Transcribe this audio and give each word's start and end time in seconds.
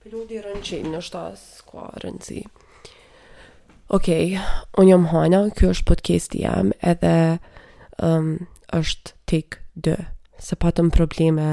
Pilodi 0.00 0.38
rëndësin, 0.40 0.86
në 0.94 1.00
shtas, 1.04 1.40
kua 1.68 1.90
rëndësi. 2.00 2.38
Okej, 3.92 3.98
okay, 3.98 4.60
unë 4.80 4.88
jam 4.94 5.02
hana, 5.10 5.40
kjo 5.58 5.74
është 5.74 5.84
podcasti 5.90 6.38
jam, 6.40 6.70
edhe 6.88 7.10
um, 8.08 8.30
është 8.78 9.12
tik 9.28 9.58
2. 9.84 9.98
se 10.40 10.56
patëm 10.62 10.88
probleme 10.94 11.50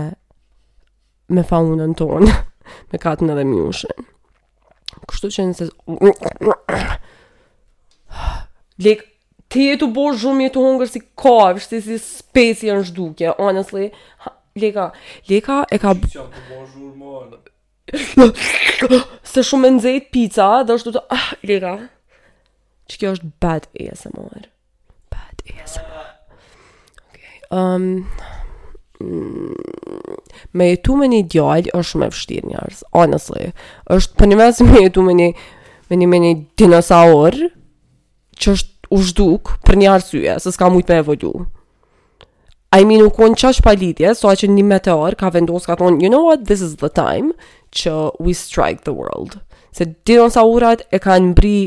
me 1.35 1.43
faunën 1.49 1.91
tonë, 1.99 2.31
me 2.93 3.01
katën 3.03 3.33
edhe 3.35 3.43
mjushën. 3.49 4.07
Kështu 5.11 5.31
që 5.35 5.45
nëse... 5.49 5.67
Lekë, 8.87 9.07
ti 9.51 9.67
e 9.73 9.75
të 9.83 9.91
bërë 9.99 10.15
zhumë, 10.23 10.47
e 10.47 10.55
të 10.55 10.63
hungër 10.69 10.93
si 10.95 11.03
kavë, 11.03 11.65
shtë 11.67 11.83
si 11.91 11.99
speci 12.05 12.71
e 12.71 12.79
në 12.79 12.87
shduke, 12.93 13.35
honestly. 13.43 13.91
Leka, 14.57 14.87
Leka 15.29 15.59
e 15.67 15.83
ka... 15.83 15.97
Lekë, 15.99 16.15
që 16.15 16.27
ka... 16.31 16.47
Lekë, 16.55 16.63
e 16.63 17.13
e 17.17 17.23
e 17.25 17.29
ka 17.35 17.43
se 17.93 19.43
shumë 19.47 19.69
e 19.69 19.73
nxejt 19.77 20.05
pica 20.13 20.47
dhe 20.67 20.75
është 20.77 20.93
të 20.95 21.01
ah, 21.15 21.27
lira 21.47 21.73
që 22.89 22.99
kjo 22.99 23.13
është 23.15 23.29
bad 23.43 23.69
ASMR 23.79 24.47
bad 25.13 25.43
ASMR 25.53 26.09
ok 27.07 27.19
um, 27.55 27.87
mm, 28.99 30.11
me 30.53 30.69
jetu 30.73 30.97
me 30.99 31.07
një 31.15 31.21
djallë 31.31 31.71
është 31.79 31.89
shumë 31.93 32.07
e 32.09 32.15
fështir 32.17 32.47
njërës 32.51 32.83
honestly 32.91 33.51
është 33.99 34.19
për 34.19 34.33
një 34.33 34.41
mes 34.43 34.61
me 34.67 34.83
jetu 34.89 35.07
me 35.07 35.15
një 35.23 35.31
me 35.87 35.99
një 36.01 36.11
me 36.11 36.19
një 36.25 36.33
dinosaur 36.59 37.39
që 38.43 38.55
është 38.57 38.75
u 38.95 39.01
shduk 39.03 39.55
për 39.67 39.75
një 39.79 39.89
arsye 39.95 40.37
se 40.43 40.51
s'ka 40.51 40.67
mujt 40.71 40.91
me 40.91 40.99
evolu 41.03 41.37
A 42.75 42.81
i 42.81 42.85
minu 42.85 43.07
kënë 43.15 43.37
qash 43.39 43.61
pa 43.63 43.71
so 44.13 44.27
a 44.27 44.35
që 44.35 44.47
një 44.51 44.63
meteor 44.67 45.15
ka 45.15 45.29
vendos 45.31 45.65
ka 45.65 45.75
thonë, 45.79 46.01
you 46.03 46.09
know 46.09 46.25
what, 46.25 46.43
this 46.45 46.59
is 46.59 46.75
the 46.75 46.89
time, 46.89 47.31
që 47.81 47.93
we 48.23 48.33
strike 48.33 48.83
the 48.85 48.95
world. 48.95 49.37
Se 49.75 49.87
dinosaurat 50.09 50.83
e 50.93 50.99
ka 51.03 51.17
në 51.21 51.35
bri, 51.37 51.57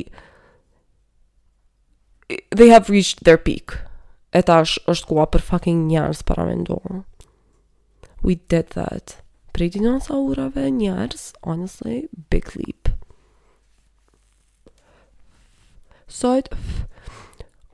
they 2.54 2.70
have 2.70 2.90
reached 2.92 3.22
their 3.28 3.38
peak. 3.38 3.76
E 4.34 4.42
sh, 4.46 4.78
është 4.90 5.08
koha 5.10 5.26
për 5.34 5.42
fucking 5.46 5.84
njërës 5.90 6.22
para 6.28 6.44
me 6.46 6.56
ndohë. 6.62 7.00
We 8.22 8.36
did 8.52 8.74
that. 8.76 9.16
Pre 9.54 9.66
dinosaurave 9.76 10.68
sa 10.68 10.74
njërës, 10.80 11.24
honestly, 11.46 12.02
big 12.30 12.50
leap. 12.56 12.92
Sojt, 16.10 16.48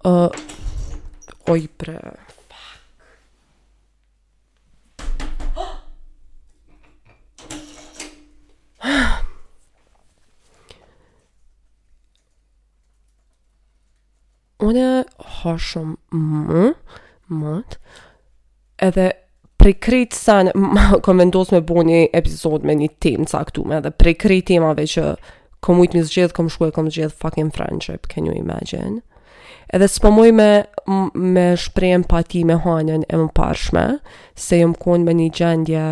uh, 0.04 0.28
oj, 1.48 1.62
pre, 1.80 1.98
Unë 14.66 14.84
ha 15.04 15.56
shumë 15.60 15.96
më, 16.16 16.74
mët, 17.32 17.78
edhe 18.82 19.12
prekrit 19.60 20.12
sa 20.14 20.42
në, 20.46 20.50
më 20.56 21.00
kom 21.06 21.18
vendos 21.22 21.50
me 21.54 21.60
bo 21.66 21.82
një 21.88 22.04
epizod 22.16 22.62
me 22.68 22.74
një 22.78 22.88
tim 23.02 23.24
të 23.24 23.28
saktume, 23.36 23.76
edhe 23.80 23.90
prekrit 23.96 24.46
temave 24.52 24.84
që 24.92 25.10
kom 25.64 25.80
ujtë 25.82 25.94
një 25.98 26.04
zgjedh, 26.10 26.32
kom 26.36 26.48
shkuaj, 26.52 26.72
kom 26.76 26.88
zgjedh 26.92 27.12
fucking 27.18 27.50
friendship, 27.56 28.02
can 28.12 28.26
you 28.28 28.34
imagine? 28.36 28.94
Edhe 29.74 29.88
s'po 29.90 30.10
me, 30.14 30.30
me 31.18 31.46
shprejnë 31.58 32.06
pati 32.06 32.44
me 32.46 32.54
hanën 32.62 33.02
e 33.08 33.14
më 33.18 33.32
parshme, 33.34 33.86
se 34.38 34.60
jëmë 34.62 34.78
kon 34.80 35.02
me 35.08 35.12
një 35.20 35.26
gjendje 35.34 35.88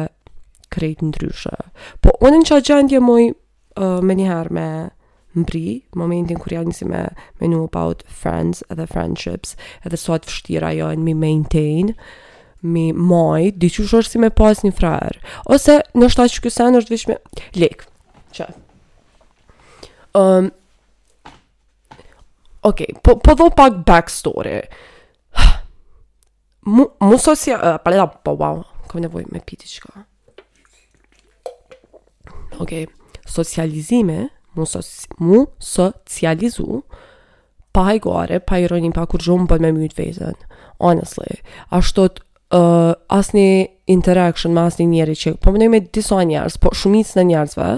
krejt 0.74 1.02
ndryshe. 1.06 1.54
Po, 2.02 2.14
unë 2.26 2.42
në 2.42 2.48
që 2.50 2.58
gjendje 2.68 3.00
moj 3.04 3.28
uh, 3.30 3.98
me 4.04 4.16
njëherë 4.18 4.54
me 4.54 4.66
mbri, 5.34 5.62
momentin 5.98 6.38
kur 6.38 6.54
janë 6.54 6.70
nisi 6.72 6.86
me 6.86 7.04
menu 7.40 7.62
about 7.66 8.04
friends 8.14 8.62
edhe 8.70 8.84
friendships, 8.90 9.54
edhe 9.82 9.98
sot 9.98 10.28
fështira 10.30 10.70
jo 10.78 10.92
në 10.94 11.06
mi 11.08 11.14
maintain, 11.18 11.90
mi 12.64 12.84
moj, 12.96 13.48
di 13.58 13.68
është 13.68 14.02
si 14.06 14.20
me 14.22 14.30
pas 14.32 14.62
një 14.64 14.72
frarë. 14.78 15.18
Ose, 15.52 15.80
në 15.98 16.10
shta 16.14 16.28
që 16.32 16.44
kësa 16.46 16.68
në 16.72 16.84
është 16.84 16.94
vishme, 16.94 17.16
me... 17.18 17.44
Lik, 17.60 17.82
që. 18.38 18.46
Um, 20.14 20.48
ok, 22.70 22.86
po, 23.04 23.18
po 23.18 23.34
dho 23.40 23.50
pak 23.58 23.82
backstory. 23.90 24.60
mu, 26.70 26.86
mu 27.02 27.18
sosia... 27.18 27.58
Uh, 27.58 27.78
pa, 27.82 27.90
da, 27.90 28.06
po, 28.08 28.38
wow, 28.38 28.62
kom 28.88 29.02
nevoj 29.04 29.26
me 29.34 29.42
piti 29.44 29.66
qëka. 29.74 30.06
Ok, 32.58 32.70
socializime, 33.26 34.28
mu, 34.56 34.66
sos, 34.66 35.06
mu 35.18 35.46
socializu, 35.58 36.82
pa 37.72 37.98
gore, 37.98 38.40
pa 38.40 38.58
ironi, 38.62 38.92
pa 38.94 39.06
kur 39.10 39.20
zhumë 39.22 39.48
për 39.50 39.60
me 39.64 39.70
mjët 39.74 39.96
vezën. 39.98 40.36
Honestly, 40.78 41.40
ashtot 41.74 42.20
uh, 42.54 42.92
asni 43.10 43.70
interaction 43.90 44.54
me 44.54 44.62
asni 44.68 44.86
njeri 44.86 45.14
që, 45.14 45.32
po 45.42 45.52
me 45.54 45.80
disa 45.80 46.22
njerës, 46.22 46.58
po 46.62 46.70
shumicën 46.72 47.20
e 47.20 47.24
njerësve, 47.32 47.70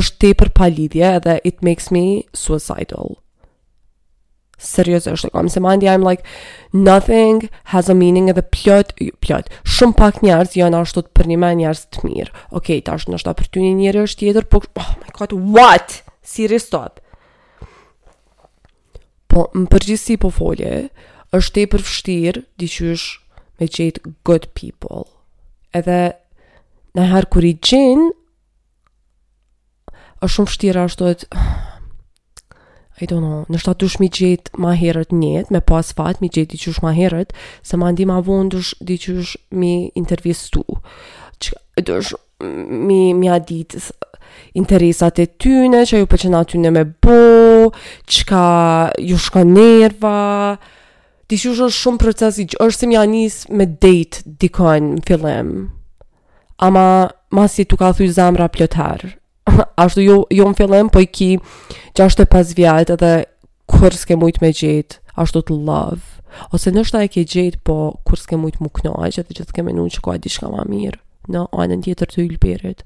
është 0.00 0.16
te 0.24 0.32
për 0.40 0.52
palidhje 0.56 1.04
edhe 1.18 1.38
it 1.44 1.60
makes 1.62 1.90
me 1.90 2.24
suicidal. 2.32 3.18
Serios 4.58 5.06
është 5.10 5.30
kam 5.34 5.48
se 5.48 5.60
mind 5.60 5.82
I'm 5.82 6.04
like 6.06 6.22
nothing 6.72 7.48
has 7.74 7.88
a 7.88 7.94
meaning 7.94 8.30
edhe 8.30 8.40
the 8.40 8.46
plot 8.56 8.94
plot 9.26 9.50
shumë 9.76 9.96
pak 9.98 10.20
njerëz 10.24 10.54
janë 10.58 10.80
ashtu 10.82 11.02
të 11.06 11.14
për 11.18 11.30
një 11.32 11.50
njerëz 11.60 11.82
të 11.94 12.04
mirë. 12.06 12.32
Okej, 12.52 12.80
okay, 12.80 12.82
tash 12.86 13.08
nështë 13.10 13.34
për 13.40 13.48
ty 13.54 13.64
një 13.64 13.72
njerë, 13.80 14.04
është 14.06 14.18
tjetër, 14.22 14.46
po 14.52 14.62
oh 14.78 14.92
my 15.00 15.10
god 15.18 15.34
what? 15.56 15.98
Si 16.22 16.46
stop. 16.58 17.00
Po 19.28 19.48
më 19.54 19.66
përgjithsi 19.72 20.16
po 20.22 20.30
folje, 20.30 20.88
është 21.36 21.54
tepër 21.62 21.82
vështirë 21.82 22.44
di 22.60 22.70
qysh 22.70 23.18
me 23.60 23.66
qejt 23.68 23.98
good 24.24 24.48
people. 24.54 25.08
Edhe 25.74 26.14
na 26.94 27.08
har 27.10 27.26
kurijin 27.26 28.12
është 30.22 30.34
shumë 30.38 30.48
vështirë 30.50 30.84
ashtu 30.86 31.10
të 31.10 31.42
I 33.02 33.06
don't 33.10 33.24
know, 33.26 33.42
nështë 33.50 33.72
atë 33.72 33.80
dush 33.82 33.96
mi 34.02 34.08
gjithë 34.14 34.60
ma 34.62 34.74
herët 34.78 35.10
njët, 35.14 35.48
me 35.50 35.60
pas 35.66 35.88
fatë 35.98 36.22
mi 36.22 36.28
gjithë 36.30 36.52
diqush 36.52 36.82
ma 36.84 36.92
herët, 36.94 37.32
se 37.66 37.78
ma 37.80 37.88
ndi 37.90 38.06
ma 38.06 38.20
vonë 38.22 38.52
dush 38.54 38.70
diqush 38.86 39.32
mi 39.58 39.88
intervjistu. 39.98 40.62
Që 41.42 41.82
dush 41.88 42.12
mi, 42.44 43.00
mi 43.18 43.30
adit 43.34 43.74
interesat 44.58 45.18
e 45.18 45.26
tyne, 45.42 45.82
që 45.88 46.04
ju 46.04 46.10
përqena 46.12 46.44
tyne 46.52 46.70
me 46.76 46.84
bo, 47.02 47.18
që 48.06 48.28
ka 48.30 48.44
ju 49.02 49.18
shka 49.26 49.42
nerva, 49.48 50.14
diqush 51.32 51.64
është 51.66 51.80
shumë 51.80 52.02
procesi, 52.04 52.46
që 52.54 52.62
është 52.68 52.84
se 52.84 52.92
mi 52.92 53.00
anis 53.02 53.42
me 53.50 53.66
date 53.74 54.22
dikon 54.38 54.92
në 55.00 55.04
fillem, 55.10 55.52
ama 56.62 56.86
ma 57.34 57.48
si 57.50 57.66
tu 57.66 57.80
ka 57.80 57.90
thuj 57.98 58.12
zamra 58.20 58.46
pjotarë, 58.54 59.16
ashtu 59.84 60.00
jo, 60.06 60.24
jo 60.32 60.46
në 60.50 60.56
fillim, 60.58 60.88
po 60.92 61.02
i 61.04 61.08
ki 61.10 61.28
6-5 61.98 62.54
vjetë 62.58 62.94
edhe 62.98 63.10
kur 63.70 63.96
s'ke 63.96 64.16
mujt 64.20 64.40
me 64.42 64.52
gjitë, 64.54 65.00
ashtu 65.20 65.44
të 65.48 65.58
love. 65.66 66.02
Ose 66.54 66.72
nështë 66.74 67.04
e 67.06 67.10
ke 67.14 67.26
gjitë, 67.34 67.60
po 67.66 67.76
kur 68.06 68.18
s'ke 68.20 68.38
mujt 68.40 68.58
mu 68.62 68.70
që 68.74 69.22
të 69.22 69.36
gjithë 69.38 69.52
t'ke 69.52 69.64
menu 69.68 69.86
që 69.94 70.02
ka 70.02 70.14
e 70.14 70.18
di 70.18 70.32
shka 70.32 70.50
ma 70.50 70.64
mirë 70.66 70.98
në 71.30 71.44
anën 71.56 71.84
tjetër 71.86 72.10
të 72.10 72.20
ylberit. 72.26 72.82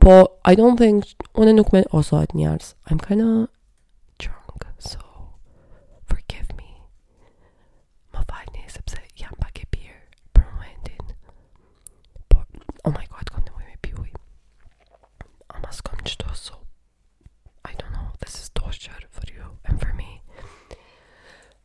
Po, 0.00 0.14
I 0.48 0.54
don't 0.56 0.78
think, 0.78 1.04
unë 1.34 1.54
nuk 1.58 1.72
me, 1.74 1.82
oso 1.92 2.16
atë 2.22 2.36
njerës, 2.38 2.74
I'm 2.90 2.98
kinda 3.00 3.46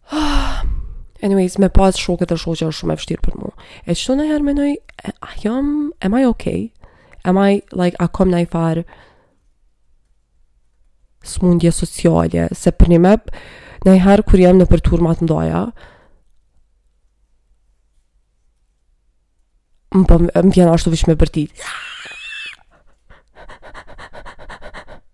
Anyways, 1.25 1.57
me 1.61 1.69
pas 1.73 1.95
shokët 1.99 2.31
dhe 2.31 2.37
shokët 2.43 2.67
është 2.69 2.79
shumë 2.79 2.95
e 2.95 3.01
fështirë 3.01 3.25
për 3.27 3.35
mu. 3.41 3.49
E 3.85 3.95
qëto 3.95 4.15
në 4.17 4.25
herë 4.31 4.47
menoj, 4.47 4.71
a 5.11 5.29
jam, 5.43 5.69
am 6.05 6.15
I 6.19 6.23
okay? 6.29 6.63
Am 7.29 7.37
I, 7.41 7.61
like, 7.81 7.99
a 8.01 8.07
kom 8.11 8.31
në 8.33 8.39
i 8.45 8.49
farë 8.49 8.85
smundje 11.33 11.73
sociale? 11.75 12.47
Se 12.57 12.73
për 12.79 12.93
një 12.95 13.01
mep, 13.05 13.29
në 13.85 13.97
i 13.99 14.03
herë 14.07 14.25
kur 14.31 14.41
jam 14.41 14.57
në 14.61 14.69
për 14.71 14.85
turmat 14.89 15.21
ndoja 15.27 15.67
më 19.93 20.03
po 20.09 20.17
më 20.21 20.47
vjen 20.55 20.69
ashtu 20.73 20.91
vish 20.93 21.05
për 21.21 21.31
ti 21.33 21.45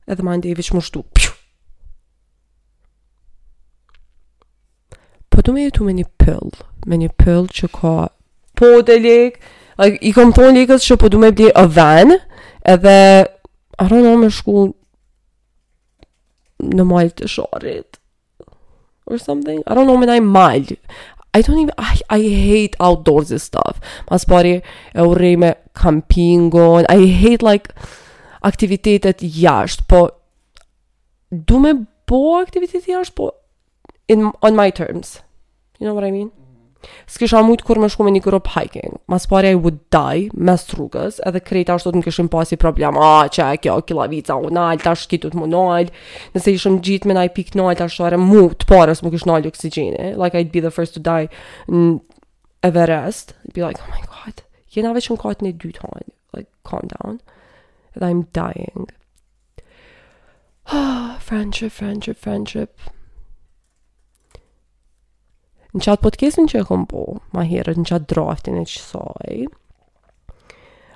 Edhe 0.09 0.21
ma 0.23 0.35
ndje 0.37 0.51
i 0.53 0.57
vish 0.57 0.73
shtu. 0.85 1.03
Po 5.35 5.41
du 5.43 5.51
me 5.51 5.65
jetu 5.67 5.83
me 5.83 5.91
një 5.97 6.05
pëll 6.21 6.53
Me 6.87 6.95
një 7.01 7.09
pëll 7.19 7.49
që 7.51 7.67
ka 7.75 7.89
Po 8.55 8.69
të 8.87 8.95
lik 9.03 9.41
like, 9.75 9.97
I 9.99 10.13
kom 10.15 10.31
thonë 10.35 10.61
likës 10.61 10.85
që 10.87 10.95
po 11.01 11.09
du 11.11 11.19
me 11.19 11.33
bli 11.35 11.49
a 11.59 11.65
van 11.75 12.13
Edhe 12.71 12.93
Arra 13.83 13.99
në 13.99 14.13
me 14.21 14.29
shku 14.31 14.69
Në 16.79 16.85
malë 16.87 17.11
të 17.19 17.27
shorit 17.33 17.99
Or 19.11 19.19
something 19.19 19.59
I 19.67 19.75
don't 19.75 19.89
know 19.91 19.99
me 19.99 20.07
na 20.07 20.15
i 20.21 20.23
malë 20.23 20.79
I 21.35 21.41
don't 21.43 21.59
even, 21.59 21.73
I, 21.77 21.99
I 22.09 22.21
hate 22.29 22.77
outdoors 22.79 23.29
and 23.29 23.41
stuff. 23.43 23.81
Mas 24.09 24.23
pari 24.23 24.53
e 24.95 25.03
urej 25.03 25.33
me 25.41 25.49
campingon, 25.75 26.87
I 26.87 27.09
hate 27.11 27.43
like 27.43 27.73
aktivitetet 28.47 29.19
jasht, 29.35 29.83
po 29.91 30.13
du 31.29 31.59
me 31.59 31.73
bo 32.07 32.37
aktivitetet 32.39 32.87
jasht, 32.87 33.17
po 33.19 33.33
in, 34.07 34.29
on 34.41 34.55
my 34.55 34.69
terms. 34.71 35.24
You 35.79 35.87
know 35.87 35.93
what 35.93 36.07
I 36.07 36.11
mean? 36.13 36.31
S'kisha 37.09 37.39
mujtë 37.41 37.65
kur 37.65 37.79
me 37.81 37.87
shku 37.89 38.05
me 38.05 38.11
një 38.13 38.21
grup 38.25 38.49
hiking. 38.53 38.99
Mas 39.11 39.23
pari 39.31 39.51
I 39.51 39.57
would 39.61 39.79
die 39.95 40.27
mes 40.49 40.65
rrugës, 40.71 41.17
edhe 41.29 41.41
krejta 41.45 41.75
ashtu 41.79 41.91
të 41.95 42.01
më 42.01 42.05
këshim 42.07 42.29
pasi 42.35 42.59
problem. 42.63 42.99
Ah, 43.05 43.25
që 43.27 43.47
e 43.55 43.61
kjo, 43.63 43.77
kjo 43.89 43.97
lavica, 43.99 44.35
unë 44.49 44.61
alë, 44.63 44.83
ta 44.85 44.93
shkitu 45.01 45.31
të 45.33 45.41
më 45.41 45.49
nalë. 45.55 45.95
Nëse 46.35 46.53
ishëm 46.59 46.77
gjitë 46.85 47.09
me 47.09 47.17
na 47.17 47.23
i 47.27 47.31
pikë 47.39 47.57
nalë, 47.59 47.79
ta 47.81 47.87
shuare 47.95 48.19
mu 48.21 48.43
të 48.53 48.69
parës 48.69 49.01
më 49.05 49.13
kësh 49.15 49.25
nalë 49.31 49.49
oksigjeni 49.51 50.13
Like, 50.21 50.37
I'd 50.37 50.51
be 50.53 50.63
the 50.65 50.71
first 50.77 50.93
to 50.95 51.01
die 51.09 51.27
in 51.67 52.01
Everest. 52.61 53.33
I'd 53.43 53.53
be 53.57 53.65
like, 53.65 53.81
oh 53.81 53.89
my 53.89 54.03
god, 54.13 54.45
jena 54.75 54.93
veç 54.99 55.09
në 55.09 55.17
katë 55.25 55.43
në 55.49 55.55
dy 55.65 55.73
të 55.79 55.91
Like, 56.37 56.51
calm 56.69 56.85
down. 56.95 57.19
And 57.95 58.03
I'm 58.05 58.21
dying. 58.41 58.87
friendship, 61.27 61.71
friendship, 61.71 62.17
friendship 62.17 62.77
në 65.75 65.83
qatë 65.83 66.03
podcastin 66.05 66.47
që 66.47 66.61
e 66.63 66.67
kom 66.69 66.85
po, 66.87 67.01
ma 67.35 67.43
herët 67.49 67.77
në 67.81 67.85
qatë 67.89 68.07
draftin 68.13 68.59
e 68.61 68.63
qësoj, 68.69 69.39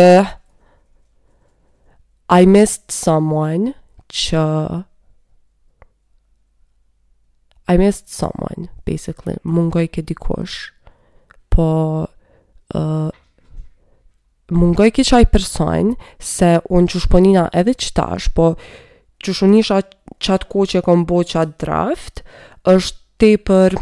I 2.29 2.41
missed 2.45 2.91
someone 2.91 3.73
që 4.11 4.45
I 7.67 7.75
missed 7.75 8.07
someone, 8.15 8.69
basically, 8.87 9.33
mungoj 9.43 9.89
këtë 9.91 10.13
dikosh, 10.13 10.53
po 11.51 11.65
uh, 12.79 13.09
mungoj 14.51 14.91
kisha 14.91 15.19
i 15.21 15.25
person 15.25 15.95
se 16.19 16.57
unë 16.69 16.87
që 16.93 17.01
shponina 17.03 17.47
edhe 17.53 17.73
qëtash, 17.75 18.27
tash 18.29 18.33
po 18.35 18.53
që 19.23 19.33
shunisha 19.35 19.81
qatë 20.23 20.47
ko 20.49 20.65
që 20.69 20.79
e 20.79 20.85
kom 20.85 21.03
bo 21.09 21.19
qatë 21.27 21.57
draft 21.63 22.23
është 22.69 23.03
te 23.17 23.31
për 23.49 23.75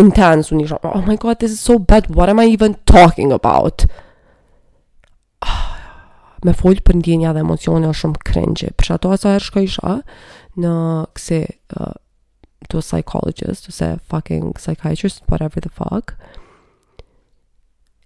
intense 0.00 0.52
unë 0.52 0.66
isha 0.66 0.80
oh 0.90 1.04
my 1.08 1.16
god 1.16 1.38
this 1.40 1.54
is 1.54 1.60
so 1.62 1.78
bad 1.78 2.08
what 2.12 2.28
am 2.32 2.40
I 2.42 2.48
even 2.52 2.74
talking 2.84 3.32
about 3.32 3.86
me 6.44 6.52
folë 6.52 6.82
për 6.84 6.98
ndjenja 7.00 7.30
dhe 7.32 7.40
emocione 7.46 7.88
është 7.88 8.02
shumë 8.04 8.22
krenqe 8.28 8.72
për 8.76 8.90
shato 8.90 9.12
asa 9.14 9.36
e 9.38 9.40
shko 9.40 9.62
isha 9.64 9.92
në 10.60 10.72
kse 11.16 11.38
uh, 11.78 11.94
to 12.68 12.82
a 12.82 12.84
psychologist 12.84 13.64
to 13.64 13.72
say 13.72 13.94
fucking 14.10 14.52
psychiatrist 14.58 15.24
whatever 15.30 15.64
the 15.64 15.72
fuck 15.80 16.18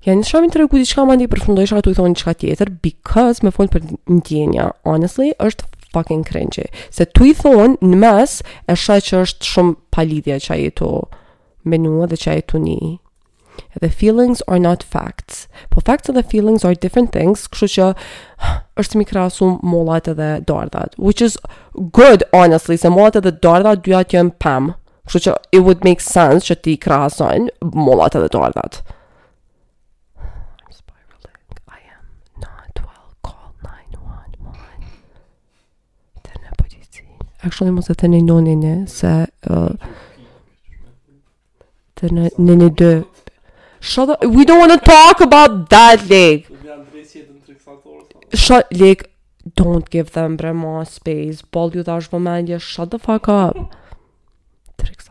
Ja 0.09 0.15
në 0.17 0.25
shamin 0.25 0.49
të 0.49 0.63
regu 0.63 0.79
di 0.81 0.87
shka 0.89 1.03
mandi 1.05 1.27
përfundojsh 1.29 1.75
tu 1.85 1.91
i 1.93 1.97
thonë 1.99 2.15
një 2.15 2.21
shka 2.23 2.33
tjetër, 2.41 2.69
because 2.81 3.43
me 3.45 3.51
folë 3.53 3.73
për 3.75 3.83
një 4.09 4.23
tjenja, 4.25 4.65
honestly, 4.89 5.35
është 5.45 5.67
fucking 5.93 6.23
cringe. 6.25 6.65
Se 6.89 7.05
tu 7.05 7.27
i 7.29 7.35
thonë 7.37 7.77
në 7.85 7.99
mes, 8.07 8.39
e 8.41 8.73
shaj 8.73 9.03
që 9.11 9.21
është 9.27 9.51
shumë 9.51 9.77
palidhja 9.93 10.39
që 10.47 10.55
a 10.55 10.59
i 10.65 10.71
të 10.81 10.89
menua 11.69 12.09
dhe 12.09 12.17
që 12.25 12.33
a 12.33 12.39
i 12.41 12.47
të 12.49 12.63
një. 12.65 12.95
The 13.83 13.91
feelings 13.99 14.41
are 14.49 14.57
not 14.65 14.81
facts. 14.89 15.45
Po 15.69 15.85
facts 15.85 16.09
and 16.09 16.17
the 16.17 16.25
feelings 16.25 16.65
are 16.65 16.73
different 16.85 17.13
things, 17.13 17.45
kështu 17.45 17.73
që 17.77 17.91
është 18.81 18.97
mi 18.97 19.05
krasu 19.13 19.59
molat 19.61 20.09
edhe 20.15 20.31
dardhat. 20.49 20.97
Which 20.97 21.21
is 21.21 21.37
good, 22.01 22.25
honestly, 22.33 22.81
se 22.81 22.89
molat 22.89 23.21
edhe 23.21 23.37
dardhat 23.45 23.85
dyja 23.85 24.07
të 24.09 24.23
jenë 24.23 24.39
pëmë. 24.41 24.79
Kështu 25.05 25.27
që 25.29 25.37
it 25.61 25.65
would 25.69 25.85
make 25.85 26.01
sense 26.09 26.49
që 26.49 26.63
ti 26.65 26.79
krasojnë 26.87 27.75
molat 27.77 28.17
edhe 28.17 28.33
dardhat. 28.39 28.81
actually 37.43 37.71
mos 37.71 37.89
e 37.91 37.95
theni 37.95 38.21
nonin 38.31 38.63
e 38.67 38.75
se 38.91 39.13
të 41.99 42.11
në 42.15 42.31
në 42.39 42.91
shut 43.91 44.11
up 44.15 44.25
we 44.33 44.47
don't 44.49 44.59
want 44.63 44.73
to 44.75 44.79
talk 44.89 45.21
about 45.27 45.59
that 45.75 46.09
leg 46.11 46.49
shut 48.35 48.67
leg 48.81 49.07
don't 49.63 49.89
give 49.91 50.11
them 50.19 50.37
bre 50.37 50.53
ma 50.65 50.83
space 50.97 51.43
ball 51.53 51.71
ju 51.79 51.85
dash 51.91 52.11
vëmendje 52.13 52.59
shut 52.73 52.91
the 52.91 52.99
fuck 53.07 53.29
up 53.29 53.57
trick 54.83 55.03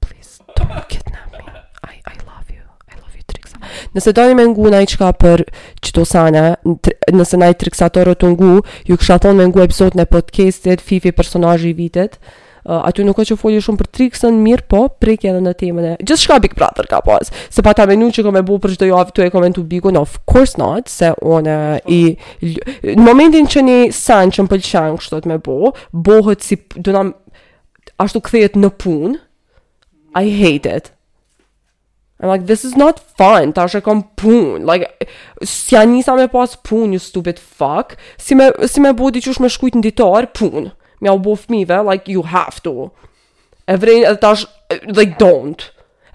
please 0.00 0.40
don't 0.56 0.88
kidnap 0.94 1.31
nëse 3.96 4.12
doni 4.16 4.34
me 4.36 4.46
ngu 4.50 4.70
i 4.74 4.86
qka 4.88 5.10
për 5.20 5.44
qëto 5.82 6.04
sana, 6.08 6.54
nëse 7.12 7.40
i 7.50 7.58
triksatorët 7.62 8.20
të 8.22 8.32
ngu, 8.34 8.52
ju 8.88 8.96
kësha 8.98 9.18
thonë 9.24 9.38
me 9.40 9.46
ngu 9.50 9.62
episod 9.64 9.96
në 9.98 10.08
podcastit, 10.10 10.80
Fifi 10.80 11.12
personajë 11.12 11.68
i 11.68 11.72
vitet, 11.78 12.16
uh, 12.66 12.80
aty 12.88 13.04
nuk 13.04 13.16
ka 13.20 13.24
që 13.30 13.36
folje 13.40 13.60
shumë 13.64 13.80
për 13.82 13.90
triksën, 13.98 14.38
mirë 14.44 14.64
po, 14.72 14.84
prekje 15.02 15.32
edhe 15.32 15.42
në 15.44 15.52
temën 15.60 15.88
e, 15.90 15.94
gjithë 16.00 16.20
shka 16.22 16.38
Big 16.44 16.54
Brother 16.58 16.88
ka 16.90 17.02
pas, 17.04 17.28
se 17.52 17.64
pa 17.66 17.74
ta 17.76 17.86
menu 17.90 18.08
që 18.14 18.24
ka 18.26 18.32
me 18.34 18.42
bu 18.46 18.56
për 18.62 18.74
gjithë 18.76 18.88
javë, 18.92 19.16
tu 19.16 19.24
e 19.26 19.28
komentu 19.34 19.64
bigo 19.68 19.92
no, 19.92 20.04
of 20.06 20.18
course 20.32 20.58
not, 20.60 20.88
se 20.92 21.12
one 21.20 21.58
i, 21.84 22.00
në 22.94 23.02
momentin 23.02 23.50
që 23.52 23.66
një 23.68 23.80
san 23.96 24.32
që 24.32 24.46
më 24.46 24.54
pëlqen 24.54 24.98
të 25.12 25.26
me 25.28 25.36
bu, 25.46 25.60
bohët 25.92 26.44
si, 26.48 26.58
do 26.80 26.96
ashtu 28.00 28.24
kthehet 28.24 28.56
në 28.58 28.72
punë, 28.82 29.14
I 30.12 30.26
hate 30.42 30.68
it. 30.68 30.88
I'm 32.22 32.28
like, 32.28 32.46
this 32.46 32.64
is 32.64 32.76
not 32.76 33.00
fun, 33.18 33.52
tash 33.52 33.74
e 33.74 33.80
kam 33.82 34.04
pun, 34.14 34.62
like, 34.64 34.86
si 35.42 35.74
ani 35.76 36.02
sa 36.06 36.14
me 36.14 36.28
pas 36.28 36.54
pun, 36.54 36.92
you 36.92 37.00
stupid 37.00 37.36
fuck, 37.38 37.96
si 38.16 38.36
me, 38.36 38.46
si 38.70 38.80
me 38.80 38.92
bodi 38.92 39.20
që 39.24 39.40
me 39.42 39.50
shkujt 39.50 39.80
në 39.80 39.82
ditar, 39.88 40.28
pun, 40.38 40.68
me 41.02 41.10
au 41.10 41.18
bo 41.18 41.34
fmive, 41.34 41.80
like, 41.88 42.06
you 42.06 42.22
have 42.22 42.62
to, 42.62 42.90
Every 43.72 44.00
vrejnë, 44.04 44.86
like, 44.98 45.12
don't, 45.22 45.62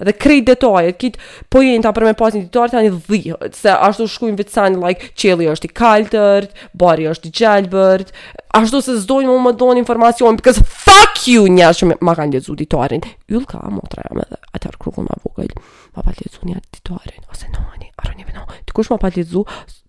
edhe 0.04 0.12
krejt 0.20 0.48
detajet, 0.50 0.96
kit, 1.02 1.16
po 1.52 1.60
jenë 1.66 1.84
ta 1.86 1.92
për 1.96 2.08
me 2.10 2.16
pas 2.20 2.32
një 2.36 2.42
ditar, 2.46 2.72
ta 2.74 2.82
një 2.86 2.90
dhihët, 3.10 3.56
se 3.60 3.72
ashtu 3.76 4.08
shkujnë 4.12 4.40
vitësan, 4.42 4.76
like, 4.84 5.12
qeli 5.20 5.48
është 5.52 5.68
i 5.70 5.78
kaltërt, 5.82 6.58
bari 6.76 7.08
është 7.12 7.28
i 7.28 7.34
gjelbërt, 7.42 8.12
ashtu 8.60 8.82
se 8.84 8.96
zdojnë 9.04 9.32
mu 9.32 9.40
më 9.48 9.56
donë 9.64 9.80
informacion, 9.84 10.36
because 10.40 10.60
fuck 10.72 11.24
you, 11.32 11.48
njështë 11.52 11.84
që 11.86 11.90
me, 11.94 12.00
ma 12.04 12.16
kanë 12.20 12.44
ditarin, 12.60 13.04
yllë 13.32 13.50
ka, 13.54 13.64
motra 13.74 14.04
jam 14.10 14.24
edhe, 14.26 14.40
atër 14.54 14.78
krukun 14.84 15.08
ma 15.08 15.16
vogëllë, 15.24 15.64
pa 15.98 16.06
pa 16.06 16.14
lezu 16.22 16.46
një 16.46 16.60
editorin, 16.62 17.24
ose 17.34 17.50
në 17.50 17.62
ani, 17.74 17.88
arë 17.98 18.12
një 18.22 18.26
vëna, 18.30 18.42
të 18.70 18.74
kush 18.78 18.92
ma 18.94 19.00
pa 19.02 19.10
lezu, 19.16 19.42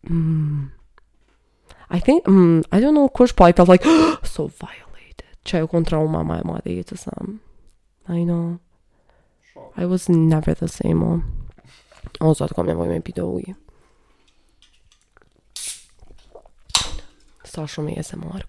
mm. 0.08 0.62
I 1.92 1.98
think, 2.04 2.24
mm, 2.28 2.62
I 2.72 2.80
don't 2.80 2.96
know 2.96 3.08
kush, 3.12 3.34
po 3.36 3.44
I 3.44 3.52
felt 3.52 3.68
like, 3.68 3.84
so 4.34 4.48
violated, 4.56 5.28
që 5.44 5.60
e 5.60 5.66
kon 5.68 5.84
trauma 5.84 6.22
ma 6.24 6.38
e 6.40 6.46
ma 6.48 6.56
dhe 6.64 6.78
jetës 6.80 7.04
am, 7.12 7.34
I 8.08 8.22
know, 8.24 8.56
I 9.76 9.84
was 9.90 10.08
never 10.08 10.56
the 10.56 10.68
same, 10.72 11.04
o, 11.10 11.12
o, 12.24 12.32
zotë 12.40 12.56
kom 12.56 12.70
nevoj 12.72 12.88
me 12.88 13.02
pido 13.04 13.28
ujë, 13.36 13.52
sa 17.48 17.66
shumë 17.68 17.92
i 17.92 18.00
e 18.00 18.04
se 18.08 18.16
marë, 18.20 18.48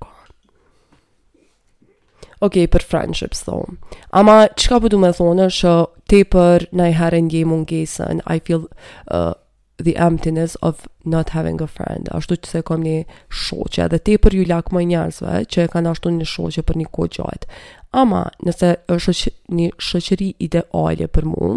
ok, 2.43 2.57
për 2.71 2.83
friendships, 2.87 3.41
thonë. 3.47 3.73
Ama, 4.15 4.37
ka 4.59 4.79
përdu 4.81 4.99
po 4.99 5.03
me 5.03 5.11
thonë, 5.15 5.47
shë 5.55 5.73
te 6.11 6.21
për 6.33 6.65
nëjherën 6.79 7.27
je 7.33 7.41
mungesën, 7.51 8.21
I 8.31 8.39
feel 8.45 8.63
uh, 9.11 9.33
the 9.81 9.93
emptiness 9.99 10.57
of 10.65 10.85
not 11.05 11.33
having 11.35 11.61
a 11.63 11.67
friend. 11.67 12.07
Ashtu 12.15 12.37
që 12.39 12.49
se 12.53 12.61
kom 12.67 12.83
një 12.85 13.03
shoqe, 13.29 13.89
dhe 13.91 13.99
te 14.07 14.15
për 14.23 14.37
ju 14.39 14.45
lak 14.49 14.71
më 14.75 14.85
njerëzve, 14.93 15.35
që 15.51 15.67
kanë 15.75 15.93
ashtu 15.93 16.15
një 16.15 16.29
shoqe 16.31 16.63
për 16.69 16.81
një 16.81 16.89
ko 16.95 17.09
gjatë. 17.15 17.51
Ama, 17.99 18.23
nëse 18.45 18.73
është 18.93 19.29
një 19.59 19.67
shëqëri 19.81 20.31
ideale 20.45 21.07
për 21.09 21.27
mu, 21.31 21.51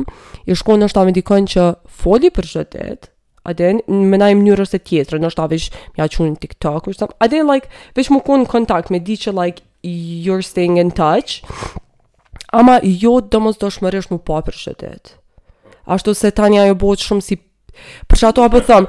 i 0.49 0.55
shkonë 0.57 0.81
në 0.87 0.91
shtavë 0.93 1.12
ndikon 1.15 1.49
që 1.55 1.67
foli 2.03 2.31
për 2.33 2.49
shëtet, 2.55 3.11
aden, 3.53 3.83
në 3.91 4.07
mëna 4.15 4.31
i 4.33 4.39
mënyrës 4.39 4.73
e 4.73 4.81
tjetër, 4.87 5.19
në 5.23 5.29
ta 5.37 5.45
ish 5.59 5.69
mja 5.99 6.07
qunë 6.09 6.33
në 6.35 6.41
TikTok, 6.47 6.89
aden, 7.27 7.47
like, 7.51 7.69
vish 7.99 8.09
mu 8.11 8.23
konë 8.25 8.49
kontakt 8.51 8.89
me 8.95 9.03
di 9.05 9.19
që, 9.21 9.35
like, 9.37 9.67
you're 9.83 10.43
staying 10.43 10.79
in 10.79 10.91
touch. 10.91 11.43
Ama 12.49 12.81
jo 12.83 13.21
do 13.21 13.41
mos 13.43 13.57
do 13.59 13.71
shmërësh 13.71 14.11
më 14.12 14.19
pa 14.29 14.43
për 14.47 14.57
shëtet. 14.61 15.15
Ashtu 15.91 16.15
se 16.15 16.31
tani 16.31 16.61
ajo 16.61 16.77
bot 16.79 16.99
shumë 17.03 17.23
si 17.25 17.39
për 18.07 18.21
çato 18.21 18.45
apo 18.45 18.61
thon. 18.61 18.87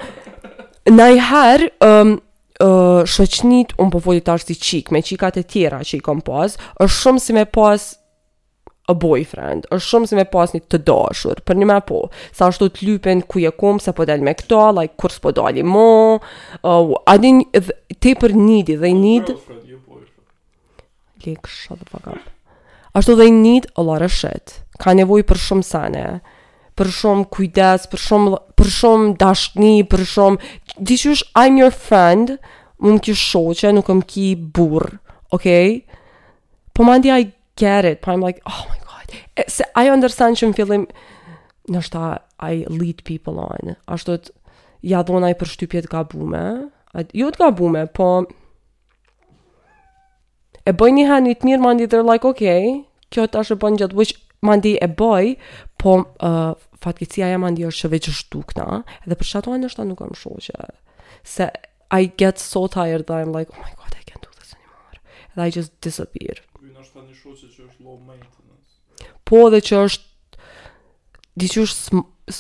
Na 0.92 1.08
i 1.10 1.18
har 1.18 1.64
um, 1.82 2.18
uh, 2.60 3.04
shoqnit 3.08 3.72
un 3.80 3.90
po 3.90 4.02
voli 4.06 4.22
tash 4.22 4.46
si 4.50 4.56
qik 4.60 4.92
me 4.92 5.02
çikat 5.02 5.38
e 5.40 5.44
tjera 5.44 5.80
që 5.80 5.98
i 5.98 6.04
kom 6.04 6.22
pas, 6.22 6.58
është 6.84 6.98
shumë 7.00 7.24
si 7.24 7.34
me 7.40 7.46
pas 7.46 7.92
a 8.92 8.94
boyfriend, 9.00 9.64
është 9.72 9.88
shumë 9.94 10.10
si 10.10 10.18
me 10.20 10.26
pas 10.28 10.52
një 10.52 10.60
të 10.68 10.82
dashur, 10.84 11.40
për 11.48 11.56
një 11.56 11.68
me 11.70 11.78
po, 11.88 12.02
sa 12.36 12.50
është 12.52 12.68
të 12.76 12.88
lypen 12.90 13.22
ku 13.32 13.40
je 13.40 13.54
kom, 13.56 13.80
se 13.80 13.94
po 13.96 14.04
del 14.04 14.20
me 14.28 14.34
këto, 14.36 14.60
like, 14.76 14.98
kur 15.00 15.14
s'po 15.16 15.32
dali 15.32 15.64
mo, 15.64 16.20
uh, 16.20 16.90
adin, 17.08 17.40
dhe, 17.56 17.78
te 18.04 18.12
për 18.20 18.36
njidi, 18.36 18.76
dhe 18.84 18.92
i 18.92 19.73
like, 21.26 21.48
shot 21.48 21.80
the 21.92 22.20
Ashtu 22.96 23.18
they 23.18 23.32
need 23.32 23.66
a 23.76 23.82
lot 23.82 24.02
of 24.02 24.12
shit. 24.14 24.62
Ka 24.78 24.94
nevoj 24.94 25.24
për 25.26 25.40
shumë 25.48 25.66
sane, 25.66 26.04
për 26.78 26.90
shumë 27.00 27.24
kujdes, 27.34 27.88
për 27.90 28.02
shumë, 28.04 28.36
për 28.60 28.70
shumë 28.78 29.14
dashni, 29.18 29.72
për 29.90 30.04
shumë... 30.12 30.52
Dishush, 30.78 31.24
I'm 31.34 31.58
your 31.58 31.72
friend, 31.74 32.36
më 32.84 32.92
më 33.00 33.04
kjo 33.08 33.16
shoqe, 33.24 33.72
nuk 33.74 33.90
më 33.90 34.06
ki 34.10 34.28
bur 34.58 34.86
okay? 35.34 35.80
Po 36.76 36.86
mandi 36.86 37.10
I 37.14 37.30
get 37.58 37.86
it, 37.86 38.02
po 38.02 38.14
I'm 38.14 38.22
like, 38.22 38.44
oh 38.46 38.62
my 38.70 38.78
god. 38.86 39.16
E, 39.42 39.46
se 39.50 39.66
I 39.74 39.90
understand 39.94 40.38
që 40.38 40.52
më 40.52 40.60
fillim, 40.62 40.86
nështë 41.74 41.96
ta 41.96 42.06
I 42.52 42.60
lead 42.70 43.02
people 43.10 43.42
on. 43.42 43.74
Ashtu 43.90 44.20
të 44.28 44.36
jadonaj 44.94 45.34
për 45.42 45.54
shtypjet 45.56 45.90
gabume. 45.90 46.46
Jo 47.18 47.34
të 47.34 47.48
gabume, 47.48 47.88
po 47.90 48.12
e 50.66 50.72
bëj 50.72 50.94
një 50.96 51.06
hanë 51.10 51.32
një 51.32 51.48
mirë 51.48 51.64
mandi 51.64 51.88
dhe 51.92 52.00
like, 52.08 52.28
okay 52.28 52.84
kjo 53.14 53.26
tash 53.32 53.52
e 53.54 53.58
bën 53.60 53.76
gjatë, 53.80 53.98
which 53.98 54.16
mandi 54.46 54.76
e 54.82 54.88
bëj, 54.90 55.34
po 55.80 55.98
uh, 56.24 56.56
e 57.04 57.08
ja 57.22 57.38
mandi 57.40 57.66
është 57.68 57.84
shëveqë 57.88 58.14
shtu 58.20 58.42
këna, 58.52 58.82
edhe 59.06 59.18
për 59.20 59.30
shatua 59.34 59.60
në 59.60 59.70
shta 59.72 59.86
nuk 59.88 60.02
e 60.02 60.08
më 60.12 60.18
shoqe, 60.20 60.68
se 61.24 61.50
I 61.94 62.08
get 62.18 62.40
so 62.42 62.68
tired 62.68 63.06
that 63.06 63.22
I'm 63.22 63.32
like, 63.32 63.52
oh 63.54 63.62
my 63.62 63.70
god, 63.78 63.94
I 64.00 64.04
can't 64.10 64.22
do 64.24 64.30
this 64.40 64.56
anymore, 64.58 64.98
and 65.36 65.44
I 65.46 65.52
just 65.54 65.72
disappear. 65.82 66.42
Në 66.64 66.84
shta 66.88 67.06
një 67.06 67.20
shoqe 67.22 67.46
që 67.54 67.68
është 67.70 67.86
low 67.86 68.00
maintenance. 68.00 69.14
Po 69.30 69.46
dhe 69.54 69.62
që 69.62 69.84
është, 69.88 70.42
diqë 71.44 71.68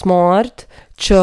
smart, 0.01 0.65
që... 0.97 1.21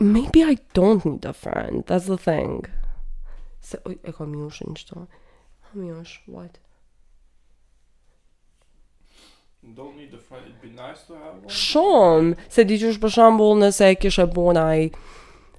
maybe 0.00 0.42
I 0.44 0.58
don't 0.74 1.04
need 1.04 1.24
a 1.24 1.32
friend. 1.32 1.84
That's 1.86 2.06
the 2.06 2.16
thing. 2.18 2.66
So, 3.60 3.78
jako 4.06 4.26
miłosz 4.26 4.60
niż 4.60 4.84
to. 4.84 5.06
Miłosz, 5.74 6.22
what? 6.34 6.60
Don't 9.64 9.96
need 9.96 10.14
a 10.14 10.18
friend. 10.18 10.46
It'd 10.46 10.60
be 10.62 10.68
nice 10.68 11.06
to 11.08 11.14
have 11.14 11.38
one. 11.38 11.48
Sean, 11.50 12.34
se 12.48 12.64
diçysh 12.64 12.98
për 13.02 13.10
shembull 13.12 13.58
nëse 13.60 13.88
e 13.90 13.96
kishe 14.00 14.24
bën 14.26 14.56
ai 14.62 14.90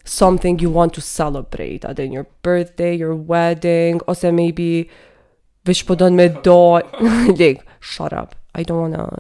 something 0.03 0.59
you 0.61 0.71
want 0.73 0.93
to 0.93 1.01
celebrate, 1.01 1.85
Then 1.95 2.11
your 2.11 2.25
birthday, 2.43 2.95
your 2.97 3.13
wedding, 3.15 4.01
or 4.07 4.15
maybe 4.31 4.89
wish 5.67 5.83
for 5.85 5.95
don 5.97 6.15
me 6.15 6.29
do, 6.29 6.79
like 7.37 7.63
shut 7.79 8.11
up. 8.13 8.35
I 8.55 8.63
don't 8.63 8.79
wanna 8.79 9.19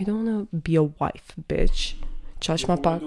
I 0.00 0.04
don't 0.04 0.24
wanna 0.26 0.46
be 0.52 0.76
a 0.76 0.82
wife, 0.84 1.34
bitch. 1.48 1.94
Judge 2.38 2.66
my 2.68 2.76
pak. 2.76 3.02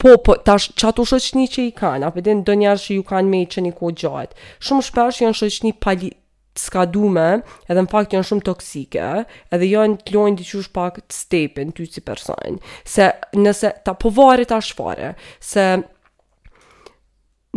Po, 0.02 0.18
po, 0.18 0.34
tash 0.36 0.72
çat 0.76 0.98
u 0.98 1.04
shoqni 1.06 1.44
që 1.54 1.64
i 1.68 1.72
kanë, 1.78 2.08
apo 2.08 2.22
den 2.26 2.40
donjar 2.48 2.80
që 2.82 2.96
ju 2.96 3.04
kanë 3.06 3.30
me 3.30 3.44
i 3.46 3.62
një 3.66 3.72
gjatë. 4.02 4.46
Shumë 4.58 4.86
shpesh 4.88 5.20
janë 5.22 5.38
shoqni 5.38 5.72
pali 5.84 6.10
skadume, 6.58 7.28
edhe 7.70 7.84
në 7.86 7.92
fakt 7.92 8.16
janë 8.18 8.28
shumë 8.32 8.44
toksike, 8.48 9.10
edhe 9.54 9.70
janë 9.70 10.00
të 10.02 10.16
lojnë 10.16 10.40
diqush 10.42 10.72
pak 10.74 10.98
të 11.04 11.20
stepin 11.20 11.70
ty 11.78 11.86
si 11.86 12.02
person. 12.02 12.58
Se 12.82 13.12
nëse 13.44 13.74
ta 13.86 13.94
povare 13.94 14.50
ta 14.50 14.58
shfare, 14.72 15.12
se 15.52 15.68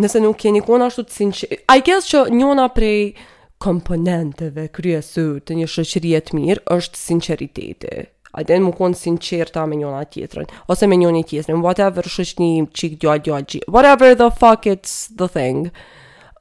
nëse 0.02 0.20
nuk 0.26 0.36
keni 0.44 0.60
kona 0.68 0.90
ashtu 0.92 1.06
të 1.08 1.16
sinqe... 1.16 1.48
I 1.64 1.80
guess 1.88 2.12
që 2.12 2.26
njona 2.28 2.68
prej 2.76 3.14
komponenteve 3.56 4.68
kryesore 4.76 5.40
të 5.40 5.62
një 5.62 5.72
shëqëri 5.78 6.16
të 6.28 6.42
mirë 6.42 6.66
është 6.76 7.06
sinqeriteti 7.08 8.10
a 8.34 8.42
den 8.46 8.64
më 8.66 8.72
konë 8.74 8.98
sinqerta 8.98 9.64
me 9.70 9.76
njona 9.78 10.02
tjetërën, 10.10 10.48
ose 10.70 10.88
me 10.90 10.98
njoni 10.98 11.22
tjetërën, 11.28 11.62
whatever, 11.62 12.06
shështë 12.10 12.42
një 12.48 12.66
qik 12.74 12.96
djall 13.02 13.22
djall 13.22 13.62
whatever 13.70 14.16
the 14.18 14.28
fuck 14.40 14.66
it's 14.66 14.94
the 15.14 15.28
thing. 15.30 15.68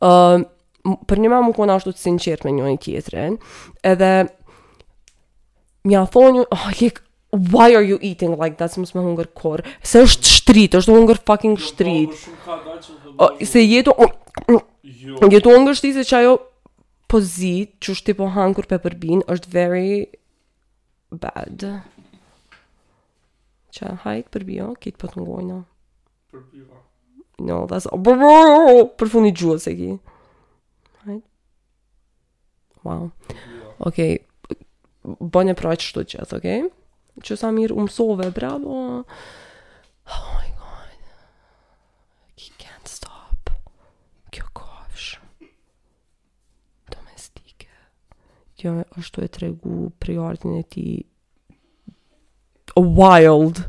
Um, 0.02 0.48
për 1.08 1.22
një 1.24 1.32
ma 1.32 1.42
më 1.46 1.56
konë 1.58 1.76
ashtu 1.78 1.94
të 1.94 2.02
sinqert 2.08 2.44
me 2.48 2.54
njoni 2.58 2.80
tjetërën, 2.82 3.38
edhe 3.94 4.10
mja 5.88 6.02
thonë, 6.10 6.48
oh, 6.50 6.58
ah, 6.58 6.72
like, 6.82 7.00
why 7.54 7.70
are 7.78 7.86
you 7.86 8.00
eating 8.02 8.34
like 8.42 8.58
that? 8.58 8.74
Se 8.74 8.82
mësë 8.82 8.98
me 8.98 9.06
hunger 9.06 9.30
kor. 9.38 9.62
Se 9.86 10.02
është 10.08 10.34
shtrit, 10.38 10.76
është 10.82 10.96
hunger 10.98 11.22
fucking 11.30 11.58
shtrit. 11.62 12.26
o 12.50 13.30
uh, 13.30 13.46
se 13.46 13.62
jetu... 13.66 13.92
Uh, 13.98 14.60
jo. 14.84 15.20
Jetu 15.30 15.54
hunger 15.54 15.76
shtrit 15.78 15.96
se 16.02 16.06
që 16.10 16.20
ajo 16.24 16.34
pozit, 17.12 17.76
që 17.84 17.94
është 17.96 18.10
tipo 18.12 18.26
hankur 18.34 18.66
pe 18.70 18.78
përbin, 18.82 19.22
është 19.30 19.52
very 19.54 19.94
bad. 21.14 21.64
Qa, 23.74 23.90
hajt, 24.04 24.38
bio 24.46 24.74
kitë 24.80 25.00
po 25.02 25.08
për 25.08 25.16
të 25.16 25.24
ngojna. 25.28 25.60
Përbio. 26.34 26.82
No, 27.44 27.64
that's... 27.70 27.88
Brrrr, 28.06 28.84
për 29.00 29.10
fundi 29.12 29.32
gjuhë, 29.36 29.58
se 29.64 29.74
ki. 29.78 29.96
Hajt. 31.06 31.24
Wow. 32.84 33.08
ok 33.80 33.88
okay. 33.88 34.12
bënë 35.08 35.54
e 35.54 35.58
praqë 35.58 35.86
shtu 35.88 36.04
gjithë, 36.04 36.38
okej? 36.40 36.60
Okay? 36.68 37.24
Që 37.24 37.38
sa 37.42 37.50
mirë 37.56 37.76
umësove 37.80 38.28
bravo. 38.36 38.78
Oh, 40.04 40.34
kjo 48.64 48.74
është 49.00 49.20
të 49.20 49.26
e 49.28 49.32
tregu 49.36 49.78
priorit 50.00 50.46
e 50.48 50.62
ti 50.72 50.84
wild 52.80 53.60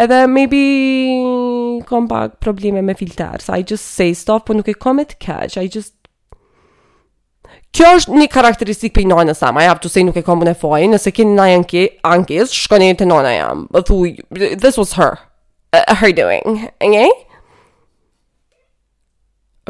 edhe 0.00 0.26
maybe 0.26 1.82
kom 1.86 2.08
pak 2.08 2.38
probleme 2.40 2.82
me 2.82 2.94
filter, 2.94 3.36
so 3.40 3.52
I 3.52 3.64
just 3.70 3.84
say 3.94 4.14
stuff, 4.14 4.44
po 4.46 4.52
nuk 4.52 4.68
e 4.68 4.74
kom 4.74 5.00
e 5.00 5.04
të 5.06 5.18
keq, 5.20 5.56
I 5.60 5.68
just, 5.68 5.94
kjo 7.76 7.90
është 7.98 8.16
një 8.20 8.28
karakteristik 8.32 8.94
për 8.96 9.06
nojnë 9.10 9.32
nësama, 9.32 9.64
I 9.64 9.68
have 9.70 9.82
to 9.84 9.92
say 9.92 10.04
nuk 10.06 10.16
e 10.20 10.24
kom 10.26 10.44
e 10.44 10.48
në 10.48 10.54
fojnë, 10.60 10.92
nëse 10.94 11.12
keni 11.16 11.36
nëjë 11.38 11.58
anke, 11.60 11.84
ankes, 12.14 12.54
shkoni 12.64 12.92
të 13.00 13.10
nojnë 13.10 13.32
a 13.32 13.36
jam, 13.36 13.66
but 13.74 13.88
thuj, 13.90 14.14
this 14.58 14.78
was 14.80 14.94
her, 15.00 15.16
uh, 15.74 15.84
her 16.02 16.12
doing, 16.16 16.62
okay? 16.80 17.10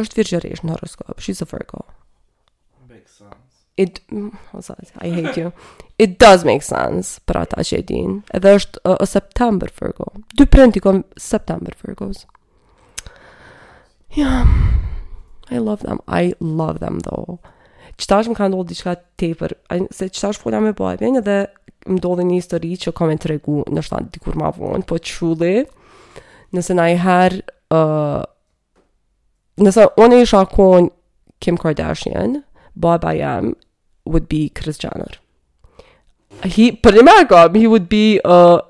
është 0.00 0.22
virgjëresh 0.22 0.62
në 0.64 0.76
horoskop, 0.78 1.18
she's 1.20 1.42
a 1.44 1.48
Virgo 1.50 1.84
it 3.76 4.00
what's 4.52 4.68
that? 4.68 4.90
I 4.98 5.10
hate 5.10 5.36
you. 5.36 5.52
It 5.98 6.18
does 6.18 6.44
make 6.44 6.62
sense 6.64 7.20
për 7.28 7.40
ata 7.44 7.64
që 7.64 7.78
e 7.78 7.84
din. 7.88 8.18
Edhe 8.34 8.54
është 8.58 8.80
uh, 8.88 9.00
September 9.08 9.70
Virgo. 9.80 10.10
Dy 10.36 10.46
prind 10.50 10.76
i 10.76 10.82
kom 10.84 11.02
September 11.20 11.74
Virgos. 11.82 12.24
Yeah. 14.16 14.46
I 15.50 15.58
love 15.58 15.82
them. 15.86 16.00
I 16.08 16.34
love 16.40 16.80
them 16.80 17.00
though. 17.06 17.38
Qëtash 18.00 18.30
më 18.32 18.38
ka 18.38 18.48
ndohë 18.48 18.68
diçka 18.70 18.94
tepër 19.20 19.52
Se 19.52 19.66
për, 19.68 19.84
se 19.92 20.06
qëtash 20.08 20.38
pola 20.40 20.62
me 20.64 20.72
bëjbjen 20.76 21.18
edhe 21.20 21.38
më 21.92 22.00
dohë 22.04 22.24
një 22.28 22.38
histori 22.40 22.74
që 22.80 22.92
kam 22.96 23.12
e 23.12 23.18
të 23.20 23.32
regu 23.34 23.62
në 23.72 23.82
shtatë 23.84 24.12
dikur 24.14 24.36
ma 24.38 24.52
vonë, 24.54 24.86
po 24.86 25.00
truly, 25.02 25.64
nëse 26.54 26.76
na 26.78 26.84
i 26.92 26.98
her 27.02 27.34
uh, 27.74 28.22
nëse 29.58 29.88
onë 29.98 30.20
e 30.20 30.24
isha 30.24 30.44
konë 30.54 30.92
Kim 31.42 31.56
Kardashian, 31.58 32.38
baba 32.76 33.12
jam 33.16 33.54
would 34.06 34.28
be 34.28 34.48
Kris 34.48 34.78
Jenner. 34.80 35.18
He, 36.42 36.72
për 36.82 36.96
një 36.98 37.04
mërë 37.06 37.60
he 37.60 37.66
would 37.68 37.88
be 37.88 38.20
a 38.24 38.28
uh, 38.28 38.60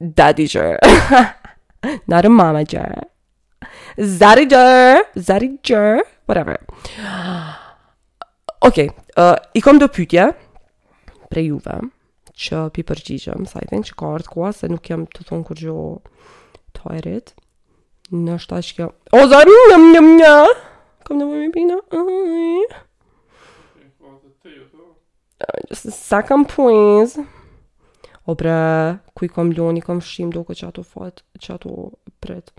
daddy 0.00 0.46
gjerë. 0.46 0.78
Not 2.08 2.24
a 2.24 2.28
mama 2.30 2.64
gjerë. 2.66 3.02
Zari 3.98 4.46
gjerë, 4.46 5.02
zari 5.16 5.52
gjerë, 5.62 6.00
whatever. 6.26 6.58
Ok, 8.66 8.78
uh, 9.20 9.36
i 9.54 9.60
kom 9.62 9.78
do 9.78 9.86
pytje 9.86 10.24
pre 11.30 11.42
juve, 11.44 11.74
që 12.40 12.62
pi 12.74 12.82
përgjigjëm, 12.88 13.44
sa 13.46 13.60
i 13.62 13.68
që 13.68 13.94
ka 14.00 14.08
artë 14.16 14.32
kua, 14.32 14.48
se 14.56 14.66
nuk 14.72 14.88
jam 14.90 15.04
të 15.12 15.26
thonë 15.28 15.46
kur 15.46 15.60
gjo 15.60 15.76
të 16.74 16.94
erit. 16.96 17.34
Në 18.16 18.40
shta 18.42 18.58
që 18.64 18.74
kjo... 18.80 18.88
O, 19.14 19.20
zari, 19.30 19.54
njëm, 19.68 19.68
njëm, 19.68 19.86
njëm, 19.92 20.10
njëm, 20.18 20.66
Kom 21.06 21.20
njëm, 21.22 21.68
njëm, 21.68 22.74
just 25.70 25.92
sa 25.92 26.22
kam 26.22 26.44
points. 26.46 27.18
O 28.26 28.34
pra, 28.34 28.98
ku 29.14 29.24
i 29.24 29.28
kom 29.28 29.52
loni, 29.56 29.80
kom 29.80 30.00
shim, 30.02 30.30
do 30.32 30.42
që 30.42 30.66
ato 30.68 30.82
fat, 30.82 31.22
që 31.38 31.54
ato 31.54 31.90
pret. 32.20 32.50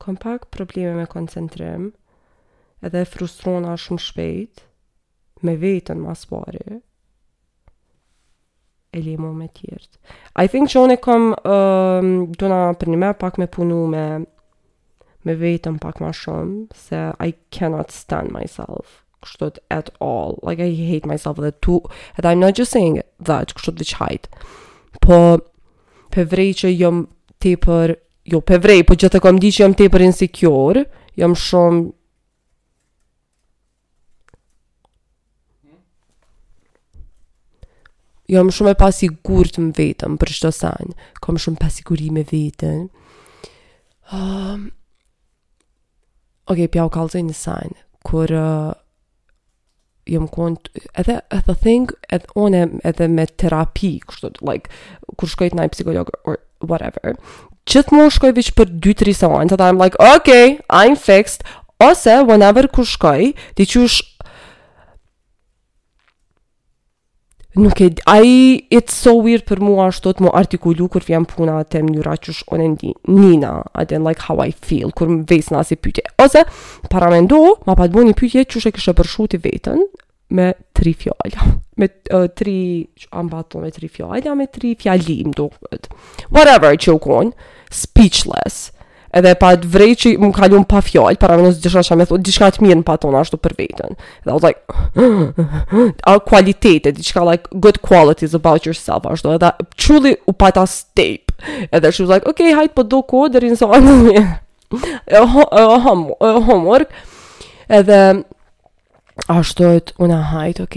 Kom 0.00 0.16
pak 0.16 0.48
probleme 0.50 0.94
me 0.98 1.06
koncentrim, 1.06 1.92
edhe 2.82 3.04
frustrona 3.06 3.76
shumë 3.78 4.02
shpejt, 4.06 4.62
me 5.46 5.54
vetën 5.62 5.98
mas 6.02 6.26
pare, 6.26 6.80
e 8.90 8.98
limo 9.04 9.30
me 9.32 9.46
tjertë. 9.48 10.02
I 10.42 10.48
think 10.48 10.72
që 10.74 10.82
one 10.88 10.96
kom, 10.98 11.30
um, 11.46 12.08
do 12.34 12.50
na 12.50 12.72
për 12.74 12.88
një 12.90 13.00
me 13.04 13.14
pak 13.14 13.38
me 13.38 13.46
punu 13.46 13.84
me 13.86 14.06
me 15.24 15.36
vetëm 15.36 15.78
pak 15.82 16.00
ma 16.00 16.10
shumë 16.16 16.76
se 16.86 17.00
I 17.20 17.34
cannot 17.54 17.90
stand 17.92 18.32
myself 18.32 18.98
kështot 19.24 19.58
at 19.68 19.90
all 20.00 20.38
like 20.48 20.62
I 20.64 20.72
hate 20.76 21.04
myself 21.08 21.40
edhe 21.42 21.52
tu 21.64 21.80
and 22.16 22.24
I'm 22.24 22.40
not 22.40 22.56
just 22.60 22.72
saying 22.76 23.02
that 23.28 23.52
kështot 23.54 23.80
dhe 23.82 23.88
që 23.92 24.12
po 25.04 25.18
për 26.14 26.30
vrej 26.32 26.54
që 26.62 26.72
jom 26.74 27.02
te 27.42 27.52
për 27.68 27.96
jo 28.32 28.40
për 28.48 28.60
vrej 28.64 28.82
po 28.88 28.96
gjithë 28.98 29.18
të 29.18 29.24
kom 29.26 29.38
di 29.42 29.52
që 29.54 29.64
jom 29.66 29.76
te 29.80 29.90
për 29.92 30.06
insecure 30.08 30.86
jom 31.20 31.36
shumë 31.44 31.84
jom 38.30 38.50
shumë 38.56 38.72
e 38.72 38.78
pasigur 38.86 39.52
të 39.52 39.66
më 39.68 39.72
vetëm 39.82 40.16
për 40.22 40.32
shto 40.40 40.50
sanë 40.62 40.96
kom 41.20 41.38
shumë 41.44 41.60
pasigurime 41.60 42.24
vetën 42.30 42.86
Ok, 46.50 46.58
pja 46.74 46.82
u 46.88 46.90
kalëzën 46.90 47.28
një 47.28 47.34
sajnë 47.36 47.76
Kur 48.08 48.32
uh, 48.34 48.72
Jëmë 50.10 50.30
kënd 50.34 50.70
Edhe, 50.98 51.18
the 51.46 51.54
thing 51.54 51.92
Edhe 52.10 52.26
one 52.34 52.62
edhe 52.88 53.06
me 53.12 53.26
terapi 53.28 53.92
kushtu, 54.06 54.32
like, 54.46 54.70
Kur 55.18 55.30
shkojt 55.30 55.54
në 55.54 55.68
i 55.68 55.72
psikolog 55.76 56.10
Or 56.24 56.40
whatever 56.66 57.14
Qëtë 57.70 57.94
mu 57.94 58.08
shkoj 58.10 58.32
vishë 58.38 58.56
për 58.58 58.72
2-3 58.82 59.16
sajnë 59.20 59.52
Tëtë 59.54 59.68
I'm 59.70 59.80
like, 59.84 59.98
ok, 60.02 60.62
I'm 60.80 60.98
fixed 60.98 61.46
Ose, 61.80 62.18
whenever 62.28 62.66
kur 62.68 62.88
shkoj 62.88 63.30
Ti 63.56 63.68
qësh 63.74 64.00
nuk 67.58 67.80
e 67.82 67.88
di, 67.90 68.00
ai 68.04 68.28
it's 68.70 68.94
so 68.94 69.16
weird 69.18 69.42
për 69.48 69.58
mua 69.64 69.88
ashtu 69.90 70.12
të 70.14 70.22
më 70.22 70.32
artikulu 70.38 70.86
kur 70.92 71.02
vjen 71.06 71.24
puna 71.28 71.56
atë 71.64 71.80
mënyra 71.82 72.14
që 72.22 72.34
shonë 72.40 72.68
ndi. 72.76 72.92
Nina, 73.10 73.52
I 73.74 73.84
don't 73.84 74.06
like 74.06 74.22
how 74.28 74.38
I 74.44 74.52
feel 74.54 74.92
kur 74.94 75.10
më 75.10 75.24
vjen 75.30 75.56
na 75.56 75.64
si 75.66 75.76
pyetje. 75.76 76.04
Ose 76.22 76.44
para 76.90 77.10
mendo, 77.10 77.42
ma 77.66 77.74
pa 77.74 77.88
të 77.88 77.96
bëni 77.96 78.14
pyetje 78.18 78.44
çu 78.52 78.62
she 78.62 78.72
kishe 78.74 78.94
përshut 79.00 79.34
ti 79.34 79.42
veten 79.42 79.82
me 80.30 80.52
tri 80.78 80.92
fjalë. 80.94 81.48
Me 81.82 81.88
uh, 82.14 82.28
tri 82.30 82.56
ambato 83.18 83.58
me 83.58 83.72
tri 83.74 83.88
fjalë, 83.90 84.36
me 84.38 84.46
tri 84.46 84.76
fjalë 84.78 85.16
im 85.24 85.34
do. 85.34 85.48
Whatever, 86.30 86.76
çu 86.78 86.98
kon, 87.02 87.34
speechless 87.70 88.70
edhe 89.14 89.32
pa 89.40 89.50
të 89.58 89.70
vrej 89.72 89.94
që 90.02 90.12
më 90.22 90.30
kalun 90.34 90.64
pa 90.70 90.80
fjallë, 90.84 91.18
para 91.22 91.36
më 91.38 91.46
nësë 91.48 91.62
gjithra 91.64 91.82
që 91.86 91.96
me 91.98 92.06
thotë, 92.10 92.24
diçka 92.26 92.50
të 92.54 92.64
mirën 92.64 92.82
pa 92.86 92.96
tonë 93.02 93.18
ashtu 93.20 93.38
për 93.42 93.54
vetën. 93.58 93.96
Edhe 94.20 94.26
I 94.34 94.36
was 94.36 94.44
like, 94.44 95.94
a 96.06 96.14
kualitetet, 96.20 96.94
diçka 96.96 97.24
like, 97.26 97.48
good 97.60 97.80
qualities 97.82 98.34
about 98.38 98.66
yourself, 98.68 99.06
ashtu, 99.10 99.34
edhe 99.38 99.52
truly 99.76 100.14
u 100.30 100.34
pata 100.34 100.66
stejp, 100.66 101.34
Edhe 101.72 101.88
she 101.92 102.04
was 102.04 102.10
like, 102.12 102.26
ok, 102.28 102.50
hajt 102.54 102.74
për 102.78 102.88
do 102.92 103.02
ko, 103.08 103.26
dhe 103.32 103.40
rinë 103.42 103.56
sa 103.58 103.70
anë 103.78 103.98
në 103.98 104.14
një, 104.14 104.24
homework, 106.46 106.94
edhe 107.72 108.00
ashtu 109.32 109.70
e 109.74 109.80
të 109.90 109.96
unë 110.06 110.18
hajt, 110.34 110.60
ok, 110.68 110.76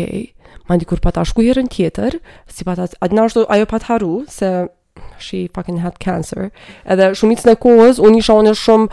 ma 0.69 0.77
ndikur 0.79 1.03
pata 1.03 1.25
shku 1.27 1.43
herën 1.45 1.67
tjetër, 1.69 2.17
si 2.49 2.63
pata, 2.65 2.87
adina 3.03 3.27
ashtu, 3.27 3.43
ajo 3.51 3.67
pata 3.69 3.91
haru, 3.93 4.21
se 4.31 4.53
she 5.23 5.47
fucking 5.55 5.77
had 5.85 5.95
cancer. 6.07 6.43
Edhe 6.91 7.07
shumicën 7.17 7.51
e 7.55 7.59
kohës 7.63 7.95
unë 8.03 8.17
isha 8.21 8.33
unë 8.43 8.53
shumë 8.59 8.87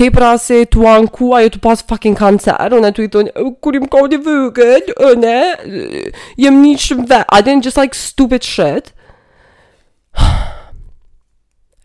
te 0.00 0.06
pra 0.14 0.30
se 0.40 0.56
tu 0.72 0.80
anë 0.88 1.10
ku 1.16 1.24
ajo 1.36 1.48
të 1.56 1.60
pas 1.64 1.80
fucking 1.90 2.16
cancer 2.20 2.56
unë 2.76 2.88
e 2.88 2.90
tu 2.96 3.00
i 3.04 3.10
thonë, 3.12 3.30
kur 3.64 3.72
im 3.78 3.86
ka 3.92 3.96
u 4.06 4.08
një 4.12 4.18
vëgët, 4.28 4.86
unë 5.10 5.34
jem 6.44 6.56
një 6.62 6.72
shumë 6.86 7.06
I 7.26 7.28
didn't 7.48 7.66
just 7.68 7.80
like 7.82 7.94
stupid 8.02 8.42
shit. 8.52 8.86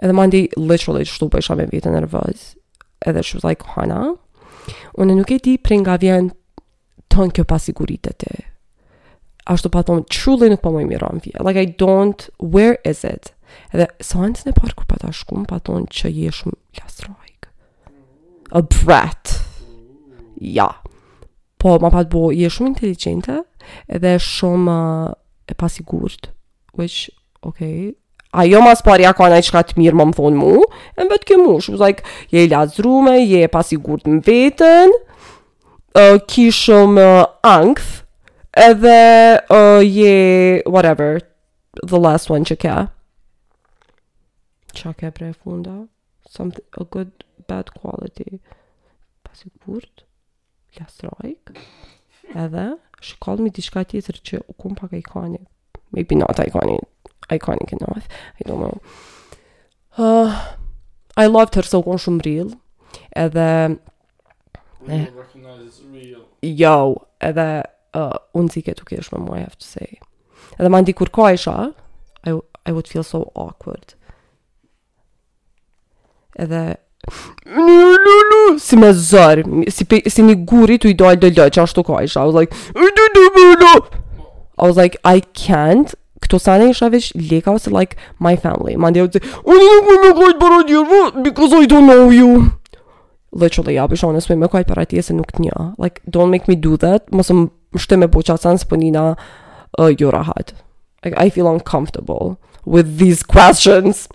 edhe 0.05 0.13
më 0.15 0.23
literally 0.69 1.03
shtu 1.07 1.25
për 1.33 1.41
isha 1.43 1.53
me 1.59 1.65
vitë 1.71 1.97
edhe 3.05 3.21
she 3.23 3.35
was 3.37 3.43
like, 3.45 3.63
Hana, 3.75 4.01
unë 4.97 5.13
nuk 5.19 5.29
e 5.31 5.37
di 5.43 5.53
pre 5.59 5.75
Tonë 5.83 5.97
vjen 6.03 6.31
ton 7.11 7.29
kjo 7.31 7.43
e 7.45 7.47
te, 8.01 8.33
ashtu 9.49 9.69
pa 9.73 9.81
thonë, 9.85 10.05
truly 10.13 10.49
nuk 10.49 10.61
po 10.63 10.71
më 10.73 10.83
i 10.83 10.87
miron 10.89 11.19
vje. 11.23 11.35
Like, 11.45 11.61
I 11.61 11.67
don't, 11.79 12.27
where 12.41 12.77
is 12.87 13.03
it? 13.07 13.31
Edhe, 13.75 13.87
sa 14.03 14.23
në 14.25 14.33
të 14.39 14.47
në 14.49 14.53
parë, 14.57 14.75
kur 14.77 14.87
pa 14.89 14.97
ta 15.01 15.11
shkum, 15.13 15.45
pa 15.49 15.59
thonë 15.63 15.89
që 15.93 16.11
je 16.13 16.33
shumë 16.39 16.81
lastrojkë. 16.81 17.51
A 18.59 18.63
brat. 18.75 19.35
Ja. 20.41 20.69
Po, 21.61 21.75
ma 21.81 21.91
pa 21.93 22.03
të 22.05 22.11
bo, 22.13 22.29
je 22.35 22.49
shumë 22.51 22.73
inteligente, 22.73 23.41
edhe 23.87 24.15
shumë 24.21 24.79
e 25.53 25.57
pasigurt. 25.59 26.31
Which, 26.75 27.07
okay, 27.45 27.93
ajo 28.35 28.59
mas 28.65 28.81
pari 28.83 29.05
a 29.07 29.13
kona 29.15 29.37
i 29.39 29.43
qka 29.45 29.61
të 29.69 29.77
mirë 29.79 29.95
më 30.01 30.09
më 30.09 30.17
thonë 30.17 30.41
mu, 30.41 30.55
e 30.97 31.05
më 31.05 31.11
vetë 31.13 31.29
ke 31.31 31.37
mu, 31.39 31.55
shumë 31.63 31.79
zaik, 31.85 32.01
je 32.33 32.43
i 32.43 32.49
lazrume, 32.51 33.19
je 33.29 33.45
pasigurt 33.53 34.09
në 34.09 34.17
vetën, 34.27 34.97
uh, 35.95 36.17
ki 36.27 36.49
shumë 36.65 37.05
uh, 37.13 37.37
angth, 37.47 38.01
edhe 38.55 39.41
o 39.49 39.55
uh, 39.77 39.83
je 39.95 40.15
yeah, 40.15 40.61
whatever 40.65 41.19
the 41.87 41.99
last 41.99 42.29
one 42.31 42.45
chica 42.45 42.89
chaka 44.73 45.11
pre 45.11 45.33
funda 45.33 45.87
something 46.29 46.63
a 46.79 46.83
good 46.85 47.11
bad 47.49 47.73
quality 47.73 48.39
pasigurt 49.27 50.05
lastroik 50.79 51.59
edhe 52.45 52.65
shikoll 53.01 53.41
me 53.43 53.49
diçka 53.51 53.83
tjetër 53.91 54.21
që 54.29 54.39
u 54.47 54.53
kum 54.53 54.75
pak 54.79 54.93
ikonik 54.95 55.43
maybe 55.91 56.15
not 56.15 56.39
ikonik 56.39 57.11
ikonik 57.31 57.71
enough, 57.73 58.07
i 58.39 58.43
don't 58.47 58.63
know 58.63 60.05
uh 60.05 60.33
i 61.19 61.25
loved 61.27 61.55
her 61.55 61.63
so 61.67 61.81
kon 61.83 61.97
shumë 61.97 62.25
real 62.29 62.55
edhe 63.27 63.49
Yo, 66.41 66.77
edhe 67.19 67.63
uh, 67.95 68.15
unë 68.37 68.53
zike 68.57 68.73
tuk 68.77 68.91
i 68.95 68.99
është 69.01 69.21
mua, 69.21 69.39
I 69.39 69.45
have 69.47 69.57
to 69.59 69.65
say. 69.69 69.89
Edhe 70.59 70.71
ma 70.73 70.81
ndi 70.83 70.93
kur 70.97 71.09
ka 71.15 71.31
isha, 71.35 71.55
I, 72.27 72.35
I 72.67 72.73
would 72.75 72.89
feel 72.91 73.05
so 73.07 73.23
awkward. 73.33 73.95
Edhe, 76.39 76.61
lulu, 77.47 78.57
si 78.59 78.75
me 78.79 78.89
zër 78.97 79.43
si, 79.71 79.85
si 79.95 80.23
një 80.25 80.35
guri 80.49 80.75
t'u 80.83 80.89
i 80.91 80.97
dojt 80.99 81.21
dhe 81.23 81.29
lëqë, 81.37 81.61
ashtu 81.63 81.85
ka 81.87 82.01
isha, 82.07 82.23
I 82.23 82.25
was 82.29 82.35
like, 82.39 82.55
I 84.57 84.67
was 84.71 84.75
like, 84.79 84.97
I 85.03 85.19
can't, 85.43 85.93
këto 86.25 86.39
sana 86.41 86.65
isha 86.71 86.87
veç 86.89 87.11
Lika 87.19 87.53
ose 87.55 87.69
like 87.71 87.97
my 88.19 88.33
family. 88.39 88.73
Ma 88.79 88.89
ndje 88.91 89.07
u 89.07 89.11
të, 89.15 89.23
unë 89.45 89.65
nuk 89.65 89.89
me 89.89 89.97
kajtë 90.27 90.39
para 90.43 90.61
tjerëve, 90.67 90.87
po, 91.13 91.23
because 91.29 91.55
I 91.61 91.65
don't 91.73 91.85
know 91.89 92.09
you. 92.11 92.35
Literally, 93.35 93.73
ja, 93.75 93.83
yeah, 93.83 93.89
bësha, 93.91 94.07
unë 94.09 94.21
nësme 94.23 94.37
me 94.43 94.49
kajtë 94.51 94.71
para 94.71 94.85
tjerëve, 94.89 95.05
se 95.09 95.13
nuk 95.15 95.31
të 95.35 95.45
një. 95.47 95.63
Like, 95.83 96.01
don't 96.15 96.31
make 96.33 96.49
me 96.51 96.57
do 96.67 96.73
that, 96.83 97.05
mësë 97.15 97.35
më 97.37 97.49
kushte 97.75 97.97
me 97.97 98.07
buqa 98.07 98.37
sans 98.37 98.63
po 98.65 98.75
nina 98.79 99.15
uh, 99.79 99.89
ju 99.89 99.95
jo 100.07 100.11
rahat. 100.11 100.53
Like, 101.05 101.27
I 101.27 101.29
feel 101.29 101.47
uncomfortable 101.51 102.35
with 102.65 102.97
these 102.99 103.21
questions. 103.27 104.07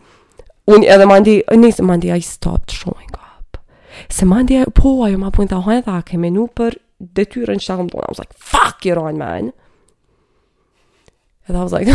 Unë 0.67 0.89
edhe 0.89 1.07
mandi, 1.09 1.35
nëjse 1.53 1.85
mandi, 1.85 2.09
I 2.15 2.23
stopped 2.25 2.73
showing 2.73 3.13
up. 3.15 3.59
Se 4.09 4.25
mandi, 4.27 4.57
po, 4.75 4.95
ajo 5.07 5.21
ma 5.21 5.29
punë 5.35 5.53
të 5.53 5.59
hojnë, 5.67 5.83
tha, 5.87 6.47
për 6.61 6.79
detyrën 7.17 7.61
që 7.61 7.69
ta 7.69 7.77
këmë 7.83 8.01
I 8.03 8.07
was 8.09 8.19
like, 8.19 8.33
fuck 8.39 8.85
you, 8.89 8.97
on, 8.97 9.19
man. 9.21 9.53
And 11.47 11.57
I 11.59 11.63
was 11.63 11.73
like, 11.73 11.91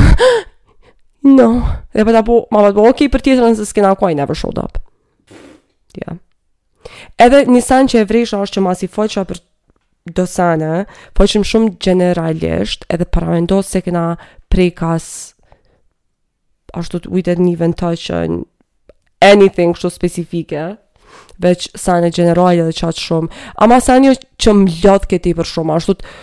no. 1.39 1.49
Dhe 1.95 2.06
përta 2.06 2.21
po, 2.28 2.43
po, 2.45 2.56
ma 2.60 2.63
të 2.69 2.75
po, 2.78 2.86
ok, 2.93 3.08
për 3.15 3.25
tjetër 3.25 3.58
se 3.58 3.65
s'kena 3.69 3.95
ku, 3.99 4.06
I 4.08 4.13
never 4.15 4.38
showed 4.38 4.62
up. 4.62 4.78
Yeah. 5.95 6.19
Edhe 7.19 7.43
një 7.49 7.65
sen 7.65 7.89
që 7.91 8.04
e 8.04 8.08
vrejshë 8.13 8.39
është 8.45 8.60
që 8.60 8.63
ma 8.67 8.75
si 8.78 8.88
foqa 8.91 9.23
për 9.32 9.43
dosane, 10.09 10.85
po 11.17 11.25
që 11.25 11.41
më 11.41 11.49
shumë 11.49 11.69
generalisht 11.81 12.85
edhe 12.93 13.07
paramendo 13.09 13.61
se 13.65 13.81
këna 13.81 14.03
prej 14.53 14.69
kas 14.77 15.07
ashtu 16.77 17.01
të 17.07 17.13
ujtet 17.15 17.41
një 17.41 17.55
vend 17.57 17.79
që 17.81 18.19
anything 19.25 19.73
shtu 19.75 19.89
specifike 19.89 20.75
veç 21.41 21.71
sa 21.79 21.97
në 22.03 22.11
edhe 22.13 22.69
qatë 22.77 23.01
shumë 23.01 23.27
ama 23.65 23.81
sa 23.81 23.97
që 23.97 24.53
më 24.61 24.77
lodhë 24.85 25.09
këti 25.15 25.33
për 25.41 25.51
shumë 25.55 25.77
ashtu 25.79 25.97
të 25.97 26.15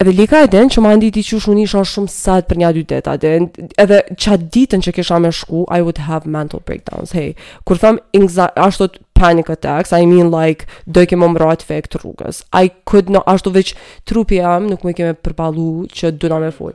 edhe 0.00 0.14
lika 0.16 0.42
e 0.42 0.48
den 0.50 0.72
që 0.72 0.80
ma 0.82 0.96
ndi 0.96 1.12
ti 1.12 1.22
që 1.30 1.38
shumë 1.44 1.60
një 1.62 1.84
shumë 1.94 2.10
sad 2.10 2.48
për 2.50 2.64
një 2.64 2.72
dy 2.74 2.82
deta 2.96 3.14
den 3.22 3.46
edhe 3.78 4.02
qatë 4.10 4.50
ditën 4.58 4.82
që 4.88 4.96
kisha 4.98 5.20
me 5.22 5.30
shku 5.30 5.68
I 5.70 5.84
would 5.86 6.02
have 6.10 6.26
mental 6.26 6.64
breakdowns 6.66 7.14
hey, 7.14 7.36
kur 7.62 7.78
thëm 7.78 8.02
ashtu 8.18 8.90
të 8.96 9.06
panic 9.20 9.48
attacks, 9.50 9.90
I 10.00 10.02
mean 10.12 10.30
like, 10.32 10.64
do 10.94 11.02
kemë 11.08 11.22
më 11.22 11.32
mërat 11.34 11.66
rrugës. 11.98 12.42
I 12.56 12.70
could 12.90 13.12
not, 13.12 13.26
ashtu 13.28 13.52
veç 13.52 13.74
trupi 14.08 14.38
jam, 14.40 14.70
nuk 14.72 14.84
me 14.86 14.94
kemë 14.96 15.20
përbalu 15.24 15.66
që 15.96 16.12
duna 16.22 16.38
me 16.40 16.48
fol. 16.56 16.72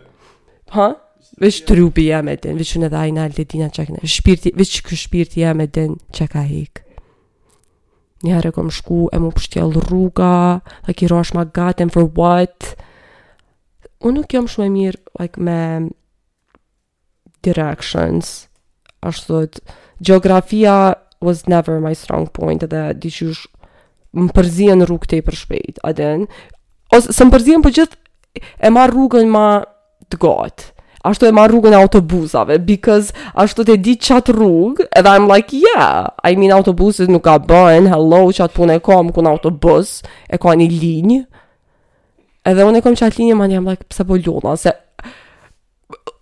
Ha? 0.78 0.88
Veç 1.42 1.64
trupi 1.70 2.08
jam 2.12 2.28
edhe, 2.32 2.54
veç 2.60 2.76
që 2.76 2.80
në 2.84 2.90
dhajnë 2.94 3.22
alë 3.24 3.36
dhe 3.40 3.46
dina 3.52 3.70
që 3.74 3.88
këne. 3.90 4.02
Shpirti, 4.18 4.54
veç 4.58 4.74
që 4.76 4.86
kështë 4.86 5.02
shpirti 5.08 5.42
jam 5.46 5.64
edhe, 5.66 5.88
din 5.88 5.96
që 6.16 6.28
ka 6.36 6.44
hikë. 6.48 6.84
Njëherë 8.26 8.52
kom 8.56 8.70
shku 8.74 9.06
e 9.14 9.20
më 9.22 9.32
pështjel 9.38 9.74
rruga, 9.90 10.32
dhe 10.86 10.96
ki 10.98 11.08
ma 11.38 11.44
gaten 11.58 11.90
for 11.94 12.06
what. 12.20 12.76
Unë 14.06 14.20
nuk 14.22 14.34
jam 14.36 14.48
shumë 14.50 14.68
e 14.68 14.70
mirë 14.78 15.00
like, 15.20 15.42
me 15.42 15.60
directions. 17.46 18.46
Ashtu 19.06 19.34
dhëtë, 19.42 19.66
geografia 20.02 20.78
was 21.22 21.46
never 21.48 21.80
my 21.80 21.94
strong 21.96 22.28
point 22.32 22.66
dhe 22.74 22.84
diqysh 23.00 23.46
më 24.16 24.32
përzien 24.36 24.84
rrugë 24.88 25.10
të 25.12 25.18
i 25.20 25.24
për 25.28 25.36
shpejt, 25.40 25.80
aden, 25.84 26.28
ose 26.96 27.12
së 27.16 27.28
më 27.28 27.34
përzien 27.36 27.64
për 27.64 27.66
po 27.66 27.76
gjithë 27.76 28.42
e 28.64 28.72
marë 28.72 28.94
rrugën 28.94 29.28
ma 29.32 29.48
të 30.12 30.20
gotë, 30.22 30.70
ashtu 31.10 31.28
e 31.28 31.34
marë 31.36 31.52
rrugën 31.52 31.76
e 31.76 31.82
autobusave, 31.82 32.56
because 32.64 33.12
ashtu 33.36 33.66
të 33.68 33.76
di 33.84 33.98
qatë 34.00 34.36
rrugë, 34.38 34.88
edhe 34.96 35.12
I'm 35.20 35.28
like, 35.32 35.52
yeah, 35.52 36.08
I 36.24 36.36
mean, 36.40 36.56
autobusit 36.56 37.12
nuk 37.12 37.26
ka 37.28 37.36
bën, 37.44 37.92
hello, 37.92 38.24
qatë 38.32 38.56
punë 38.56 38.80
e 38.80 38.86
kam 38.88 39.12
ku 39.16 39.24
në 39.26 39.36
autobus, 39.36 39.98
e 40.32 40.40
ka 40.40 40.56
një 40.56 40.70
linjë, 40.80 41.20
edhe 42.48 42.70
unë 42.72 42.86
kam 42.86 42.96
çat 42.96 43.12
qatë 43.16 43.26
linjë, 43.26 43.40
ma 43.42 43.52
I'm 43.52 43.68
like, 43.68 43.84
pëse 43.92 44.08
po 44.08 44.16
ljona, 44.16 44.56
se, 44.64 44.72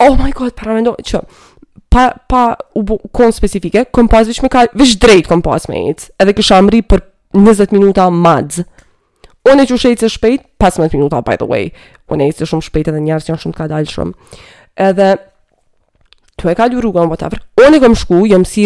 oh 0.01 0.17
my 0.17 0.33
god, 0.33 0.57
para 0.57 0.73
mendoj 0.81 0.97
që, 1.11 1.21
pa 1.93 2.11
pa 2.27 2.53
u 2.75 2.97
kon 3.11 3.31
specifike, 3.31 3.83
kom 3.91 4.07
pas 4.09 4.27
vesh 4.27 4.41
me 4.41 4.49
kal, 4.49 4.65
vish 4.77 4.97
drejt 5.01 5.27
kom 5.29 5.41
pas 5.45 5.67
me 5.69 5.85
ec. 5.91 6.07
Edhe 6.19 6.33
kisha 6.37 6.57
mri 6.65 6.81
për 6.81 7.03
20 7.37 7.73
minuta 7.75 8.07
maz. 8.13 8.61
Unë 9.51 9.65
e 9.65 9.67
qushejtë 9.69 10.05
se 10.05 10.09
shpejt, 10.15 10.45
pas 10.61 10.77
minuta, 10.93 11.19
by 11.21 11.35
the 11.37 11.45
way. 11.49 11.69
Unë 12.09 12.29
e 12.29 12.31
qushejtë 12.31 12.49
shumë 12.49 12.65
shpejt 12.69 12.89
edhe 12.93 13.01
njarës 13.05 13.27
janë 13.29 13.41
shumë 13.43 13.55
të 13.55 13.59
ka 13.61 13.67
dalë 13.73 13.91
shumë. 13.91 14.37
Edhe, 14.89 15.07
të 16.39 16.49
e 16.53 16.53
ka 16.55 16.67
ljuru 16.71 16.93
ga 16.95 17.03
më 17.03 17.11
botafër. 17.13 17.41
Unë 17.61 17.81
e 17.85 17.89
shku, 18.01 18.21
jëmë 18.31 18.47
si 18.49 18.65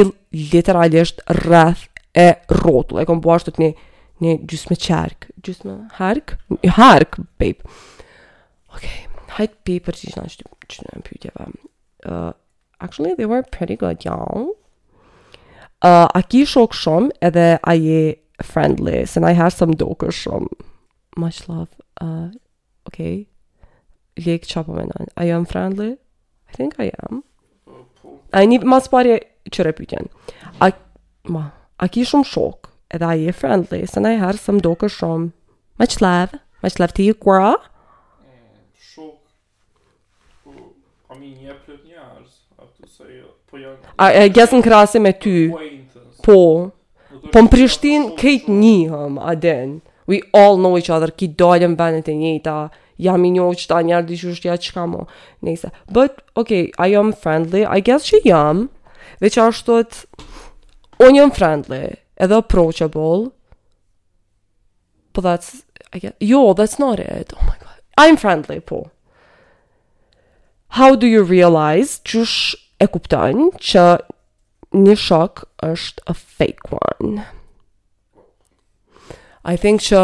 literalisht 0.53 1.23
rrëth 1.39 1.87
e 2.13 2.27
rotu. 2.61 2.99
E 3.01 3.07
kom 3.09 3.19
buashtu 3.25 3.55
të 3.55 3.63
një, 3.65 3.71
një 4.23 4.37
gjysmë 4.53 4.77
qark. 4.87 5.27
Gjusme 5.41 5.75
hark? 5.99 6.37
Hark, 6.79 7.17
babe. 7.41 7.65
Okej, 8.75 8.77
okay. 8.77 8.99
hajtë 9.39 9.57
pi 9.63 9.81
për 9.83 9.99
qështë 10.03 10.27
në 10.27 10.57
qështë 10.69 10.95
në 10.95 11.07
pjytjeve 11.09 11.49
actually 12.79 13.13
they 13.13 13.25
were 13.25 13.43
pretty 13.43 13.75
good 13.75 14.03
y'all 14.05 14.55
uh, 15.81 16.07
a 16.15 16.23
ki 16.27 16.43
shok 16.43 16.73
shumë 16.81 17.11
edhe 17.29 17.47
a 17.63 18.43
friendly 18.43 19.05
se 19.05 19.19
na 19.19 19.29
i 19.29 19.33
hash 19.37 19.55
some 19.55 19.73
doker 19.73 20.07
shumë 20.23 20.47
much 21.17 21.47
love 21.49 21.69
uh, 22.01 22.29
okay 22.87 23.27
lek 24.25 24.43
qapo 24.49 24.75
me 24.77 24.85
nani 24.91 25.09
a 25.15 25.25
jam 25.31 25.45
friendly 25.45 25.91
I 26.49 26.51
think 26.57 26.79
I 26.79 26.91
am 27.05 27.23
a 28.33 28.45
një 28.51 28.61
mas 28.63 28.87
pari 28.87 29.17
qëre 29.51 29.73
pytjen 29.79 30.09
a, 30.61 30.71
ma, 31.27 31.47
a 31.79 31.87
ki 31.89 32.05
shumë 32.11 32.29
shok 32.33 32.69
edhe 32.97 33.13
a 33.29 33.33
friendly 33.33 33.85
se 33.85 33.99
na 34.01 34.13
i 34.17 34.21
hash 34.25 34.41
some 34.43 34.59
doker 34.67 34.91
shumë 34.99 35.31
much 35.79 35.97
love 36.01 36.37
much 36.63 36.79
love 36.79 36.93
to 36.93 37.03
you 37.09 37.13
kura 37.25 37.49
mm, 37.49 38.93
shok 38.93 40.53
uh, 40.53 40.71
I 41.11 41.19
mean 41.19 41.39
yep 41.49 41.66
Jo, 43.05 43.27
po 43.45 43.57
A 44.01 44.07
e 44.15 44.23
gjesë 44.33 44.57
në 44.57 44.63
krasi 44.65 44.99
me 45.01 45.11
ty 45.13 45.33
Po 45.51 45.59
Po, 46.25 46.37
po, 46.69 47.29
po 47.35 47.43
në 47.45 47.51
prishtin 47.53 48.07
kejt 48.17 48.47
një 48.49 49.05
A 49.21 49.35
den 49.37 49.77
We 50.09 50.21
all 50.33 50.57
know 50.57 50.77
each 50.79 50.89
other 50.89 51.11
Ki 51.13 51.29
dojnë 51.37 51.75
benet 51.77 52.09
e 52.09 52.15
njëta 52.17 52.55
Jam 53.05 53.25
i 53.29 53.31
njohë 53.35 53.59
qëta 53.59 53.83
njërë 53.85 54.07
di 54.09 54.15
që 54.17 54.33
shtja 54.39 54.55
qëka 54.65 54.87
mo 54.89 55.03
But, 55.93 56.23
ok, 56.33 56.55
I 56.87 56.97
am 56.97 57.13
friendly 57.13 57.61
I 57.69 57.83
guess 57.85 58.09
që 58.09 58.23
jam 58.25 58.65
Dhe 59.21 59.29
që 59.29 59.45
ashtu 59.51 59.77
të 59.91 61.05
On 61.05 61.13
jam 61.19 61.29
friendly 61.29 61.93
Edhe 62.17 62.39
approachable 62.41 63.29
But 65.13 65.21
that's 65.21 65.61
guess, 65.93 66.17
Jo, 66.17 66.55
that's 66.57 66.81
not 66.81 66.97
it 66.97 67.29
Oh 67.37 67.45
my 67.45 67.61
god 67.61 67.77
I'm 67.95 68.17
friendly, 68.17 68.57
po 68.59 68.89
How 70.73 70.95
do 70.97 71.05
you 71.05 71.21
realize 71.23 72.01
Qësh 72.03 72.65
e 72.79 72.87
kuptojnë 72.91 73.47
që 73.67 73.85
një 74.85 74.95
shok 75.01 75.43
është 75.67 76.05
a 76.05 76.15
fake 76.17 76.73
one. 76.77 77.25
I 79.47 79.55
think 79.55 79.79
që 79.85 80.01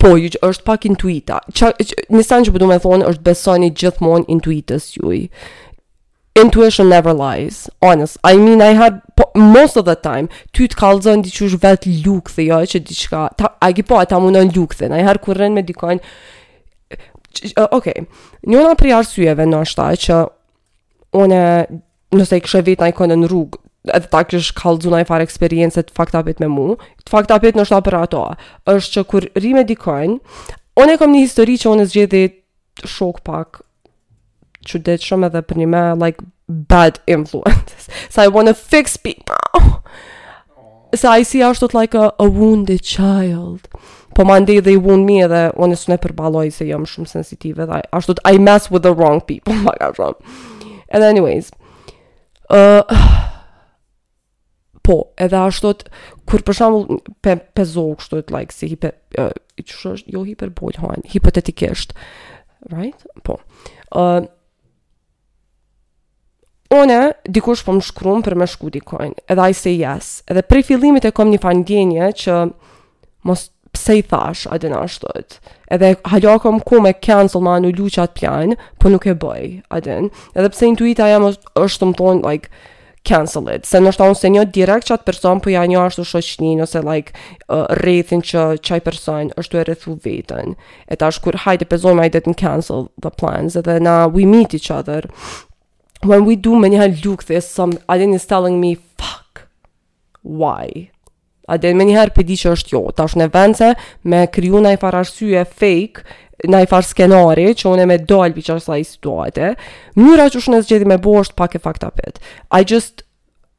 po, 0.00 0.14
ju 0.16 0.30
që 0.36 0.40
është 0.48 0.64
pak 0.68 0.84
intuita. 0.88 1.38
Që, 1.52 1.70
që, 1.80 2.06
që 2.10 2.54
përdu 2.54 2.68
me 2.70 2.78
thonë 2.80 3.08
është 3.10 3.24
besoni 3.24 3.70
gjithmonë 3.76 4.28
intuitës 4.36 4.90
juj. 4.98 5.26
Intuition 6.36 6.88
never 6.90 7.12
lies, 7.14 7.68
honest. 7.84 8.18
I 8.26 8.34
mean, 8.36 8.60
I 8.60 8.72
had, 8.74 9.00
po, 9.16 9.28
most 9.38 9.76
of 9.78 9.84
the 9.86 9.94
time, 9.94 10.26
ty 10.56 10.66
të 10.72 10.76
kalzën 10.80 11.22
di 11.22 11.30
vetë 11.30 11.92
lukëthe, 12.04 12.46
jo, 12.48 12.58
që 12.74 12.80
diçka. 12.82 13.26
qka, 13.34 13.34
ta, 13.38 13.52
a 13.62 13.70
po, 13.86 14.00
ata 14.02 14.18
mundon 14.18 14.50
lukëthe, 14.56 14.88
në 14.90 14.98
i 14.98 15.04
herë 15.06 15.22
kur 15.24 15.38
rënë 15.42 15.60
me 15.60 15.66
dikojnë, 15.66 16.02
Okej, 17.58 17.66
okay. 17.74 18.02
njëna 18.46 18.76
prej 18.78 18.92
arsyeve 18.94 19.42
në 19.50 19.60
është 19.66 19.76
ta 19.80 19.86
që 20.02 20.18
une, 21.22 21.42
nëse 22.14 22.38
i 22.38 22.42
kështë 22.44 22.64
vetë 22.68 22.84
në 22.84 22.92
ikonë 22.94 23.18
në 23.22 23.30
rrugë, 23.30 23.60
edhe 23.94 24.08
ta 24.12 24.22
kësh 24.26 24.52
kalzu 24.56 24.90
në 24.92 25.02
i 25.04 25.08
farë 25.08 25.26
eksperiencë 25.28 25.84
të 25.90 25.96
faktapit 25.96 26.40
me 26.42 26.48
mu, 26.50 26.74
të 27.04 27.12
faktapit 27.12 27.58
në 27.58 27.66
shta 27.68 27.80
për 27.84 27.98
ato, 28.02 28.24
është 28.70 28.94
që 28.96 29.06
kur 29.10 29.26
ri 29.44 29.52
me 29.56 29.64
dikojnë, 29.68 30.16
unë 30.80 30.96
e 30.96 31.00
kom 31.02 31.12
një 31.12 31.24
histori 31.26 31.58
që 31.60 31.70
unë 31.74 31.86
zgjedi 31.92 32.22
shok 32.90 33.20
pak, 33.26 33.60
që 34.64 34.80
dhe 34.86 34.94
shumë 35.04 35.28
edhe 35.28 35.42
për 35.44 35.60
një 35.60 35.68
me, 35.74 35.84
like, 36.00 36.24
bad 36.48 36.98
influences, 37.10 37.88
so 38.12 38.22
I 38.24 38.28
wanna 38.32 38.54
fix 38.56 38.96
people, 38.96 39.74
so 40.94 41.12
I 41.16 41.22
see 41.22 41.42
ashtot 41.44 41.74
like 41.74 41.94
a, 41.94 42.12
a 42.18 42.28
wounded 42.28 42.80
child, 42.82 43.68
po 44.14 44.22
ma 44.22 44.36
ndi 44.38 44.60
dhe 44.62 44.76
i 44.76 44.80
wound 44.80 45.04
mi 45.08 45.20
edhe 45.26 45.44
unë 45.58 45.74
e 45.74 45.78
sune 45.80 45.96
përbaloj 45.98 46.46
se 46.54 46.64
jam 46.70 46.84
shumë 46.88 47.10
sensitive, 47.10 47.66
dhe 47.68 47.80
ashtot 47.98 48.20
I 48.30 48.36
mess 48.38 48.70
with 48.72 48.86
the 48.86 48.94
wrong 48.96 49.20
people, 49.20 49.56
like 49.68 49.82
I'm 49.82 49.96
wrong, 49.98 50.14
And 50.94 51.02
anyways, 51.02 51.50
uh, 52.48 52.84
po, 54.86 54.94
edhe 55.18 55.40
ashtu 55.42 55.72
kur 56.28 56.44
për 56.46 56.54
shembull 56.60 57.00
pe, 57.24 57.34
pe 57.50 57.66
zohë 57.66 57.96
kështu 57.98 58.20
të 58.28 58.34
like, 58.36 58.54
si 58.54 58.68
hiper 58.70 58.94
uh, 59.18 59.32
që 59.58 59.96
jo 60.14 60.22
hiperbojt, 60.28 60.78
hajn, 60.84 61.02
hipotetikisht, 61.16 61.96
right? 62.70 63.04
Po, 63.26 63.40
uh, 63.98 64.22
One, 66.74 66.94
dikush 67.30 67.60
po 67.62 67.74
më 67.76 67.84
shkruan 67.86 68.22
për 68.26 68.34
më 68.40 68.46
shku 68.50 68.70
edhe 68.72 69.42
I 69.44 69.52
say 69.54 69.74
yes. 69.78 70.22
Edhe 70.26 70.42
prej 70.42 70.64
fillimit 70.70 71.04
e 71.06 71.12
kom 71.14 71.28
një 71.30 71.38
fandjenje 71.42 72.08
që 72.24 72.38
mos 73.28 73.44
pse 73.74 73.98
i 74.00 74.04
thash 74.08 74.44
atë 74.54 74.70
në 74.72 74.80
ashtot. 74.84 75.38
Edhe 75.72 75.92
hallo 76.10 76.36
ku 76.68 76.80
me 76.84 76.94
cancel 77.06 77.42
ma 77.44 77.56
në 77.60 77.74
luqë 77.78 78.06
plan, 78.18 78.54
po 78.80 78.92
nuk 78.94 79.06
e 79.10 79.14
bëj, 79.14 79.44
atë 79.70 79.98
Edhe 80.34 80.52
pse 80.54 80.70
intuita 80.70 81.10
jam 81.10 81.26
është 81.28 81.80
të 81.82 81.90
më 81.90 81.98
tonë, 82.00 82.20
like, 82.24 82.52
cancel 83.04 83.50
it. 83.52 83.66
Se 83.68 83.80
nështë 83.82 84.06
unë 84.10 84.18
se 84.20 84.30
një 84.32 84.44
direkt 84.56 84.88
që 84.88 84.96
atë 84.96 85.08
person, 85.10 85.40
po 85.44 85.52
ja 85.52 85.64
një 85.68 85.80
ashtu 85.84 86.06
shoqni, 86.08 86.54
nëse 86.62 86.80
like 86.86 87.12
uh, 87.50 87.66
rrethin 87.82 88.22
që 88.24 88.46
qaj 88.64 88.80
person 88.86 89.34
është 89.40 89.54
të 89.56 89.60
e 89.60 89.66
rrethu 89.68 89.98
vetën. 90.06 90.54
E 90.88 91.00
tash 91.00 91.20
kur 91.24 91.42
hajtë 91.44 91.68
e 91.68 91.94
ma 91.98 92.06
I 92.06 92.08
didn't 92.16 92.40
cancel 92.40 92.88
the 93.00 93.10
plans. 93.10 93.56
Edhe 93.56 93.80
na 93.80 94.06
we 94.06 94.24
meet 94.24 94.54
each 94.54 94.70
other. 94.70 95.04
When 96.04 96.24
we 96.26 96.36
do, 96.36 96.54
me 96.60 96.68
një 96.68 96.80
halë 96.82 97.04
luk 97.06 97.24
this, 97.24 97.48
some, 97.48 97.78
I 97.88 97.96
didn't 97.96 98.14
is 98.14 98.26
telling 98.26 98.60
me, 98.60 98.74
fuck, 98.98 99.48
why? 100.20 100.90
A 101.48 101.56
dhe 101.60 101.74
me 101.76 101.84
njëherë 101.84 102.14
përdi 102.16 102.36
që 102.42 102.52
është 102.56 102.74
jo. 102.76 102.82
Ta 102.96 103.04
është 103.08 103.20
në 103.20 103.26
vend 103.34 103.58
se 103.58 103.72
me 104.08 104.22
kryu 104.32 104.60
në 104.64 104.74
i 104.76 104.80
farë 104.80 105.00
arsye 105.04 105.42
fake, 105.48 106.04
në 106.50 106.62
i 106.64 106.68
farë 106.70 106.88
skenari, 106.90 107.44
që 107.56 107.68
une 107.72 107.86
me 107.88 107.98
dalë 108.00 108.36
për 108.36 108.46
që 108.48 108.56
është 108.60 108.78
i 108.82 108.86
situate, 108.88 109.50
mjëra 110.00 110.26
që 110.32 110.40
është 110.40 110.54
në 110.54 110.62
zgjedi 110.66 110.88
me 110.90 110.98
bo 111.04 111.14
është 111.20 111.36
pak 111.40 111.54
e 111.58 111.60
fakta 111.66 111.90
pet. 111.96 112.18
I 112.58 112.64
just 112.74 113.04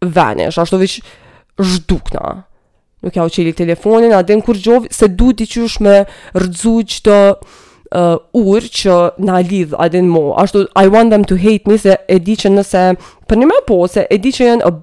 vanish, 0.03 0.57
ashtu 0.61 0.79
vish 0.81 0.99
zhdukna. 1.61 2.41
Nuk 3.05 3.17
ja 3.19 3.27
u 3.27 3.29
qeli 3.29 3.53
telefonin, 3.53 4.13
a 4.17 4.23
dhe 4.25 4.39
në 4.39 4.45
kur 4.47 4.57
gjovë, 4.57 4.89
se 4.93 5.11
du 5.13 5.29
t'i 5.37 5.45
që 5.49 5.65
është 5.69 5.85
me 5.85 5.95
rëdzu 6.41 6.75
që 6.93 7.01
të 7.05 7.19
uh, 7.21 8.17
ur 8.41 8.65
që 8.81 8.97
na 9.29 9.41
lidh 9.45 9.77
adin 9.77 10.09
mo. 10.09 10.31
Ashtu, 10.41 10.65
I 10.77 10.89
want 10.89 11.13
them 11.13 11.25
to 11.29 11.37
hate 11.37 11.69
me, 11.69 11.77
se 11.77 11.93
e 12.09 12.17
di 12.19 12.33
që 12.33 12.53
nëse, 12.57 12.83
për 13.29 13.41
një 13.43 13.53
me 13.53 13.61
po, 13.69 13.81
se 13.89 14.07
e 14.09 14.17
di 14.21 14.33
që 14.33 14.49
jenë 14.49 14.65
a 14.65 14.73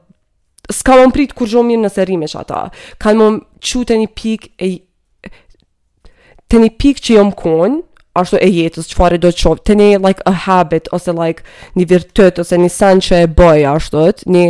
s'ka 0.71 0.97
më 1.01 1.09
prit 1.15 1.33
kur 1.37 1.49
shumë 1.51 1.73
mirë 1.73 1.83
nëse 1.85 2.05
rime 2.09 2.29
që 2.31 2.41
ata. 2.43 2.61
Kanë 3.03 3.19
më 3.19 3.45
qute 3.69 3.97
një 3.99 4.11
pik 4.19 4.49
e 4.63 4.71
të 6.53 6.61
një 6.61 6.71
pik 6.79 7.01
që 7.03 7.19
më 7.31 7.37
konë, 7.41 7.79
ashtu 8.21 8.39
e 8.45 8.49
jetës, 8.53 8.87
që 8.91 8.99
fare 8.99 9.19
do 9.19 9.31
të 9.33 9.41
qovë, 9.43 9.63
të 9.67 9.75
një 9.81 9.89
like 10.05 10.23
a 10.29 10.35
habit, 10.45 10.91
ose 10.93 11.13
like 11.17 11.47
një 11.79 11.87
virtët, 11.91 12.43
ose 12.45 12.59
një 12.61 12.69
sen 12.75 13.01
që 13.03 13.23
e 13.25 13.31
bëj 13.39 13.63
ashtu 13.73 14.05
një 14.37 14.45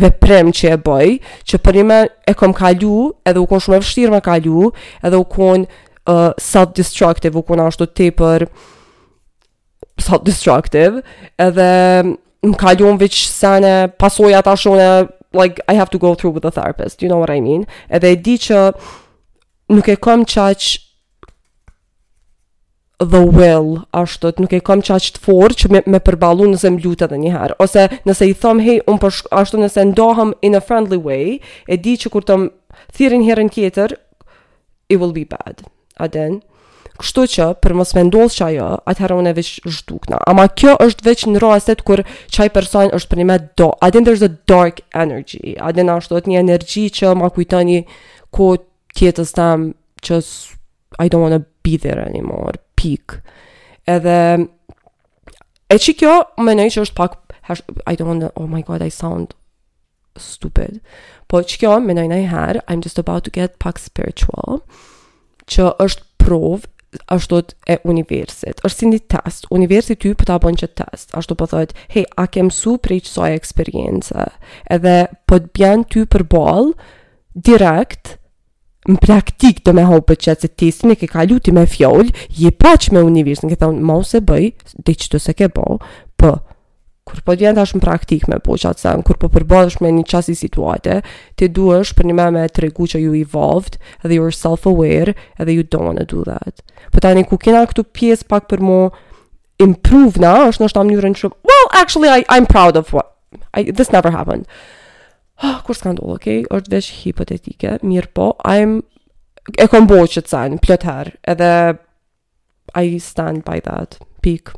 veprem 0.00 0.50
që 0.54 0.72
e 0.72 0.78
boj, 0.86 1.16
që 1.44 1.60
për 1.66 1.78
një 1.80 1.84
me 1.86 1.98
e 2.30 2.34
kom 2.38 2.52
kalu, 2.56 3.10
edhe 3.26 3.42
u 3.42 3.46
kon 3.50 3.60
shumë 3.60 3.76
e 3.78 3.82
vështirë 3.84 4.12
me 4.16 4.20
kalu, 4.24 4.70
edhe 5.04 5.18
u 5.18 5.26
kon 5.28 5.66
uh, 5.66 6.30
self-destructive, 6.40 7.36
u 7.36 7.42
kon 7.44 7.60
ashtu 7.68 7.86
të 7.90 8.10
për 8.18 8.46
self-destructive, 10.00 11.02
edhe 11.42 11.70
më 12.08 12.56
kalu 12.56 12.94
në 12.94 13.02
veç 13.02 13.18
sene, 13.28 13.74
pasoja 14.00 14.40
ta 14.46 14.54
shone, 14.56 14.90
like 15.32 15.60
I 15.68 15.74
have 15.74 15.90
to 15.90 15.98
go 15.98 16.14
through 16.14 16.30
with 16.34 16.44
a 16.44 16.50
therapist, 16.50 17.02
you 17.02 17.08
know 17.08 17.18
what 17.18 17.30
I 17.30 17.40
mean? 17.40 17.66
Edhe 17.88 18.12
e 18.12 18.16
di 18.20 18.36
që 18.38 18.72
nuk 19.70 19.88
e 19.92 19.96
kam 19.96 20.24
qaq 20.24 20.78
the 22.98 23.22
will 23.24 23.86
ashtu 23.96 24.32
nuk 24.42 24.52
e 24.52 24.60
kam 24.60 24.82
qaq 24.82 25.10
të 25.16 25.22
fortë 25.24 25.58
që 25.62 25.70
me, 25.74 25.82
me 25.86 26.00
përballu 26.00 26.50
nëse 26.52 26.68
më 26.74 26.82
lutet 26.84 27.08
edhe 27.10 27.20
një 27.22 27.34
herë 27.36 27.58
ose 27.64 27.86
nëse 28.08 28.28
i 28.28 28.34
them 28.42 28.60
hey 28.60 28.82
un 28.90 28.98
po 29.00 29.10
ashtu 29.30 29.60
nëse 29.62 29.78
ndohem 29.92 30.34
in 30.42 30.58
a 30.58 30.60
friendly 30.60 30.98
way 31.00 31.38
e 31.68 31.78
di 31.78 31.94
që 31.96 32.12
kur 32.12 32.26
të 32.26 32.40
thirrin 32.96 33.24
herën 33.26 33.48
tjetër 33.54 33.94
it 34.90 34.98
will 34.98 35.14
be 35.16 35.24
bad 35.30 35.62
aden 36.00 36.40
Kështu 37.00 37.22
që 37.32 37.44
për 37.64 37.74
mos 37.80 37.94
me 37.96 38.02
ndodhë 38.04 38.34
që 38.34 38.42
ajo, 38.46 38.64
atëherë 38.92 39.16
unë 39.22 39.30
e 39.32 39.36
vish 39.38 39.60
zhdukna. 39.72 40.18
Ama 40.28 40.44
kjo 40.52 40.74
është 40.84 41.04
veç 41.06 41.22
në 41.30 41.40
rastet 41.40 41.80
kur 41.88 42.02
qaj 42.34 42.48
person 42.52 42.90
është 42.96 43.08
për 43.14 43.20
një 43.22 43.26
me 43.30 43.36
do. 43.56 43.68
Adin 43.86 44.04
there's 44.04 44.24
a 44.24 44.28
dark 44.50 44.82
energy. 44.92 45.54
Adin 45.64 45.88
ashtu 45.94 46.18
të 46.20 46.28
një 46.34 46.40
energy 46.42 46.84
që 46.92 47.14
ma 47.16 47.30
kujtoni 47.32 47.78
ko 48.36 48.50
tjetës 48.96 49.32
tam 49.32 49.70
që 50.04 50.18
I 51.00 51.08
don't 51.08 51.24
wanna 51.24 51.40
be 51.64 51.78
there 51.80 52.04
anymore. 52.04 52.58
Pik. 52.76 53.16
Edhe 53.88 54.18
e 55.72 55.78
që 55.80 55.94
kjo 56.02 56.16
me 56.44 56.52
nëjë 56.58 56.74
që 56.76 56.84
është 56.84 56.96
pak 57.00 57.16
hash, 57.48 57.62
I 57.88 57.96
don't 57.96 58.10
wanna, 58.12 58.28
oh 58.36 58.46
my 58.50 58.60
god, 58.66 58.84
I 58.84 58.92
sound 58.92 59.32
stupid. 60.20 60.82
Po 61.32 61.40
që 61.40 61.62
kjo 61.64 61.78
me 61.80 61.96
nëjë 61.96 62.12
nëjë 62.12 62.28
her, 62.34 62.60
I'm 62.68 62.84
just 62.84 63.00
about 63.00 63.24
to 63.24 63.32
get 63.32 63.56
pak 63.56 63.80
spiritual 63.80 64.60
që 65.50 65.72
është 65.80 66.04
prov 66.20 66.68
ashtu 67.06 67.42
e 67.68 67.78
universit. 67.84 68.60
Është 68.64 68.78
si 68.78 68.86
një 68.90 69.00
test, 69.14 69.46
universi 69.54 69.96
ty 69.96 70.12
po 70.18 70.26
ta 70.28 70.38
bën 70.42 70.58
që 70.58 70.70
test. 70.78 71.10
Ashtu 71.16 71.36
po 71.38 71.46
thotë, 71.50 71.74
"Hey, 71.88 72.04
a 72.18 72.26
kem 72.26 72.50
su 72.50 72.78
prej 72.78 73.02
çsoj 73.06 73.32
eksperiencë, 73.38 74.26
Edhe 74.70 74.96
po 75.26 75.36
të 75.38 75.50
bën 75.56 75.84
ty 75.88 76.04
për 76.06 76.24
ball 76.28 76.72
direkt 77.34 78.16
në 78.88 78.96
praktik 78.98 79.60
të 79.62 79.74
me 79.74 79.82
hopë 79.84 80.16
që 80.22 80.40
se 80.40 80.48
tisin 80.48 80.90
e 80.90 80.96
ke 80.96 81.06
kalu 81.06 81.38
ti 81.38 81.52
me 81.52 81.66
fjoll, 81.68 82.08
je 82.28 82.50
paq 82.50 82.90
me 82.92 83.00
univers, 83.04 83.40
në 83.42 83.50
ke 83.50 83.56
thonë, 83.60 83.78
ma 83.84 84.02
se 84.02 84.18
bëj, 84.24 84.46
dhe 84.86 84.92
që 84.96 85.06
të 85.10 85.18
se 85.20 85.32
ke 85.36 85.48
bo, 85.52 85.78
kur 87.10 87.22
po 87.26 87.34
djenë 87.38 87.58
tash 87.58 87.74
në 87.76 87.80
praktik 87.84 88.26
me 88.30 88.38
po 88.44 88.56
qatë 88.60 88.92
kur 89.06 89.18
po 89.20 89.28
përbëdhësh 89.32 89.80
me 89.82 89.90
një 89.94 90.04
qasi 90.10 90.34
situate, 90.38 91.00
ti 91.36 91.48
duhesh 91.48 91.92
për 91.98 92.08
një 92.10 92.16
me 92.20 92.26
me 92.38 92.44
të 92.48 92.66
regu 92.66 92.86
që 92.92 93.00
you 93.02 93.14
evolved 93.18 93.78
edhe 94.04 94.16
you're 94.18 94.34
self-aware 94.34 95.14
edhe 95.40 95.56
you 95.56 95.64
don't 95.64 95.88
wanna 95.90 96.06
do 96.08 96.22
that. 96.26 96.62
Po 96.92 97.02
tani 97.02 97.24
ku 97.24 97.38
kena 97.38 97.64
këtu 97.68 97.84
pjesë 97.92 98.28
pak 98.30 98.48
për 98.50 98.62
mo 98.64 98.78
improve 99.60 100.22
na, 100.22 100.36
është 100.50 100.64
nështë 100.64 100.84
një 100.84 100.92
mënyrën 100.92 101.16
që, 101.20 101.30
well, 101.46 101.66
actually, 101.76 102.08
I, 102.08 102.22
I'm 102.32 102.46
proud 102.48 102.78
of 102.80 102.94
what, 102.96 103.12
I, 103.52 103.66
this 103.76 103.92
never 103.92 104.08
happened. 104.14 104.48
Oh, 105.44 105.60
kur 105.66 105.76
s'ka 105.76 105.92
ndohë, 105.92 106.14
ok, 106.16 106.22
okay? 106.22 106.38
është 106.56 106.72
vesh 106.72 106.88
hipotetike, 107.02 107.74
mirë 107.84 108.10
po, 108.16 108.30
I'm, 108.48 108.78
e 109.60 109.66
kom 109.68 109.84
bo 109.90 110.00
që 110.00 110.22
të 110.24 110.32
sen, 110.32 110.56
plëtër, 110.64 111.10
edhe 111.34 111.50
I 112.80 112.94
stand 113.04 113.44
by 113.44 113.60
that, 113.68 113.98
pik. 114.24 114.54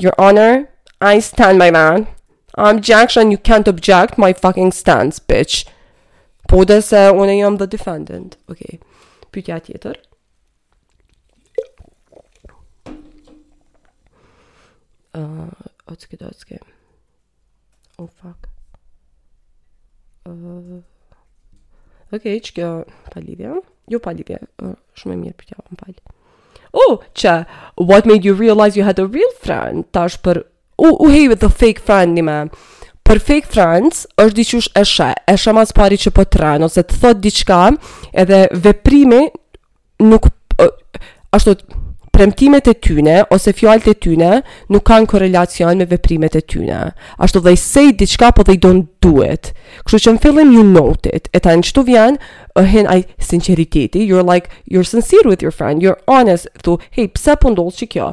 Your 0.00 0.16
honor, 0.16 0.64
I 1.00 1.20
stand 1.20 1.58
my 1.58 1.70
man. 1.70 2.06
I'm 2.56 2.80
Jackson, 2.80 3.30
you 3.30 3.36
can't 3.36 3.68
object 3.68 4.16
my 4.16 4.32
fucking 4.32 4.72
stance, 4.72 5.18
bitch. 5.18 5.66
Po, 6.48 6.64
dhe 6.64 6.80
se 6.82 7.08
une 7.10 7.36
jam 7.38 7.58
the 7.58 7.66
defendant. 7.66 8.36
Okej, 8.48 8.80
pytja 9.30 9.60
tjetër. 9.60 9.98
Otëske, 15.86 16.16
otëske. 16.24 16.58
Oh, 17.98 18.08
fuck. 18.22 18.48
Okej, 22.14 22.40
që 22.40 22.52
kjo 22.56 22.70
palivja? 23.12 23.58
Jo, 23.92 24.00
palivja. 24.00 24.40
Shume 24.96 25.20
mirë 25.20 25.36
pytja, 25.42 25.60
anë 25.60 25.76
palivja. 25.76 26.04
Oh, 26.72 27.04
që. 27.12 27.36
What 27.76 28.06
made 28.08 28.24
you 28.24 28.32
realize 28.34 28.76
you 28.78 28.84
had 28.84 28.98
a 28.98 29.06
real 29.06 29.32
friend? 29.44 29.84
Tash 29.92 30.18
për 30.24 30.44
u, 30.92 31.06
u 31.06 31.34
the 31.36 31.48
fake 31.48 31.80
friend 31.84 32.16
një 32.18 32.24
me 32.26 32.38
Për 33.06 33.20
fake 33.22 33.46
friends 33.54 34.00
është 34.18 34.36
diqush 34.40 34.68
e 34.80 34.84
shë 34.92 35.12
E 35.30 35.36
shë 35.38 35.54
mas 35.54 35.74
pari 35.74 35.98
që 36.02 36.12
po 36.16 36.24
të 36.26 36.42
rënë 36.42 36.68
Ose 36.68 36.82
të 36.88 37.00
thot 37.04 37.20
diqka 37.22 37.60
Edhe 38.24 38.44
veprimi 38.64 39.22
nuk 40.08 40.30
Ashtu 41.36 41.56
Premtimet 42.16 42.64
e 42.64 42.72
tyne, 42.80 43.18
ose 43.28 43.52
fjallet 43.52 43.90
e 43.90 43.92
tyne, 44.00 44.38
nuk 44.72 44.86
kanë 44.88 45.04
korelacion 45.10 45.76
me 45.76 45.84
veprimet 45.90 46.32
e 46.32 46.40
tyne. 46.48 46.78
Ashtu 47.20 47.42
dhe 47.44 47.52
i 47.52 47.58
sejt 47.60 47.98
diqka, 48.00 48.30
po 48.32 48.46
dhe 48.48 48.54
i 48.56 48.60
don't 48.64 48.86
do 49.04 49.18
it. 49.20 49.50
Kështu 49.84 50.00
që 50.06 50.14
në 50.16 50.22
fillim, 50.24 50.54
you 50.56 50.64
note 50.64 51.12
it. 51.12 51.28
E 51.36 51.42
ta 51.44 51.52
në 51.52 51.68
qëtu 51.68 51.84
vjen, 51.90 52.16
a 52.56 52.62
uh, 52.62 52.70
hen 52.72 52.88
ai 52.88 53.02
sinceriteti. 53.20 54.06
You're 54.08 54.24
like, 54.24 54.48
you're 54.64 54.88
sincere 54.96 55.28
with 55.28 55.44
your 55.44 55.52
friend. 55.52 55.84
You're 55.84 56.00
honest. 56.08 56.48
Thu, 56.64 56.78
hej, 56.96 57.12
pse 57.18 57.36
pëndolë 57.44 57.74
po 57.74 57.82
që 57.84 57.88
kjo? 57.92 58.08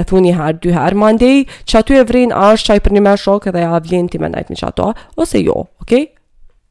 e 0.00 0.06
thu 0.08 0.20
një 0.24 0.34
herë, 0.38 0.58
dy 0.64 0.72
herë, 0.74 0.98
ma 1.00 1.10
që 1.18 1.82
aty 1.82 1.98
e 2.00 2.06
vrin 2.08 2.32
ashtë 2.32 2.72
qaj 2.72 2.78
për 2.86 2.96
një 2.96 3.02
me 3.04 3.12
shokë 3.20 3.52
edhe 3.52 3.64
ja 3.66 3.78
vlin 3.84 4.08
ti 4.12 4.20
me 4.22 4.30
najtë 4.32 4.54
një 4.54 4.60
që 4.62 4.66
ato, 4.70 4.88
ose 5.20 5.42
jo, 5.44 5.58
ok? 5.84 5.92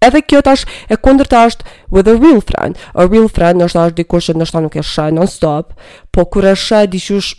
Edhe 0.06 0.22
kjo 0.24 0.40
tash 0.48 0.64
e 0.90 0.96
kondër 1.04 1.28
tash 1.28 1.58
with 1.94 2.08
a 2.08 2.14
real 2.16 2.40
friend, 2.48 2.80
a 2.96 3.04
real 3.12 3.28
friend 3.30 3.60
nështë 3.62 3.82
ashtë 3.86 3.98
dikur 4.00 4.24
që 4.26 4.38
nështë 4.40 4.56
ta 4.58 4.62
nuk 4.66 4.78
e 4.80 4.86
shaj 4.88 5.12
non 5.18 5.28
stop, 5.30 5.74
po 6.16 6.26
kur 6.32 6.48
e 6.48 6.56
shë, 6.58 6.86
diqush 6.96 7.34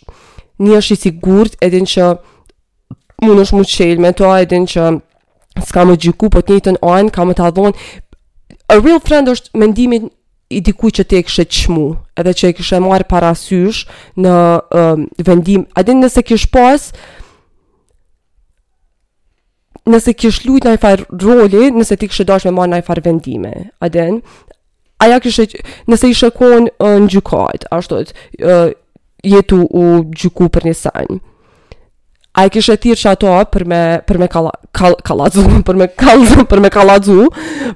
një 0.61 0.77
është 0.83 0.97
i 0.99 1.01
sigurt, 1.07 1.57
edhin 1.65 1.89
që 1.89 2.11
mund 3.25 3.47
është 3.47 3.57
mu 3.61 3.67
qel 3.77 4.05
me 4.05 4.13
toa 4.21 4.43
edhin 4.45 4.69
që 4.71 4.91
s'ka 5.65 5.87
më 5.89 5.99
gjyku, 6.05 6.29
po 6.33 6.45
të 6.45 6.61
një 6.75 6.79
ojnë, 6.93 7.11
ka 7.17 7.27
më 7.31 7.35
të 7.41 7.49
adhonë, 7.51 7.91
A 8.71 8.77
real 8.79 9.01
friend 9.03 9.27
është 9.27 9.59
mendimin 9.59 10.05
i 10.51 10.59
dikuj 10.61 10.91
që 10.99 11.05
ti 11.07 11.19
e 11.19 11.23
kështë 11.25 11.45
qmu, 11.47 11.83
edhe 12.19 12.33
që 12.37 12.49
e 12.51 12.55
kështë 12.59 12.79
e 12.81 12.83
marë 12.83 13.07
parasysh 13.11 13.83
në 14.21 14.33
um, 14.75 15.07
vendim. 15.27 15.65
A 15.79 15.85
din 15.87 16.01
nëse 16.03 16.23
kish 16.27 16.49
pas, 16.51 16.89
nëse 19.87 20.15
kish 20.19 20.43
lujt 20.49 20.67
në 20.67 20.75
i 20.77 20.81
farë 20.83 21.07
roli, 21.23 21.69
nëse 21.77 21.99
ti 22.03 22.11
kështë 22.11 22.27
dash 22.33 22.49
me 22.51 22.55
marë 22.59 22.75
në 22.75 22.83
i 22.83 22.87
farë 22.91 23.07
vendime. 23.07 23.53
A 23.79 23.91
din, 23.95 24.19
aja 25.07 25.21
kështë, 25.23 25.63
nëse 25.93 26.11
i 26.11 26.19
shëkon 26.19 26.67
uh, 26.73 26.97
në 27.07 27.13
gjukat, 27.15 27.69
ashtë 27.79 28.03
uh, 28.03 28.67
jetu 29.31 29.63
u 29.71 29.87
gjuku 30.11 30.51
për 30.59 30.67
një 30.73 30.77
sanjë. 30.83 31.21
A 32.41 32.45
e 32.49 32.51
kështë 32.55 32.77
tirë 32.83 32.99
që 33.03 33.09
ato 33.15 33.39
për 33.55 33.65
me, 33.71 33.79
për 34.07 34.19
me 34.23 34.27
kala, 34.31 34.51
kal, 34.75 34.99
kalazu, 35.07 35.47
për 35.67 35.79
me 35.79 35.89
kalazu, 36.03 36.43
për 36.51 36.61
me 36.67 36.75
kalazu, 36.77 37.21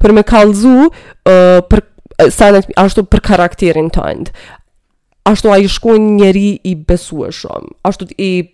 për 0.05 0.15
me 0.19 0.23
kalazu, 0.35 0.77
për 1.71 1.87
sanet 2.31 2.68
ashtu 2.79 3.05
për 3.05 3.20
karakterin 3.20 3.90
tënd. 3.94 4.31
Ashtu 5.27 5.50
ai 5.53 5.66
shkon 5.68 6.16
njëri 6.18 6.61
i 6.68 6.74
besueshëm. 6.74 7.72
Ashtu 7.85 8.09
i 8.18 8.50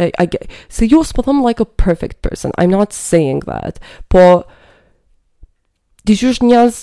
I, 0.00 0.10
I 0.18 0.26
get 0.26 0.50
so 0.68 0.84
you're 0.84 1.04
supposed 1.04 1.28
jo, 1.28 1.40
like 1.44 1.60
a 1.60 1.64
perfect 1.64 2.20
person. 2.20 2.50
I'm 2.58 2.70
not 2.72 2.92
saying 2.92 3.42
that. 3.46 3.78
Po 4.10 4.42
dishush 6.04 6.40
njerëz 6.42 6.80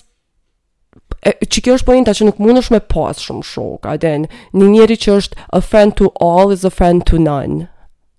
që 1.52 1.64
kjo 1.66 1.76
është 1.76 1.90
pojnë 1.90 2.08
ta 2.08 2.16
që 2.16 2.30
nuk 2.30 2.40
mund 2.42 2.62
është 2.62 2.74
me 2.78 2.80
pas 2.90 3.20
shumë 3.22 3.44
shok, 3.46 3.84
a 3.92 3.98
den, 4.02 4.30
një 4.56 4.70
njeri 4.72 4.96
që 5.04 5.18
është 5.20 5.44
a 5.52 5.60
friend 5.62 5.98
to 6.00 6.08
all 6.24 6.56
is 6.56 6.64
a 6.64 6.72
friend 6.72 7.04
to 7.12 7.20
none, 7.22 7.68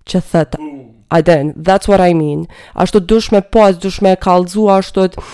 që 0.07 0.21
thët, 0.29 0.55
a 1.11 1.23
den, 1.27 1.51
that's 1.57 1.91
what 1.91 2.01
I 2.05 2.13
mean, 2.15 2.45
ashtu 2.79 3.03
dush 3.03 3.33
me 3.35 3.41
pas, 3.43 3.75
dush 3.75 3.99
me 4.05 4.13
kalzu, 4.15 4.69
ashtu 4.71 5.09
të 5.17 5.25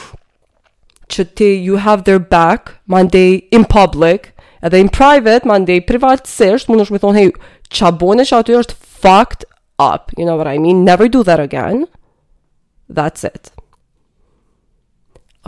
që 1.11 1.25
ti, 1.35 1.47
you 1.68 1.77
have 1.81 2.05
their 2.05 2.18
back, 2.21 2.75
mandi, 2.87 3.49
in 3.51 3.64
public, 3.64 4.33
edhe 4.62 4.81
in 4.83 4.90
private, 4.94 5.47
mandi, 5.49 5.81
privatsësht, 5.81 6.68
mund 6.68 6.85
është 6.85 6.97
me 6.99 7.03
thonë, 7.03 7.18
hey, 7.23 7.33
qabone, 7.81 8.27
që 8.29 8.42
aty 8.42 8.57
është 8.61 8.77
fucked 9.05 9.47
up, 9.81 10.12
you 10.18 10.25
know 10.27 10.37
what 10.37 10.51
I 10.51 10.59
mean? 10.61 10.85
Never 10.85 11.09
do 11.09 11.23
that 11.25 11.40
again. 11.40 11.87
That's 12.88 13.25
it. 13.25 13.51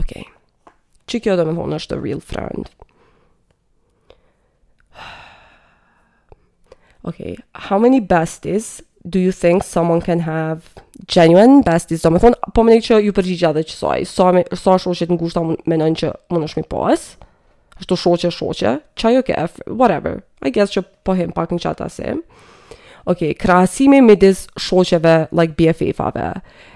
Okay. 0.00 0.24
Që 1.10 1.20
kjo 1.24 1.36
do 1.40 1.46
me 1.48 1.54
thonë 1.58 1.80
është 1.82 1.96
a 1.96 2.00
real 2.02 2.20
friend? 2.20 2.70
Okay, 7.08 7.36
how 7.66 7.78
many 7.78 8.00
besties 8.00 8.80
do 9.08 9.18
you 9.18 9.32
think 9.32 9.62
someone 9.64 10.00
can 10.00 10.20
have 10.20 10.60
genuine 11.06 11.62
besties, 11.62 12.02
do 12.04 12.10
me 12.12 12.20
thonë, 12.20 12.36
po 12.54 12.64
më 12.66 12.76
që 12.84 12.98
ju 13.06 13.14
përgjigja 13.16 13.54
dhe 13.56 13.64
që 13.64 13.76
saj, 13.78 14.04
sa, 14.10 14.28
me, 14.36 14.42
sa 14.56 14.76
shoqe 14.78 15.08
të 15.08 15.16
ngushta 15.16 15.42
më 15.44 15.78
nënë 15.80 16.00
që 16.02 16.12
më 16.34 16.42
nëshë 16.44 16.64
pas, 16.70 17.06
është 17.80 17.90
të 17.94 18.00
shoqe, 18.04 18.30
shoqe, 18.36 18.74
qaj 19.00 19.14
jo 19.16 19.22
whatever, 19.80 20.18
I 20.44 20.50
guess 20.52 20.72
që 20.74 20.84
po 21.06 21.16
him 21.16 21.32
pak 21.32 21.52
në 21.54 21.62
qatë 21.64 21.84
asim. 21.86 22.22
Ok, 23.08 23.30
krasime 23.40 24.02
me 24.04 24.16
dis 24.20 24.42
shoqeve, 24.60 25.28
like 25.32 25.56
BFF-ave, 25.56 26.26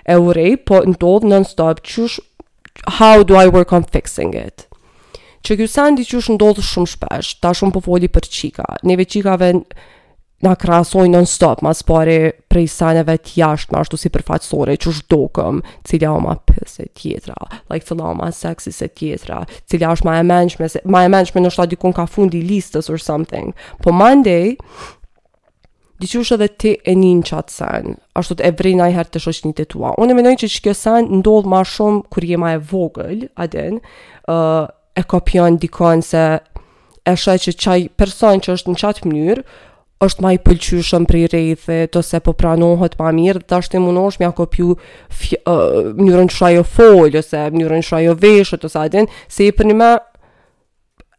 e 0.09 0.15
urej, 0.17 0.57
po 0.67 0.81
ndodhë 0.89 1.29
non-stop, 1.29 1.83
qësh, 1.85 2.21
how 2.99 3.23
do 3.23 3.37
I 3.37 3.47
work 3.53 3.73
on 3.77 3.85
fixing 3.85 4.33
it? 4.35 4.65
Që 5.45 5.59
kjo 5.61 5.67
sandi 5.69 6.07
qësh 6.09 6.33
ndodhë 6.39 6.65
shumë 6.65 6.95
shpesh, 6.95 7.35
ta 7.45 7.53
shumë 7.55 7.77
po 7.77 7.85
foli 7.85 8.09
për 8.09 8.25
qika, 8.33 8.65
neve 8.89 9.05
qikave 9.05 9.53
në, 9.59 9.83
na 10.44 10.54
krasoj 10.54 11.09
non 11.09 11.24
stop, 11.26 11.62
mas 11.64 11.80
pare 11.83 12.16
prej 12.52 12.66
saneve 12.68 13.16
t'jasht, 13.18 13.70
ma 13.72 13.80
ashtu 13.83 13.96
si 13.98 14.11
përfaqësore, 14.12 14.74
që 14.83 14.92
shdokëm, 15.00 15.62
cilja 15.88 16.11
o 16.12 16.18
ma 16.24 16.35
pëse 16.50 16.87
tjetra, 16.98 17.37
like 17.72 17.87
fila 17.88 18.11
o 18.12 18.16
ma 18.18 18.28
seksi 18.42 18.72
se 18.74 18.90
tjetra, 18.98 19.40
cilja 19.70 19.94
është 19.96 20.07
ma 20.11 20.18
e 20.20 20.26
menshme, 20.30 20.68
se, 20.74 20.83
ma 20.85 21.02
e 21.07 21.11
menshme 21.12 21.40
në 21.42 21.54
dikun 21.72 21.96
ka 21.96 22.04
fundi 22.07 22.42
listës 22.44 22.92
or 22.92 23.00
something. 23.00 23.54
Po 23.83 23.94
Monday, 24.02 24.57
diqush 26.02 26.35
edhe 26.37 26.48
ti 26.61 26.74
e 26.85 26.92
njën 27.00 27.24
qatë 27.30 27.57
sen, 27.59 27.94
ashtu 28.18 28.38
të 28.42 28.48
e 28.50 28.54
vrejna 28.59 28.90
i 28.92 28.96
herë 28.98 29.14
të 29.16 29.24
shoshtë 29.24 29.50
një 29.50 29.57
të 29.62 29.68
tua. 29.74 29.94
Unë 29.98 30.12
e 30.12 30.18
menoj 30.20 30.37
që 30.44 30.52
që 30.59 30.64
kjo 30.66 30.76
sen 30.80 31.09
ndodhë 31.22 31.52
ma 31.54 31.62
shumë 31.74 32.04
kur 32.12 32.26
jema 32.33 32.52
e 32.59 32.64
vogël, 32.72 33.28
adin, 33.40 33.80
uh, 34.28 34.66
e 34.94 35.07
kopion 35.09 35.57
dikon 35.62 36.04
se 36.04 36.26
e 37.04 37.14
shaj 37.22 37.46
që 37.46 37.57
qaj 37.64 37.78
person 38.02 38.44
që 38.44 38.59
është 38.59 38.74
në 38.74 38.83
qatë 38.85 39.09
mënyrë, 39.12 39.44
është 40.02 40.22
ma 40.24 40.33
i 40.35 40.40
pëlqyshëm 40.42 41.04
për 41.09 41.16
i 41.20 41.26
rejthet, 41.33 41.96
ose 41.96 42.18
po 42.26 42.33
pranohet 42.38 42.96
ma 42.98 43.12
mirë, 43.14 43.44
dhe 43.48 43.59
ashtë 43.61 43.78
i 43.78 43.83
munosh 43.85 44.18
me 44.20 44.28
kopju 44.37 44.74
uh, 44.74 45.92
mënyrën 45.94 46.33
që 46.35 46.44
ajo 46.48 46.64
folë, 46.66 47.20
ose 47.22 47.42
mënyrën 47.54 47.85
që 47.87 47.96
ajo 48.00 48.16
veshët, 48.20 48.66
ose 48.66 48.80
adin, 48.83 49.07
se 49.30 49.46
i 49.46 49.52
për 49.54 49.68
një 49.70 49.76
me, 49.78 49.92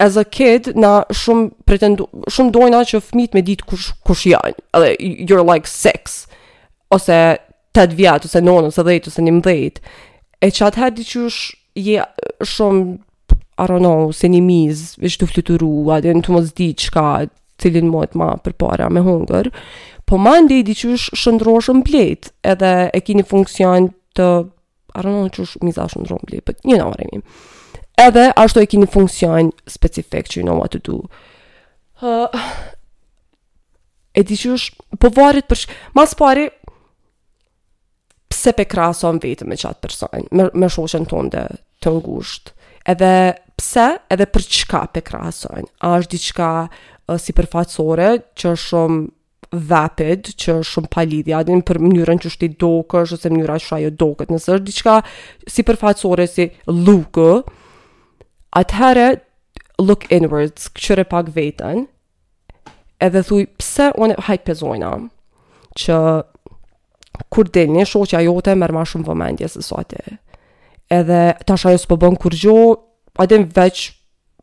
as 0.03 0.17
a 0.19 0.25
kid, 0.27 0.73
na 0.75 0.95
shumë 1.15 1.49
pretendu, 1.65 2.09
shumë 2.27 2.51
dojna 2.57 2.81
që 2.89 2.99
fmit 3.07 3.37
me 3.37 3.45
ditë 3.47 3.69
kush, 3.69 3.93
kush 4.05 4.25
janë, 4.33 4.57
edhe 4.77 4.91
you're 5.31 5.45
like 5.47 5.71
six, 5.71 6.25
ose 6.93 7.19
të 7.75 7.87
vjetë, 7.95 8.27
ose 8.27 8.43
nonë, 8.43 8.73
ose 8.73 8.85
dhejtë, 8.87 9.13
ose 9.15 9.23
një 9.25 9.57
e 10.45 10.51
që 10.51 10.65
atë 10.67 10.81
herë 10.83 11.29
je 11.75 12.03
shumë, 12.51 12.99
I 13.55 13.63
don't 13.71 13.79
know, 13.87 14.11
se 14.11 14.27
një 14.27 14.41
mizë, 14.43 14.97
vështë 14.99 15.21
të 15.23 15.27
fluturu, 15.31 15.69
adin, 15.95 16.19
të 16.19 16.31
mos 16.35 16.49
ditë 16.57 16.85
që 16.85 16.91
cilin 17.61 17.89
mojt 17.91 18.15
ma 18.17 18.33
për 18.43 18.55
para 18.59 18.89
me 18.91 19.01
hunger, 19.05 19.49
po 20.05 20.19
ma 20.21 20.35
ndi 20.43 20.61
di 20.67 20.75
që 20.77 20.93
është 20.97 21.19
shëndrosh 21.23 21.71
në 21.73 21.83
blit, 21.87 22.29
edhe 22.43 22.71
e 22.93 23.01
kini 23.05 23.25
funksion 23.27 23.89
të, 24.17 24.27
arënë 24.99 25.23
në 25.27 25.33
që 25.35 25.45
është 25.47 25.63
miza 25.67 25.87
shëndrosh 25.93 26.17
në 26.25 26.29
blit, 26.31 26.45
për 26.47 26.59
po 26.61 26.71
një 26.71 26.81
në 26.81 27.23
edhe 28.05 28.25
ashtu 28.35 28.59
e 28.59 28.67
kini 28.67 28.89
funksion 28.91 29.53
specific 29.71 30.27
që 30.27 30.41
i 30.41 30.45
në 30.49 30.55
të 30.75 30.81
du. 30.85 30.97
Uh, 32.03 32.27
e 34.13 34.23
di 34.23 34.35
që 34.35 34.51
është, 34.55 34.99
po 34.99 35.07
varit 35.15 35.47
për 35.47 35.61
shkë, 35.63 35.77
mas 35.95 36.11
pari, 36.19 36.49
pse 38.29 38.51
pe 38.53 38.65
krason 38.69 39.15
vetëm 39.23 39.47
vetë 39.47 39.47
me 39.47 39.55
qatë 39.57 39.79
person, 39.81 40.27
me, 40.35 40.49
me 40.53 40.67
shoshen 40.69 41.07
tonë 41.07 41.31
dhe 41.33 41.45
të 41.81 41.95
ngusht, 41.95 42.51
edhe 42.85 43.13
pse, 43.55 43.87
edhe 44.11 44.27
për 44.27 44.43
qka 44.43 44.83
pe 44.95 45.05
krason, 45.07 45.69
a 45.79 45.95
është 45.95 46.11
diçka, 46.17 46.51
si 47.21 47.33
përfaqësore 47.37 48.07
që 48.33 48.51
është 48.55 48.69
shumë 48.69 49.59
vapid, 49.69 50.31
që 50.41 50.55
është 50.61 50.69
shumë 50.71 50.91
palidhja, 50.95 51.41
adin 51.43 51.61
për 51.65 51.79
mënyrën 51.83 52.21
që 52.23 52.31
është 52.31 52.47
i 52.47 52.53
doke, 52.63 53.03
është 53.05 53.19
ose 53.19 53.31
mënyra 53.35 53.57
që 53.61 53.75
ajo 53.77 53.91
doke, 54.01 54.25
nëse 54.33 54.55
është 54.57 54.67
diçka 54.71 54.95
si 55.53 55.65
përfaqësore 55.67 56.25
si 56.29 56.47
lukë, 56.71 57.31
atëherë 58.57 59.07
look 59.85 60.07
inwards, 60.15 60.65
këqyre 60.73 61.05
pak 61.11 61.29
vetën, 61.35 61.85
edhe 63.05 63.21
thuj, 63.27 63.43
pse 63.59 63.91
unë 64.01 64.15
e 64.17 64.25
hajtë 64.29 64.47
pëzojna, 64.49 64.91
që 65.77 65.99
kur 67.31 67.49
dilni, 67.55 67.85
shoqja 67.87 68.23
jote 68.25 68.55
mërë 68.59 68.75
ma 68.79 68.85
shumë 68.89 69.09
vëmendje 69.13 69.53
se 69.55 69.67
sate, 69.71 70.17
Edhe 70.93 71.31
tash 71.49 71.63
ajo 71.65 71.79
s'po 71.81 71.95
bën 71.97 72.13
kur 72.21 72.35
gjo, 72.37 72.55
adem 73.17 73.47
veç 73.55 73.87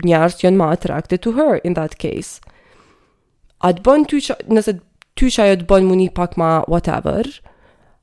njerës 0.03 0.41
jënë 0.43 0.59
ma 0.59 0.73
attracted 0.75 1.23
to 1.23 1.37
her 1.37 1.61
in 1.63 1.77
that 1.79 1.93
case 2.03 2.41
a 3.63 3.71
të 3.73 3.83
bën 3.87 4.05
ty 4.11 4.21
që, 4.27 4.37
nëse 4.51 4.73
ty 5.19 5.31
që 5.31 5.45
ajo 5.47 5.57
të 5.63 5.69
bën 5.71 5.87
mu 5.89 5.97
një 5.99 6.11
pak 6.17 6.35
ma 6.41 6.61
whatever, 6.69 7.27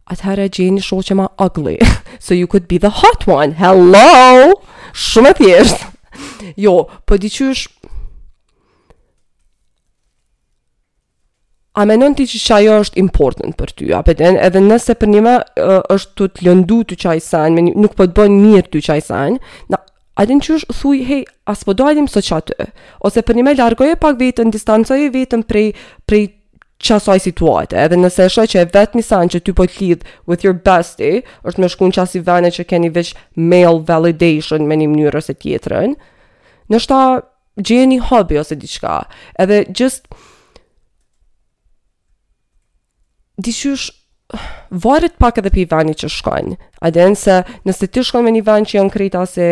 atëherë 0.09 0.45
gjeni 0.55 0.81
shohë 0.83 1.09
që 1.11 1.17
ma 1.19 1.27
ugly, 1.43 1.77
so 2.25 2.33
you 2.37 2.47
could 2.47 2.67
be 2.71 2.79
the 2.79 2.95
hot 3.01 3.27
one, 3.27 3.57
hello, 3.59 4.53
shumë 4.93 5.35
e 5.35 5.39
thjesht. 5.43 5.85
Jo, 6.59 6.89
po 7.07 7.15
di 7.21 7.29
qysh, 7.31 7.67
a 11.79 11.85
menon 11.87 12.15
ti 12.17 12.25
që 12.27 12.39
që 12.43 12.55
ajo 12.57 12.77
është 12.83 12.99
important 13.03 13.55
për 13.59 13.71
ty, 13.77 13.89
a 13.95 14.01
përden, 14.07 14.39
edhe 14.43 14.63
nëse 14.63 14.95
për 14.99 15.11
njëma 15.13 15.35
është 15.95 16.17
të 16.19 16.27
të 16.35 16.47
lëndu 16.47 16.79
të 16.91 16.97
qaj 17.03 17.17
sajnë, 17.27 17.67
nuk 17.83 17.95
po 17.99 18.07
të 18.09 18.17
bën 18.19 18.35
mirë 18.41 18.71
të 18.73 18.83
qaj 18.89 18.99
sajnë, 19.11 19.41
na 19.71 19.79
A 20.19 20.25
din 20.27 20.39
qysh 20.43 20.65
thuj, 20.67 20.99
hej, 21.07 21.21
as 21.47 21.63
po 21.63 21.71
dojdim 21.77 22.09
së 22.11 22.19
qatë, 22.27 22.65
ose 23.07 23.21
për 23.23 23.37
një 23.39 23.43
me 23.47 23.53
largoje 23.55 23.95
pak 24.01 24.17
vetën, 24.19 24.49
distancoje 24.51 25.05
vetën 25.13 25.45
prej, 25.47 25.69
prej 26.09 26.25
qasaj 26.83 27.21
situate, 27.23 27.77
edhe 27.79 27.95
nëse 27.99 28.25
shoj 28.35 28.45
që 28.51 28.59
e 28.59 28.67
vetë 28.73 28.99
një 28.99 29.05
sanë 29.07 29.31
që 29.37 29.41
ty 29.47 29.55
po 29.55 29.63
të 29.71 29.79
lidhë 29.79 30.11
with 30.27 30.43
your 30.43 30.57
bestie, 30.67 31.21
është 31.47 31.63
me 31.63 31.69
shkun 31.71 31.95
qasi 31.95 32.19
vene 32.27 32.51
që 32.51 32.65
keni 32.67 32.91
veç 32.97 33.13
male 33.39 33.79
validation 33.87 34.67
me 34.67 34.77
një 34.81 34.89
mënyrës 34.91 35.31
e 35.31 35.39
tjetërën, 35.39 35.95
nështë 36.75 36.91
ta 36.91 37.01
gjeje 37.69 37.87
një 37.93 38.01
hobby 38.11 38.41
ose 38.43 38.59
diçka, 38.59 38.97
edhe 39.39 39.61
just, 39.79 40.11
diqysh, 43.39 43.87
varet 44.83 45.15
pak 45.19 45.39
edhe 45.39 45.51
për 45.55 45.63
i 45.63 45.69
veni 45.77 45.95
që 45.95 46.11
shkojnë, 46.19 46.59
adhen 46.91 47.15
se 47.23 47.39
nëse 47.69 47.87
ty 47.87 48.03
shkojnë 48.03 48.27
me 48.27 48.35
një 48.41 48.47
ven 48.51 48.67
që 48.67 48.81
janë 48.81 48.97
krejta 48.99 49.23
se 49.39 49.51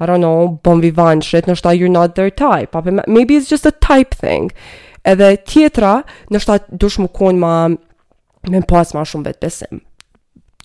I 0.00 0.06
don't 0.06 0.20
know, 0.20 0.58
bon 0.64 0.80
vivant, 0.82 1.22
shret, 1.22 1.46
nështë 1.46 1.62
ta 1.68 1.72
you're 1.76 1.92
not 1.92 2.16
their 2.16 2.30
type, 2.30 2.72
apë, 2.74 3.04
maybe 3.06 3.36
it's 3.36 3.48
just 3.50 3.66
a 3.66 3.70
type 3.88 4.14
thing. 4.22 4.50
Edhe 5.06 5.28
tjetra, 5.46 5.92
nështë 6.34 6.50
ta 6.54 6.76
dush 6.82 6.98
më 7.04 7.10
konë 7.14 7.38
ma, 7.42 7.52
me 8.50 8.62
pas 8.70 8.94
ma 8.96 9.04
shumë 9.06 9.30
vetë 9.30 9.44
besim. 9.44 9.82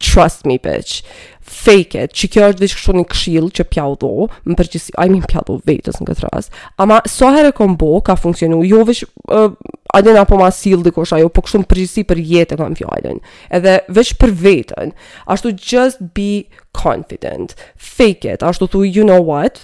Trust 0.02 0.48
me, 0.48 0.56
bitch 0.64 1.04
fake 1.50 1.98
it, 1.98 2.14
që 2.16 2.30
kjo 2.34 2.44
është 2.52 2.62
veç 2.64 2.74
kështu 2.78 2.94
një 3.00 3.04
këshil 3.12 3.48
që 3.58 3.66
pjaudho, 3.74 4.10
më 4.50 4.56
përgjësi, 4.60 4.94
a 5.02 5.08
i 5.10 5.22
pjaudho 5.32 5.56
vetës 5.68 5.98
në 6.00 6.08
këtë 6.12 6.28
ras, 6.30 6.50
ama 6.84 7.00
so 7.10 7.32
her 7.34 7.50
e 7.50 7.54
kom 7.58 7.74
bo, 7.82 7.90
ka 8.06 8.16
funksionu, 8.20 8.62
jo 8.68 8.84
veç, 8.88 9.02
uh, 9.34 10.20
po 10.30 10.40
ma 10.40 10.52
sil 10.56 10.84
dhe 10.86 10.94
kosha 10.94 11.20
jo, 11.24 11.32
po 11.34 11.42
kështu 11.46 11.64
më 11.64 11.70
përgjësi 11.74 12.06
për 12.12 12.22
jetë 12.34 12.56
e 12.58 12.62
kam 12.62 12.78
pjaudhen, 12.78 13.20
edhe 13.58 13.80
veç 13.98 14.14
për 14.22 14.36
vetën, 14.44 14.94
ashtu 15.34 15.56
just 15.58 16.04
be 16.18 16.30
confident, 16.84 17.58
fake 17.78 18.30
it, 18.38 18.46
ashtu 18.46 18.70
thuj, 18.76 18.86
you 18.94 19.08
know 19.10 19.20
what, 19.24 19.64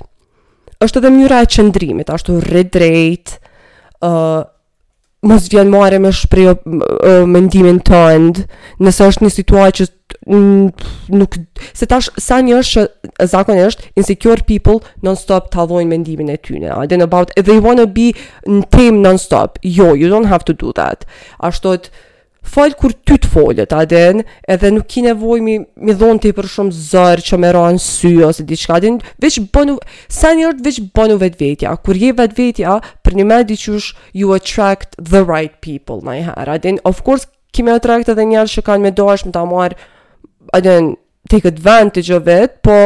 është 0.84 1.04
edhe 1.04 1.14
mjura 1.20 1.44
e 1.46 1.54
qëndrimit, 1.54 2.10
ashtu 2.18 2.42
redrejt, 2.50 3.38
mos 5.26 5.50
vjen 5.52 5.70
mare 5.74 6.00
me 6.04 6.14
shprejo 6.14 6.56
mendimin 7.30 7.80
të 7.88 8.02
ndë, 8.28 8.46
nëse 8.86 9.08
është 9.10 9.26
një 9.26 9.34
situaj 9.40 9.70
që 9.80 9.88
nuk... 11.18 11.38
Se 11.78 11.88
tash, 11.90 12.12
sa 12.22 12.38
një 12.46 12.58
është, 12.62 12.84
zakon 13.32 13.60
është, 13.68 13.90
insecure 14.00 14.46
people 14.48 14.80
non-stop 15.06 15.50
të 15.54 15.62
alojnë 15.66 15.92
mendimin 15.96 16.32
e 16.34 16.38
tyne. 16.38 16.72
I 16.78 16.86
don't 16.90 17.06
about... 17.08 17.34
They 17.38 17.58
wanna 17.66 17.86
be 17.88 18.12
në 18.48 18.62
tem 18.76 19.02
non-stop. 19.06 19.60
Jo, 19.66 19.92
you 19.98 20.10
don't 20.14 20.30
have 20.32 20.46
to 20.52 20.56
do 20.66 20.74
that. 20.80 21.08
Ashtot, 21.42 21.90
fal 22.46 22.74
kur 22.78 22.94
ty 23.06 23.18
të 23.20 23.30
folët, 23.34 23.74
aden, 23.76 24.22
edhe 24.50 24.70
nuk 24.72 24.88
ki 24.92 25.04
nevoj 25.08 25.40
mi, 25.44 25.58
mi 25.82 25.96
dhonë 25.98 26.22
të 26.24 26.32
i 26.32 26.36
për 26.38 26.48
shumë 26.54 26.76
zërë 26.90 27.26
që 27.30 27.40
me 27.42 27.52
ranë 27.56 27.82
sy, 27.82 28.12
ose 28.26 28.46
diçka, 28.48 28.78
aden, 28.78 29.00
veç 29.24 29.40
bënu, 29.56 29.76
sa 30.14 30.32
njërët 30.38 30.62
veç 30.66 30.80
bënu 30.96 31.18
vetë 31.22 31.42
vetja, 31.42 31.74
kur 31.84 31.98
je 32.00 32.12
vetë 32.18 32.38
vetja, 32.40 32.78
për 33.06 33.18
një 33.20 33.28
me 33.32 33.40
diqush, 33.50 33.92
you 34.16 34.34
attract 34.38 34.96
the 35.00 35.24
right 35.28 35.58
people, 35.66 36.02
my 36.06 36.20
hair, 36.30 36.52
aden, 36.58 36.80
of 36.88 37.02
course, 37.08 37.28
kime 37.56 37.74
attract 37.76 38.10
edhe 38.14 38.28
njërë 38.30 38.54
që 38.58 38.66
kanë 38.70 38.88
me 38.88 38.94
dashë 39.02 39.30
më 39.30 39.36
të 39.36 39.42
amarë, 39.44 39.82
aden, 40.62 40.94
take 41.32 41.50
advantage 41.50 42.14
of 42.14 42.28
it, 42.30 42.60
po, 42.66 42.80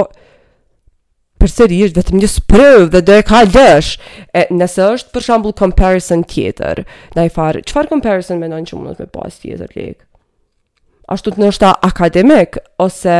përseri 1.40 1.78
është 1.88 2.02
vetëm 2.02 2.20
një 2.22 2.30
sprëvë 2.34 2.90
dhe 2.94 3.02
do 3.08 3.16
e 3.16 3.24
ka 3.26 3.42
lësh. 3.48 3.94
E, 4.36 4.44
nëse 4.52 4.86
është 4.98 5.14
për 5.16 5.26
shambull 5.26 5.56
comparison 5.58 6.26
tjetër, 6.28 6.84
da 7.16 7.24
far, 7.28 7.32
farë, 7.38 7.64
qëfar 7.70 7.90
comparison 7.94 8.42
me 8.44 8.52
nënë 8.52 8.70
që 8.70 8.78
mundët 8.80 9.04
me 9.06 9.10
pas 9.16 9.40
tjetër 9.42 9.72
lekë? 9.80 10.00
Ashtu 11.10 11.32
të 11.34 11.42
nështë 11.42 11.72
akademik, 11.88 12.60
ose 12.86 13.14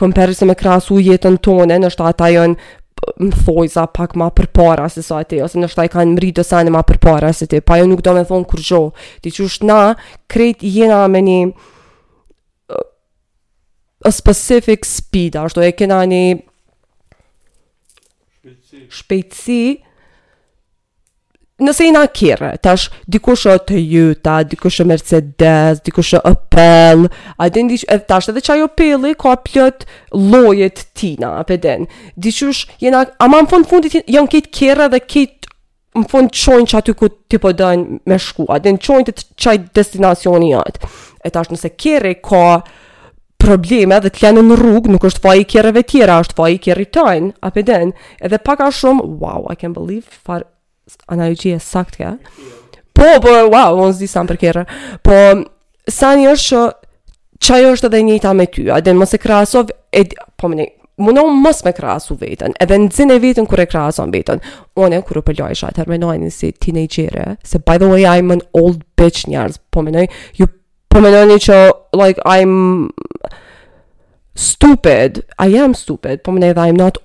comparison 0.00 0.48
me 0.50 0.56
krasu 0.56 0.96
jetën 1.04 1.36
tone, 1.44 1.76
nështë 1.82 2.06
ata 2.14 2.30
jënë 2.32 2.74
më 3.20 3.42
thojza 3.44 3.84
pak 3.94 4.14
ma 4.18 4.30
për 4.34 4.48
para 4.56 4.86
se 4.90 5.02
sa 5.04 5.18
ti, 5.28 5.42
ose 5.44 5.60
nështë 5.60 5.84
i 5.90 5.92
kanë 5.92 6.14
mri 6.16 6.30
dësani 6.38 6.72
ma 6.72 6.80
për 6.88 6.96
para 7.04 7.28
se 7.36 7.44
ti, 7.50 7.60
pa 7.60 7.76
jo 7.82 7.90
nuk 7.90 8.00
do 8.02 8.14
me 8.16 8.24
thonë 8.26 8.48
kur 8.48 8.62
gjo, 8.64 8.80
ti 9.22 9.30
që 9.36 9.44
është 9.50 9.68
na, 9.68 9.82
krejt 10.32 10.64
jena 10.64 11.02
me 11.12 11.20
një 11.26 11.38
uh, 11.50 12.88
a 14.08 14.14
specific 14.16 14.88
speed, 14.88 15.36
ashtu 15.44 15.62
e 15.68 15.74
kena 15.76 16.00
një 16.08 16.22
shpejtësi 18.92 19.80
nëse 21.56 21.86
i 21.88 21.92
na 21.94 22.02
tash 22.60 22.90
dikush 23.08 23.46
o 23.48 23.56
Toyota, 23.68 24.42
dikush 24.44 24.82
o 24.82 24.84
Mercedes, 24.84 25.80
dikush 25.80 26.18
o 26.18 26.20
Opel, 26.28 27.06
a 27.38 27.48
din 27.48 27.68
dish, 27.72 27.86
edhe 27.88 28.04
tash 28.04 28.28
edhe 28.28 28.42
qaj 28.44 28.60
Opeli 28.66 29.14
ka 29.14 29.32
pëllët 29.40 29.86
lojet 30.12 30.84
tina, 30.94 31.42
den. 31.48 31.86
dishush 32.16 32.68
jena, 32.80 33.06
ama 33.18 33.40
në 33.42 33.48
fund 33.48 33.68
fundit 33.70 34.02
janë 34.06 34.28
kejt 34.34 34.50
kire 34.52 34.88
dhe 34.92 35.00
kejt 35.00 35.48
në 35.96 36.08
fund 36.10 36.28
qojnë 36.28 36.66
që 36.68 36.76
aty 36.76 36.92
ku 36.92 37.08
të 37.08 37.38
përdojnë 37.40 37.84
po 37.84 38.02
me 38.10 38.18
shku, 38.20 38.44
a 38.52 38.60
në 38.60 38.76
qojnë 38.84 39.06
të 39.16 39.26
qaj 39.40 39.56
destinacioni 39.74 40.52
atë, 40.60 40.86
e 41.24 41.32
tash 41.32 41.48
nëse 41.54 41.72
kere 41.80 42.18
ka, 42.20 42.58
probleme 43.40 44.00
dhe 44.02 44.10
të 44.10 44.24
lënë 44.24 44.44
në 44.46 44.56
rrugë 44.60 44.92
nuk 44.92 45.04
është 45.08 45.22
faji 45.26 45.46
kjerëve 45.52 45.82
tjera, 45.88 46.20
është 46.24 46.36
faji 46.38 46.60
kjerë 46.66 46.82
i 46.86 46.90
tojnë, 46.96 47.32
apë 47.48 47.64
den, 47.68 47.92
edhe 48.24 48.38
pak 48.44 48.62
a 48.64 48.70
shumë, 48.72 49.06
wow, 49.22 49.46
I 49.52 49.56
can 49.60 49.74
believe, 49.76 50.06
far 50.24 50.46
analogi 51.12 51.52
e 51.56 51.60
sakt 51.62 51.98
ka, 52.00 52.14
po, 52.96 53.10
po, 53.22 53.34
wow, 53.52 53.76
unë 53.84 53.98
zdi 54.00 54.08
më 54.14 54.26
për 54.32 54.42
kjerë, 54.44 54.64
po, 55.06 55.20
sa 55.98 56.14
një 56.18 56.32
është 56.34 56.48
që, 56.48 56.64
qaj 57.46 57.60
është 57.74 57.90
edhe 57.92 57.98
njëta 58.08 58.30
me 58.34 58.46
ty, 58.50 58.64
a 58.72 58.80
den, 58.82 58.96
mos 59.00 59.12
e 59.14 59.20
krasov, 59.22 59.72
e, 59.92 60.06
po, 60.40 60.52
mëni, 60.52 60.72
Muno 60.96 61.26
mos 61.28 61.58
me 61.66 61.74
krasu 61.76 62.14
vetën, 62.16 62.54
edhe 62.64 62.76
në 62.80 62.86
zinë 62.96 63.18
e 63.18 63.20
vetën 63.20 63.44
kër 63.50 63.60
e 63.66 63.66
krahason 63.68 64.08
vetën. 64.14 64.38
One, 64.80 65.02
kër 65.04 65.18
u 65.20 65.22
përlojshat, 65.28 65.76
hermenojnë 65.76 66.30
si 66.32 66.48
teenagere, 66.56 67.34
se 67.44 67.60
by 67.60 67.74
the 67.82 67.90
way, 67.90 68.06
I'm 68.08 68.32
an 68.32 68.40
old 68.56 68.78
bitch 68.96 69.26
njërës, 69.28 69.58
po 69.76 69.82
menoj, 69.84 70.06
you 70.40 70.48
pomenuo 70.96 71.28
Cho, 71.38 71.86
like 71.92 72.18
I'm 72.24 72.88
stupid. 74.34 75.24
I 75.38 75.48
am 75.58 75.74
stupid. 75.74 76.22
Pomenuo 76.24 76.54
that 76.54 76.68
I'm 76.68 76.76
not... 76.76 76.96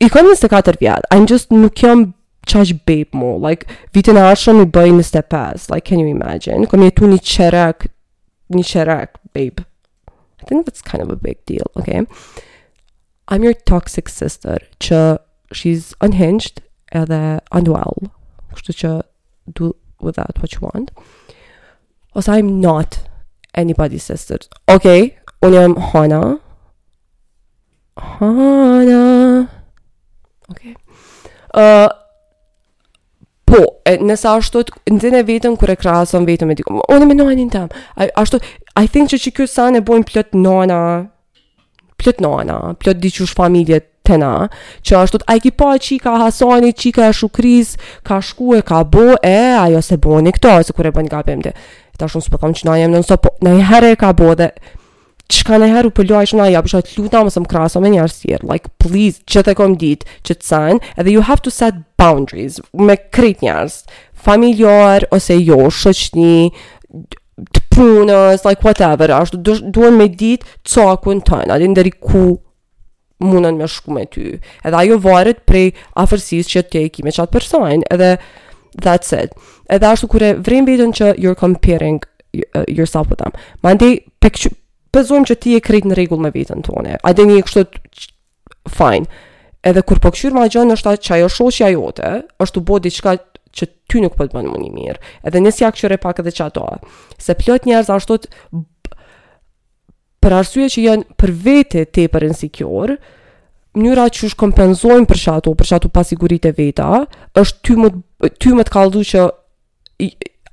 I 0.00 0.08
kam 0.12 0.28
në 0.28 0.48
katër 0.52 0.76
vjetë. 0.80 1.08
I'm 1.16 1.24
just 1.26 1.50
nuk 1.50 1.80
jam 1.82 2.12
qash 2.46 2.72
babe 2.86 3.10
more. 3.16 3.38
Like, 3.40 3.66
vitin 3.96 4.16
e 4.16 4.22
arshëm 4.28 4.60
i 4.62 4.66
bëj 4.70 4.92
25. 4.92 5.70
Like, 5.72 5.88
can 5.88 5.98
you 5.98 6.08
imagine? 6.12 6.66
Kom 6.70 6.84
jetu 6.86 7.08
një 7.10 7.18
qerek, 7.24 7.88
një 8.54 8.64
qerek, 8.66 9.18
babe. 9.34 9.60
I 10.38 10.44
think 10.46 10.66
that's 10.66 10.82
kind 10.82 11.02
of 11.02 11.10
a 11.10 11.16
big 11.16 11.40
deal, 11.46 11.66
okay? 11.76 12.04
I'm 13.26 13.42
your 13.42 13.52
toxic 13.66 14.08
sister, 14.08 14.56
she's 15.52 15.92
unhinged 16.00 16.62
edhe 16.96 17.40
unwell. 17.52 18.08
She's 18.56 18.78
që 18.78 19.00
do 19.52 19.74
with 20.00 20.16
that 20.16 20.38
what 20.40 20.52
you 20.54 20.62
want. 20.62 20.94
Ose 22.14 22.28
I'm 22.32 22.50
not 22.60 23.00
anybody's 23.56 24.02
sister 24.04 24.38
Ok, 24.70 24.84
unë 25.44 25.56
jam 25.60 25.76
Hana 25.92 26.22
Hana 27.96 29.04
Ok 30.48 30.62
uh, 31.58 31.88
Po, 33.48 33.60
e, 33.84 33.96
nësa 34.00 34.34
ashtu 34.38 34.64
Në 34.88 35.02
zine 35.04 35.22
vetëm 35.28 35.58
kër 35.60 35.74
e 35.74 35.78
krasëm 35.82 36.26
vetëm 36.28 36.54
e 36.54 36.58
dikëm 36.62 36.80
Unë 36.86 37.10
me 37.10 37.18
nani 37.18 37.48
në 37.48 37.52
tem 37.52 38.42
I 38.78 38.86
think 38.86 39.12
që 39.12 39.20
që 39.26 39.34
kjo 39.38 39.48
sanë 39.50 39.80
e 39.82 39.86
bojnë 39.88 40.08
plët 40.10 40.36
nana 40.38 40.80
Plët 42.00 42.20
nana 42.24 42.60
Plët 42.80 43.02
diqush 43.04 43.34
familjet 43.36 43.92
të 44.08 44.32
që 44.88 45.02
është 45.02 45.18
të 45.24 45.38
të 45.46 45.50
pa 45.60 45.70
që 45.84 45.98
ka 46.02 46.14
hasani, 46.22 46.72
që 46.72 46.92
ka 46.96 47.08
shukriz, 47.14 47.74
ka 48.06 48.20
shku 48.24 48.54
e 48.58 48.62
ka 48.64 48.82
bo 48.84 49.16
e, 49.22 49.36
ajo 49.60 49.82
se 49.82 49.96
boni 49.96 50.32
këto, 50.36 50.56
se 50.66 50.72
kure 50.76 50.88
e 50.88 50.92
bën 50.96 51.08
gabim 51.12 51.42
të, 51.44 51.52
ta 51.98 52.08
shumë 52.08 52.24
së 52.28 52.32
përkom 52.34 52.54
që 52.56 52.68
na 52.70 52.76
jem 52.80 52.92
në 52.96 53.02
po 53.24 53.30
në 53.44 53.56
i 53.56 53.62
herë 53.68 53.92
e 53.92 53.98
ka 54.00 54.12
bo 54.16 54.32
dhe, 54.38 54.50
që 55.28 55.42
ka 55.44 55.58
në 55.60 55.66
herë 55.74 55.88
u 55.88 55.92
përloj 55.92 56.24
që 56.30 56.38
na 56.40 56.46
jep, 56.48 56.64
që 56.70 56.80
të 56.88 57.02
luta 57.04 57.20
më 57.26 57.34
më 57.44 57.50
krasa 57.50 57.80
me 57.84 57.90
njërës 57.92 58.14
tjerë, 58.22 58.48
like, 58.48 58.70
please, 58.80 59.20
që 59.28 59.42
të 59.44 59.54
kom 59.58 59.74
ditë, 59.80 60.06
që 60.24 60.38
të 60.40 60.44
sen, 60.48 60.80
edhe 60.96 61.12
you 61.12 61.24
have 61.28 61.42
to 61.44 61.52
set 61.52 61.82
boundaries, 62.00 62.56
me 62.72 62.96
krit 63.12 63.44
njërës, 63.44 63.82
familjar, 64.16 65.04
ose 65.12 65.36
jo, 65.36 65.66
shëqni, 65.68 66.50
të 67.54 67.60
punës, 67.74 68.40
like 68.48 68.64
whatever, 68.64 69.12
ashtu, 69.18 69.42
duen 69.44 70.00
me 70.00 70.08
ditë, 70.08 70.48
co 70.66 70.88
akun 70.96 71.20
tëna, 71.28 71.60
ku 72.00 72.24
mundën 73.20 73.56
me 73.56 73.66
shku 73.68 73.90
me 73.94 74.04
ty. 74.06 74.26
Edhe 74.64 74.76
ajo 74.82 74.98
varet 75.02 75.42
prej 75.46 75.72
afërsis 75.98 76.48
që 76.50 76.62
te 76.72 76.84
i 76.86 77.04
me 77.04 77.12
qatë 77.14 77.32
person. 77.34 77.84
Edhe 77.90 78.14
that's 78.78 79.14
it. 79.16 79.34
Edhe 79.70 79.90
ashtu 79.92 80.08
kure 80.12 80.34
vrim 80.36 80.66
vetën 80.68 80.94
që 80.96 81.12
you're 81.18 81.38
comparing 81.38 81.98
uh, 82.02 82.64
yourself 82.68 83.10
with 83.10 83.20
them. 83.22 83.34
Ma 83.62 83.74
ndi, 83.76 83.90
pëzum 84.94 85.26
që 85.28 85.38
ti 85.42 85.56
e 85.58 85.62
krejt 85.64 85.88
në 85.90 85.98
regull 85.98 86.22
me 86.24 86.32
vetën 86.34 86.62
tone. 86.66 86.98
A 87.02 87.12
dhe 87.14 87.26
një 87.28 87.42
kështët 87.46 87.80
fine. 88.70 89.08
Edhe 89.66 89.82
kur 89.82 89.98
po 89.98 90.12
këshyrë 90.14 90.38
ma 90.38 90.46
gjënë 90.46 90.76
është 90.78 90.86
ta 90.86 91.06
që 91.08 91.16
ajo 91.18 91.28
shosja 91.34 91.66
jote, 91.74 92.12
është 92.40 92.60
të 92.60 92.64
bodi 92.68 92.92
qka 92.94 93.16
që 93.58 93.66
ty 93.90 93.98
nuk 94.04 94.14
po 94.14 94.26
të 94.28 94.36
bënë 94.36 94.52
më 94.54 94.60
një 94.62 94.70
mirë. 94.76 94.98
Edhe 95.26 95.40
nësja 95.42 95.72
këshyre 95.74 95.98
pak 96.00 96.20
edhe 96.22 96.30
që 96.36 96.46
ato. 96.52 96.68
Se 97.18 97.34
plët 97.34 97.66
njerëz 97.66 97.90
ashtu 97.90 98.20
të 98.22 98.62
për 100.28 100.36
arsye 100.42 100.66
që 100.68 100.82
janë 100.84 101.16
për 101.18 101.30
vete 101.48 101.86
te 101.96 102.04
për 102.12 102.28
insikjor, 102.28 102.96
mënyra 103.78 104.08
që 104.12 104.26
është 104.28 104.38
kompenzojnë 104.40 105.06
për 105.08 105.20
shatu, 105.22 105.54
për 105.56 105.68
shatu 105.72 105.90
pasigurit 105.94 106.46
e 106.48 106.52
veta, 106.56 106.88
është 107.38 107.60
ty 107.66 107.76
më, 107.80 107.90
ty 108.42 108.50
më 108.58 108.66
të 108.68 108.74
kaldu 108.74 109.04
që 109.08 109.24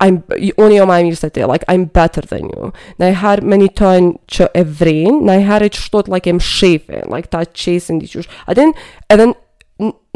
unë 0.06 0.70
jo 0.78 0.86
ma 0.88 0.96
e 1.00 1.06
mirë 1.08 1.18
se 1.20 1.28
te, 1.34 1.42
like, 1.48 1.66
I'm 1.72 1.86
better 1.96 2.24
than 2.30 2.46
you. 2.52 2.70
Në 3.00 3.10
i 3.12 3.16
herë 3.20 3.48
me 3.52 3.58
një 3.60 3.70
tënë 3.80 4.10
që 4.36 4.46
e 4.60 4.62
vrenë, 4.78 5.16
në 5.30 5.34
i 5.40 5.44
herë 5.48 5.68
e 5.68 5.72
që 5.76 5.82
shtot 5.86 6.08
like, 6.12 6.30
e 6.32 6.38
më 6.38 6.44
shefe, 6.44 7.02
like, 7.12 7.28
ta 7.32 7.42
qesin 7.48 7.98
di 8.02 8.08
qështë. 8.12 8.32
A 8.48 8.56
den, 8.58 8.72
edhe 9.12 9.26
nështë 9.32 9.42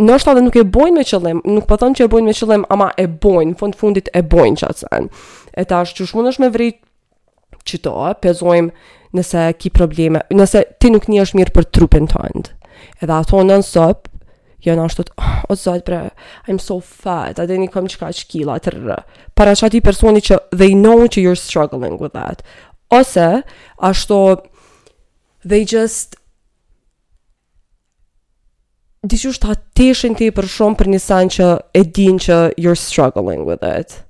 Në 0.01 0.15
është 0.17 0.31
edhe 0.33 0.43
nuk 0.47 0.55
e 0.57 0.63
bojnë 0.73 0.97
me 0.97 1.03
qëllim, 1.05 1.41
nuk 1.45 1.67
po 1.69 1.77
thonë 1.77 1.99
që 1.99 2.05
e 2.07 2.11
bojnë 2.15 2.31
me 2.31 2.33
qëllim, 2.33 2.63
ama 2.73 2.87
e 2.97 3.05
bojnë, 3.21 3.51
fund 3.61 3.77
fundit 3.77 4.07
e 4.17 4.23
bojnë 4.25 4.57
çfarë. 4.63 5.01
Etash 5.61 5.91
çu 5.99 6.07
shumë 6.09 6.31
është 6.31 6.43
me 6.47 6.49
vrit 6.55 6.79
çito, 7.69 7.93
pezojm 8.25 8.71
nëse 9.17 9.45
ki 9.59 9.71
probleme, 9.75 10.23
nëse 10.35 10.63
ti 10.83 10.91
nuk 10.93 11.09
një 11.11 11.25
është 11.25 11.41
mirë 11.41 11.55
për 11.57 11.69
trupin 11.75 12.09
të 12.11 12.27
ndë. 12.37 12.53
Edhe 13.05 13.15
ato 13.17 13.41
në 13.43 13.59
nësop, 13.63 14.07
jo 14.65 14.75
në 14.77 14.87
të 14.93 15.05
ah, 15.19 15.41
o 15.49 15.53
oh, 15.55 15.59
zot, 15.61 15.83
bre, 15.87 16.03
I'm 16.49 16.59
so 16.61 16.79
fat, 16.85 17.41
a 17.41 17.47
dhe 17.49 17.57
një 17.63 17.71
kom 17.73 17.89
qka 17.89 18.11
shkila, 18.17 18.59
të 18.61 18.75
rrë. 18.77 18.99
Para 19.39 19.55
që 19.57 19.71
ati 19.71 19.83
personi 19.85 20.23
që 20.25 20.39
they 20.55 20.75
know 20.77 21.01
që 21.07 21.25
you're 21.25 21.39
struggling 21.41 21.97
with 22.01 22.13
that. 22.17 22.45
Ose, 22.93 23.29
ashto, 23.79 24.21
they 25.45 25.65
just, 25.65 26.17
Dishu 29.01 29.31
shta 29.33 29.55
teshin 29.73 30.13
ti 30.13 30.27
për 30.37 30.45
shumë 30.45 30.77
për 30.77 30.89
një 30.93 30.99
sanë 31.01 31.33
që 31.33 31.45
e 31.73 31.81
din 31.97 32.19
që 32.21 32.37
you're 32.61 32.77
struggling 32.77 33.47
with 33.49 33.63
it 33.65 34.03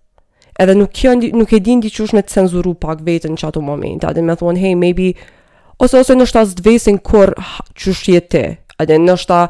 edhe 0.60 0.76
nuk, 0.76 0.92
kjo, 0.94 1.14
nuk 1.16 1.52
e 1.52 1.58
din 1.64 1.80
di 1.80 1.90
me 2.12 2.22
të 2.22 2.34
cenzuru 2.34 2.74
pak 2.76 3.00
vetën 3.04 3.36
që 3.38 3.48
ato 3.48 3.60
moment, 3.64 4.04
adin 4.04 4.26
me 4.26 4.36
thonë, 4.36 4.60
hey, 4.62 4.74
maybe, 4.76 5.12
ose 5.80 5.98
ose 6.02 6.16
nështë 6.18 6.36
ta 6.38 6.44
zdvesin 6.48 6.98
kur 7.04 7.32
çush 7.74 8.04
jetë 8.12 8.30
ti, 8.34 8.46
adin 8.82 9.06
nështë 9.08 9.28
ta 9.32 9.40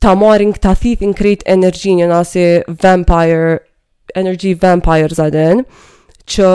ta 0.00 0.14
marrin 0.16 0.54
këta 0.56 0.72
thithin 0.80 1.12
krejt 1.12 1.42
energjinë 1.44 2.06
në 2.08 2.16
asë 2.22 2.44
vampire, 2.82 3.58
energy 4.16 4.54
vampires 4.56 5.20
adin, 5.20 5.60
që 6.24 6.52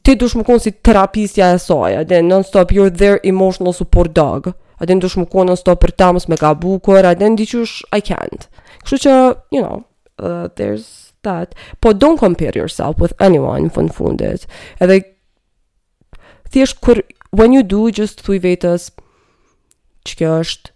ti 0.00 0.14
dush 0.16 0.38
më 0.40 0.44
konë 0.48 0.64
si 0.64 0.72
terapistja 0.88 1.50
e 1.52 1.58
saj, 1.60 1.98
adin 2.00 2.32
non-stop, 2.32 2.72
you're 2.72 2.88
their 2.92 3.20
emotional 3.28 3.76
support 3.76 4.14
dog, 4.16 4.54
adin 4.80 5.02
dush 5.04 5.18
më 5.20 5.26
konë 5.34 5.50
non-stop 5.52 5.82
për 5.84 5.92
tamës 6.00 6.30
me 6.32 6.40
ka 6.40 6.54
bukur, 6.56 7.04
adin 7.04 7.36
di 7.36 7.44
I 7.92 8.00
can't. 8.00 8.48
Kështu 8.84 9.02
që, 9.04 9.12
you 9.52 9.60
know, 9.60 9.84
uh, 10.18 10.48
there's 10.56 11.05
that, 11.26 11.54
po 11.80 11.92
don't 11.92 12.18
compare 12.22 12.52
yourself 12.54 12.98
with 13.00 13.12
anyone 13.26 13.68
fun 13.74 13.90
fundit. 13.92 14.46
Edhe 14.80 15.02
thjesht 16.54 16.80
kur 16.86 17.02
when 17.32 17.52
you 17.56 17.62
do 17.74 17.84
just 17.90 18.22
thuj 18.24 18.40
vetës 18.46 18.88
çka 20.06 20.32
është 20.40 20.72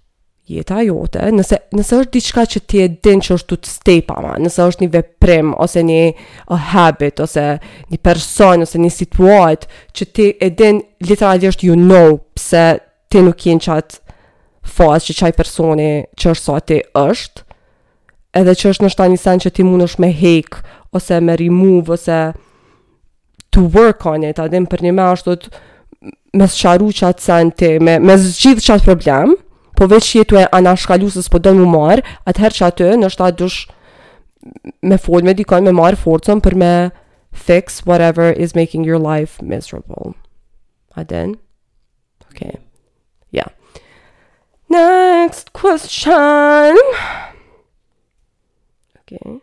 jeta 0.51 0.81
jote, 0.83 1.23
nëse 1.31 1.61
nëse 1.79 1.99
është 2.03 2.17
diçka 2.17 2.45
që 2.57 2.63
ti 2.69 2.81
e 2.83 2.89
din 3.07 3.21
që 3.25 3.37
është 3.39 3.57
të 3.63 3.73
stay 3.77 4.01
pa 4.09 4.17
ma, 4.25 4.33
nëse 4.43 4.67
është 4.67 4.85
një 4.85 4.93
veprim 4.97 5.53
ose 5.65 5.85
një 5.87 6.03
a 6.51 6.59
habit 6.75 7.23
ose 7.23 7.45
një 7.93 8.01
person 8.07 8.67
ose 8.67 8.83
një 8.83 8.91
situat 8.99 9.69
që 9.95 10.09
ti 10.17 10.29
e 10.35 10.51
din 10.59 10.83
literalisht 11.07 11.63
you 11.69 11.79
know 11.85 12.19
pse 12.35 12.65
ti 13.11 13.23
nuk 13.27 13.47
je 13.47 13.57
në 13.61 13.67
çat 13.69 14.01
që 14.71 15.15
çaj 15.21 15.31
personi 15.35 15.93
që 16.21 16.31
është 16.31 16.45
sa 16.45 16.59
ti 16.63 16.77
është, 16.99 17.43
edhe 18.35 18.55
që 18.55 18.71
është 18.75 18.85
nështë 18.87 19.01
ta 19.01 19.07
një 19.13 19.19
sen 19.21 19.41
që 19.45 19.51
ti 19.57 19.65
mund 19.67 19.85
është 19.89 20.03
me 20.05 20.11
hek, 20.15 20.61
ose 20.95 21.19
me 21.23 21.37
remove, 21.41 21.91
ose 21.97 22.19
to 23.53 23.65
work 23.75 24.07
on 24.07 24.23
it, 24.27 24.39
adin 24.39 24.69
për 24.71 24.85
një 24.87 24.95
me 24.95 25.07
ashtu 25.11 25.37
të 25.43 25.51
me 26.39 26.47
sharu 26.47 26.93
që 26.95 27.09
atë 27.11 27.25
sen 27.27 27.51
ti, 27.59 27.73
me, 27.83 27.97
me 27.99 28.15
zgjith 28.21 28.63
që 28.67 28.77
atë 28.77 28.87
problem, 28.87 29.35
po 29.77 29.89
veç 29.91 30.13
që 30.13 30.19
jetu 30.21 30.39
e 30.39 30.47
anashkalu 30.55 31.09
se 31.11 31.23
s'po 31.27 31.41
do 31.43 31.55
në 31.57 31.67
marë, 31.75 32.05
atëherë 32.31 32.59
që 32.61 32.65
atë 32.69 32.91
nështë 33.03 33.23
ta 33.25 33.31
dush 33.35 33.65
me 34.87 34.99
fol, 35.03 35.25
me 35.27 35.35
dikon, 35.37 35.67
me 35.67 35.75
marë 35.75 35.99
forcën 36.05 36.43
për 36.45 36.57
me 36.63 36.71
fix 37.37 37.83
whatever 37.89 38.31
is 38.31 38.55
making 38.57 38.85
your 38.87 38.99
life 39.03 39.41
miserable. 39.43 40.15
Adin? 40.97 41.37
Okay. 42.31 42.59
Yeah. 43.31 43.51
Next 44.69 45.53
question. 45.53 45.99
Next 46.75 46.95
question. 46.95 47.29
Okay. 49.11 49.41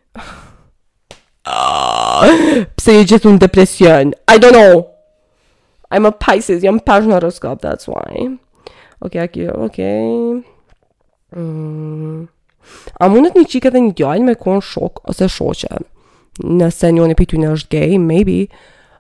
Ah. 1.46 2.26
pse 2.76 2.94
je 2.96 3.04
gjithu 3.08 3.30
në 3.36 3.40
depresion? 3.42 4.14
I 4.28 4.40
don't 4.40 4.56
know. 4.56 4.84
I'm 5.90 6.08
a 6.08 6.12
Pisces, 6.12 6.64
jam 6.66 6.80
pash 6.84 7.08
në 7.08 7.16
horoskop, 7.18 7.62
that's 7.64 7.88
why. 7.88 8.34
Oke, 9.02 9.20
okay, 9.28 9.50
Okay. 9.68 10.42
Mm. 11.36 12.24
A 13.04 13.08
mundet 13.12 13.36
një 13.36 13.46
qikë 13.52 13.70
edhe 13.70 13.82
një 13.84 13.94
gjallë 14.00 14.26
me 14.30 14.34
kënë 14.40 14.64
shok 14.64 15.02
ose 15.12 15.28
shoqe? 15.32 15.80
Nëse 16.44 16.90
një 16.96 17.08
një 17.12 17.16
pitu 17.20 17.40
një 17.40 17.52
është 17.56 17.70
gay, 17.74 17.98
maybe. 18.00 18.38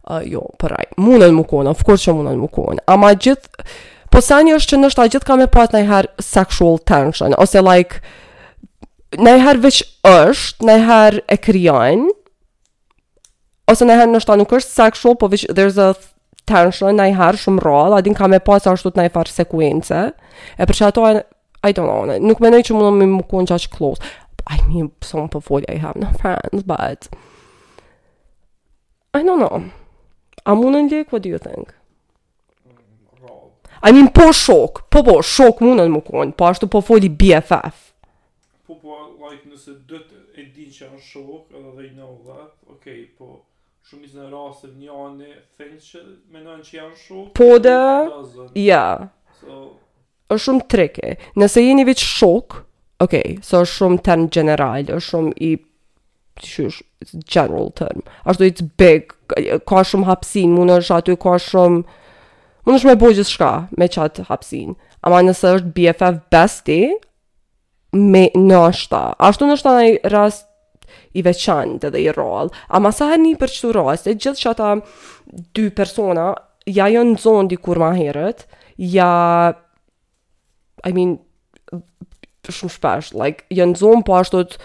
Uh, 0.07 0.23
jo, 0.23 0.41
përraj, 0.59 0.87
mundet 1.03 1.33
më 1.35 1.43
kënë, 1.47 1.71
of 1.75 1.83
course 1.87 2.07
që 2.07 2.15
mundet 2.15 2.39
më 2.39 2.49
kënë. 2.55 2.83
A 2.87 2.95
ma 2.99 3.11
gjithë, 3.15 3.65
po 4.13 4.21
sa 4.23 4.39
një 4.43 4.55
është 4.59 4.73
që 4.75 4.79
nështë 4.83 5.03
a 5.03 5.07
gjithë 5.15 5.27
ka 5.27 5.37
me 5.39 5.47
pat 5.51 5.75
nëjëherë 5.75 6.13
sexual 6.23 6.77
tension, 6.87 7.35
ose 7.43 7.63
like, 7.67 7.99
nëherë 9.15 9.61
veç 9.63 9.77
është, 10.07 10.65
nëherë 10.67 11.21
e 11.31 11.37
kryojnë, 11.39 12.09
ose 13.71 13.87
nëherë 13.87 14.11
nështë 14.11 14.31
ta 14.33 14.37
nuk 14.39 14.53
është 14.59 14.73
sexual, 14.81 15.15
po 15.19 15.29
veç, 15.31 15.45
there's 15.55 15.79
a 15.79 15.93
tension, 16.49 16.97
nëherë 16.99 17.39
shumë 17.39 17.63
rol, 17.63 17.95
adin 17.95 18.15
ka 18.17 18.27
me 18.31 18.41
pasë 18.43 18.73
ashtu 18.73 18.91
të 18.95 19.05
nëherë 19.05 19.31
sekuence, 19.39 20.01
e 20.57 20.67
për 20.67 20.79
që 20.81 20.87
ato, 20.91 21.07
I, 21.13 21.21
I 21.69 21.73
don't 21.77 21.87
know, 21.91 22.17
nuk 22.19 22.43
menoj 22.43 22.63
që 22.67 22.75
mundë 22.77 22.93
më 22.99 23.09
më 23.15 23.23
kuon 23.31 23.49
që 23.49 23.57
ashtë 23.59 23.73
close, 23.77 24.03
I 24.47 24.59
mean, 24.67 24.91
some 25.03 25.25
më 25.25 25.33
përfolja 25.37 25.71
po 25.71 25.75
i 25.77 25.81
have 25.83 25.99
no 26.03 26.11
friends, 26.19 26.67
but, 26.67 27.07
I 29.15 29.23
don't 29.23 29.39
know, 29.43 29.71
a 30.45 30.55
mundë 30.55 30.83
në 30.85 30.91
lik, 30.91 31.11
what 31.15 31.23
do 31.23 31.31
you 31.31 31.39
think? 31.39 31.71
I 33.87 33.91
mean, 33.93 34.07
po 34.09 34.31
shok, 34.33 34.87
po 34.89 35.03
po, 35.05 35.19
shok 35.21 35.59
mundën 35.63 35.91
më 35.93 36.01
kuon, 36.07 36.31
po 36.35 36.47
ashtu 36.49 36.67
po 36.67 36.81
foli 36.81 37.07
BFF 37.13 37.86
nëse 39.57 39.75
dët 39.89 40.11
e 40.37 40.43
din 40.53 40.69
që 40.69 40.85
janë 40.85 40.99
shokë 41.01 41.57
edhe 41.57 41.71
dhe 41.77 41.85
i 41.89 41.93
në 41.97 42.07
vlap, 42.21 42.59
okej, 42.69 42.75
okay, 42.75 42.99
po 43.17 43.29
shumë 43.87 44.09
izë 44.09 44.21
në 44.21 44.27
rrasë 44.29 44.71
një 44.77 44.97
anë 45.01 45.29
e 45.65 45.69
që 45.81 46.01
menojnë 46.33 46.67
që 46.69 46.75
janë 46.77 46.99
shokë, 47.01 47.31
po 47.39 47.57
dhe, 47.65 48.53
ja, 48.61 48.83
so, 49.41 49.61
është 50.29 50.43
shumë 50.45 50.65
trike, 50.73 51.13
nëse 51.41 51.63
jeni 51.63 51.87
vëqë 51.87 52.05
shokë, 52.05 52.59
okej, 53.05 53.25
okay, 53.39 53.39
so 53.47 53.63
është 53.65 53.79
shumë 53.81 54.03
tanë 54.09 54.29
general, 54.37 54.91
është 54.99 55.07
shumë 55.09 55.33
i 55.49 55.51
ti 56.37 56.51
shush 56.51 57.15
general 57.33 57.71
term. 57.79 58.03
Ashtu 58.29 58.45
it's 58.45 58.61
big, 58.77 59.09
ka 59.65 59.81
shumë 59.87 60.09
hapsin, 60.11 60.53
mund 60.53 60.75
është 60.75 60.99
aty 60.99 61.15
ka 61.23 61.37
shumë 61.41 61.81
mund 62.67 62.75
është 62.77 62.91
me 62.91 62.97
bëjë 63.01 63.15
gjithë 63.23 63.31
shka 63.33 63.49
me 63.79 63.87
qatë 63.95 64.27
hapsin. 64.29 64.75
Ama 65.07 65.23
nëse 65.25 65.55
është 65.55 65.73
BFF 65.77 66.19
bestie, 66.33 66.91
me 67.93 68.27
nështëta, 68.35 69.15
Ashtu 69.19 69.47
nështëta 69.47 69.75
në 69.85 70.11
rast 70.11 70.47
i 71.17 71.23
veçantë 71.23 71.91
dhe 71.93 72.01
i 72.03 72.11
rol. 72.15 72.49
A 72.69 72.79
masa 72.83 73.11
sa 73.13 73.19
një 73.19 73.35
për 73.39 73.51
qëtu 73.53 73.71
rast, 73.75 74.07
e 74.11 74.15
gjithë 74.15 74.41
që 74.41 74.49
ata 74.51 74.71
dy 75.55 75.69
persona, 75.75 76.31
ja 76.67 76.87
jënë 76.91 77.17
zonë 77.23 77.51
dikur 77.53 77.79
ma 77.79 77.93
herët, 77.95 78.45
ja, 78.77 79.53
I 80.85 80.91
mean, 80.93 81.15
shumë 82.47 82.75
shpesh, 82.75 83.13
like, 83.17 83.45
jënë 83.51 83.79
zonë 83.81 84.05
po 84.07 84.17
ashtu 84.19 84.43
të, 84.47 84.59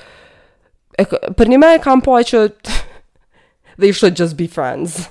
e, 1.03 1.07
për 1.39 1.51
një 1.53 1.63
me 1.63 1.73
e 1.77 1.83
kam 1.83 2.03
po 2.05 2.19
e 2.19 2.27
që, 2.27 2.43
they 3.79 3.93
should 3.93 4.19
just 4.19 4.37
be 4.39 4.47
friends 4.49 5.07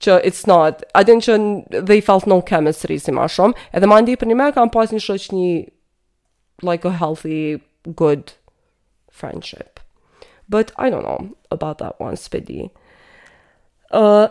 që 0.00 0.14
it's 0.24 0.46
not, 0.48 0.80
adin 0.96 1.18
që 1.20 1.34
they 1.84 2.00
felt 2.00 2.24
no 2.24 2.38
chemistry 2.40 2.96
si 2.96 3.12
ma 3.12 3.26
shumë, 3.28 3.52
edhe 3.76 3.88
ma 3.90 3.98
ndi 4.00 4.14
për 4.16 4.30
një 4.30 4.36
me 4.40 4.46
kam 4.56 4.70
pas 4.72 4.88
një 4.94 5.00
shëq 5.04 5.26
një 5.36 5.48
like 6.62 6.84
a 6.84 6.92
healthy, 6.92 7.60
good 7.94 8.32
friendship. 9.10 9.80
But 10.48 10.72
I 10.76 10.90
don't 10.90 11.04
know 11.04 11.36
about 11.50 11.78
that 11.78 12.00
one, 12.00 12.14
Spidi. 12.16 12.70
Uh, 13.92 14.28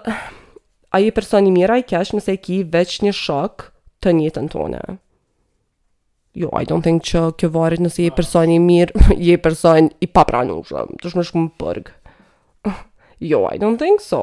a 0.91 0.99
je 0.99 1.11
person 1.11 1.51
mira 1.53 1.77
i 1.77 1.83
kesh 1.83 2.13
nëse 2.15 2.35
ki 2.41 2.61
veç 2.73 3.01
një 3.03 3.13
shok 3.13 3.67
të 4.03 4.13
njëtën 4.17 4.49
tone? 4.51 4.81
Jo, 6.37 6.49
I 6.53 6.63
don't 6.65 6.85
think 6.85 7.03
që 7.03 7.23
kjo 7.39 7.49
varit 7.55 7.81
nëse 7.83 8.03
je 8.05 8.11
ah. 8.11 8.15
person 8.15 8.51
i 8.53 8.59
mirë, 8.61 9.09
je 9.17 9.37
person 9.45 9.89
i 10.01 10.07
papranushëm, 10.07 10.97
të 11.01 11.11
shmë 11.13 11.25
shkëm 11.31 11.49
përg. 11.61 11.91
Jo, 13.19 13.41
I 13.51 13.57
don't 13.59 13.75
think 13.81 13.99
so. 13.99 14.21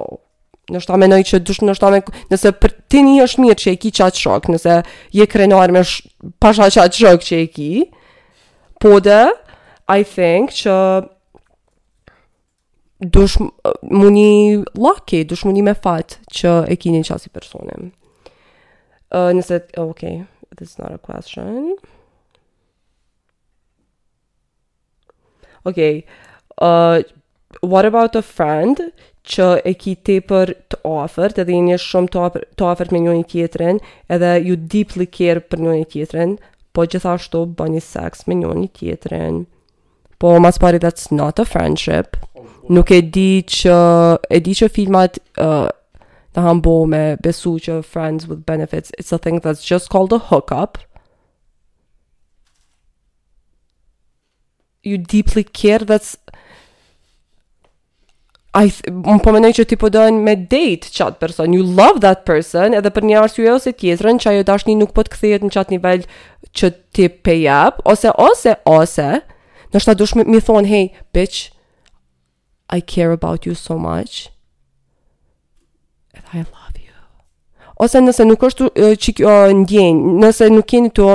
Nështë 0.73 0.89
ta 0.91 0.97
menoj 0.99 1.19
që 1.29 1.41
dush 1.47 1.61
nështë 1.63 1.83
ta 1.85 1.91
me... 1.93 1.99
Nëse 2.33 2.51
për 2.57 2.73
ti 2.91 3.03
një 3.05 3.27
është 3.27 3.43
mirë 3.45 3.57
që 3.61 3.75
e 3.75 3.77
ki 3.83 3.91
qatë 4.01 4.23
shok, 4.23 4.49
nëse 4.55 4.79
je 5.15 5.27
krenuar 5.31 5.71
me 5.75 5.83
sh, 5.85 6.07
pasha 6.43 6.71
qatë 6.73 7.03
shok 7.03 7.27
që 7.29 7.43
e 7.43 7.45
ki, 7.53 7.69
Po 8.79 8.99
dhe, 9.01 9.21
I 9.89 10.05
think, 10.05 10.53
që 10.53 10.75
dush 13.17 13.39
mu 13.41 14.11
një 14.13 14.65
lucky, 14.77 15.23
dush 15.25 15.45
mu 15.47 15.53
një 15.57 15.65
me 15.71 15.75
fat 15.75 16.19
që 16.37 16.53
e 16.73 16.77
kini 16.81 17.01
në 17.01 17.09
qasi 17.11 17.33
personim. 17.33 17.91
Uh, 19.15 19.31
nëse, 19.39 19.61
ok, 19.81 20.03
this 20.57 20.73
is 20.75 20.79
not 20.83 20.91
a 20.93 20.99
question. 21.01 21.75
Ok, 25.67 25.81
uh, 26.63 27.01
what 27.63 27.89
about 27.89 28.15
a 28.19 28.23
friend 28.23 28.85
që 29.27 29.47
e 29.67 29.73
ki 29.75 29.97
te 30.07 30.19
për 30.23 30.53
të 30.71 30.83
ofert 30.87 31.41
edhe 31.43 31.55
i 31.57 31.63
një 31.71 31.79
shumë 31.83 32.13
të 32.15 32.67
ofert 32.69 32.93
me 32.95 33.01
njën 33.03 33.25
i 33.25 33.25
tjetërin 33.33 33.81
edhe 34.17 34.35
ju 34.47 34.55
deeply 34.75 35.09
care 35.11 35.43
për 35.43 35.65
njën 35.65 35.81
i 35.81 35.89
tjetërin 35.97 36.37
po 36.77 36.85
gjithashtu 36.93 37.41
bën 37.59 37.77
një 37.79 37.83
seks 37.89 38.27
me 38.29 38.37
njëri 38.43 38.63
një 38.67 38.71
tjetrin. 38.77 39.39
Po 40.21 40.35
mas 40.45 40.59
pari 40.63 40.81
that's 40.83 41.09
not 41.19 41.41
a 41.43 41.47
friendship. 41.49 42.19
Nuk 42.69 42.93
e 42.93 42.99
di 43.17 43.43
që 43.57 43.77
e 44.37 44.43
di 44.45 44.55
që 44.59 44.69
filmat 44.79 45.17
uh, 45.41 45.69
të 46.37 46.45
han 46.45 46.61
bo 46.67 46.75
me 46.93 47.03
besu 47.25 47.55
që 47.69 47.79
friends 47.85 48.29
with 48.29 48.45
benefits 48.49 48.93
it's 49.01 49.15
a 49.17 49.19
thing 49.19 49.41
that's 49.45 49.65
just 49.65 49.89
called 49.93 50.13
a 50.13 50.21
hookup. 50.33 50.77
You 54.87 54.99
deeply 54.99 55.43
care 55.43 55.81
that's 55.81 56.17
I 58.57 58.71
th 58.73 58.89
më 59.05 59.19
përmenoj 59.25 59.51
po 59.53 59.57
që 59.59 59.65
ti 59.69 59.77
përdojn 59.83 60.17
po 60.19 60.23
me 60.27 60.35
date 60.37 60.89
qatë 60.97 61.21
person, 61.21 61.53
you 61.53 61.65
love 61.81 61.99
that 62.01 62.23
person, 62.25 62.77
edhe 62.79 62.93
për 62.95 63.05
një 63.05 63.17
arsiu 63.21 63.45
e 63.45 63.51
ose 63.53 63.73
tjetërën, 63.77 64.21
që 64.23 64.31
ajo 64.31 64.45
dashni 64.49 64.77
nuk 64.79 64.95
po 64.97 65.05
të 65.05 65.13
kthehet 65.13 65.45
në 65.45 65.51
qatë 65.57 65.75
nivel 65.77 66.05
që 66.57 66.71
ti 66.97 67.09
pay 67.27 67.43
up, 67.53 67.83
ose, 67.85 68.13
ose, 68.17 68.55
ose, 68.65 69.09
nështë 69.75 69.91
ta 69.93 69.97
dush 70.01 70.17
me, 70.17 70.25
me 70.25 70.41
thonë, 70.41 70.71
hey, 70.73 70.87
bitch, 71.15 71.43
I 72.73 72.81
care 72.81 73.13
about 73.13 73.45
you 73.45 73.53
so 73.55 73.77
much, 73.79 74.31
and 76.17 76.25
I 76.33 76.47
love 76.49 76.81
you. 76.81 76.97
Ose 77.77 78.01
nëse 78.01 78.25
nuk 78.25 78.41
është 78.49 78.71
që 79.03 79.17
kjo 79.21 79.37
ndjenjë, 79.65 80.17
nëse 80.25 80.49
nuk 80.55 80.71
keni 80.73 80.95
të 80.97 81.11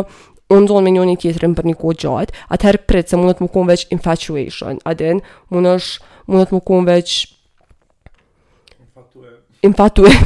unë 0.51 0.67
zonë 0.69 0.85
me 0.85 0.93
njën 0.93 1.17
tjetërën 1.25 1.57
për 1.57 1.71
një 1.71 1.79
kohë 1.81 2.01
gjatë, 2.05 2.43
atëherë 2.53 2.85
pritë 2.85 3.15
se 3.15 3.17
mundët 3.23 3.41
më 3.41 3.49
konë 3.57 3.73
veç 3.73 3.89
infatuation, 3.97 4.77
adin, 4.93 5.25
mundë 5.49 5.77
është, 5.79 6.10
mundet 6.27 6.51
më 6.53 6.59
kumë 6.65 6.87
veç 6.89 7.11
infatuem. 8.79 9.35
infatuem. 9.63 10.21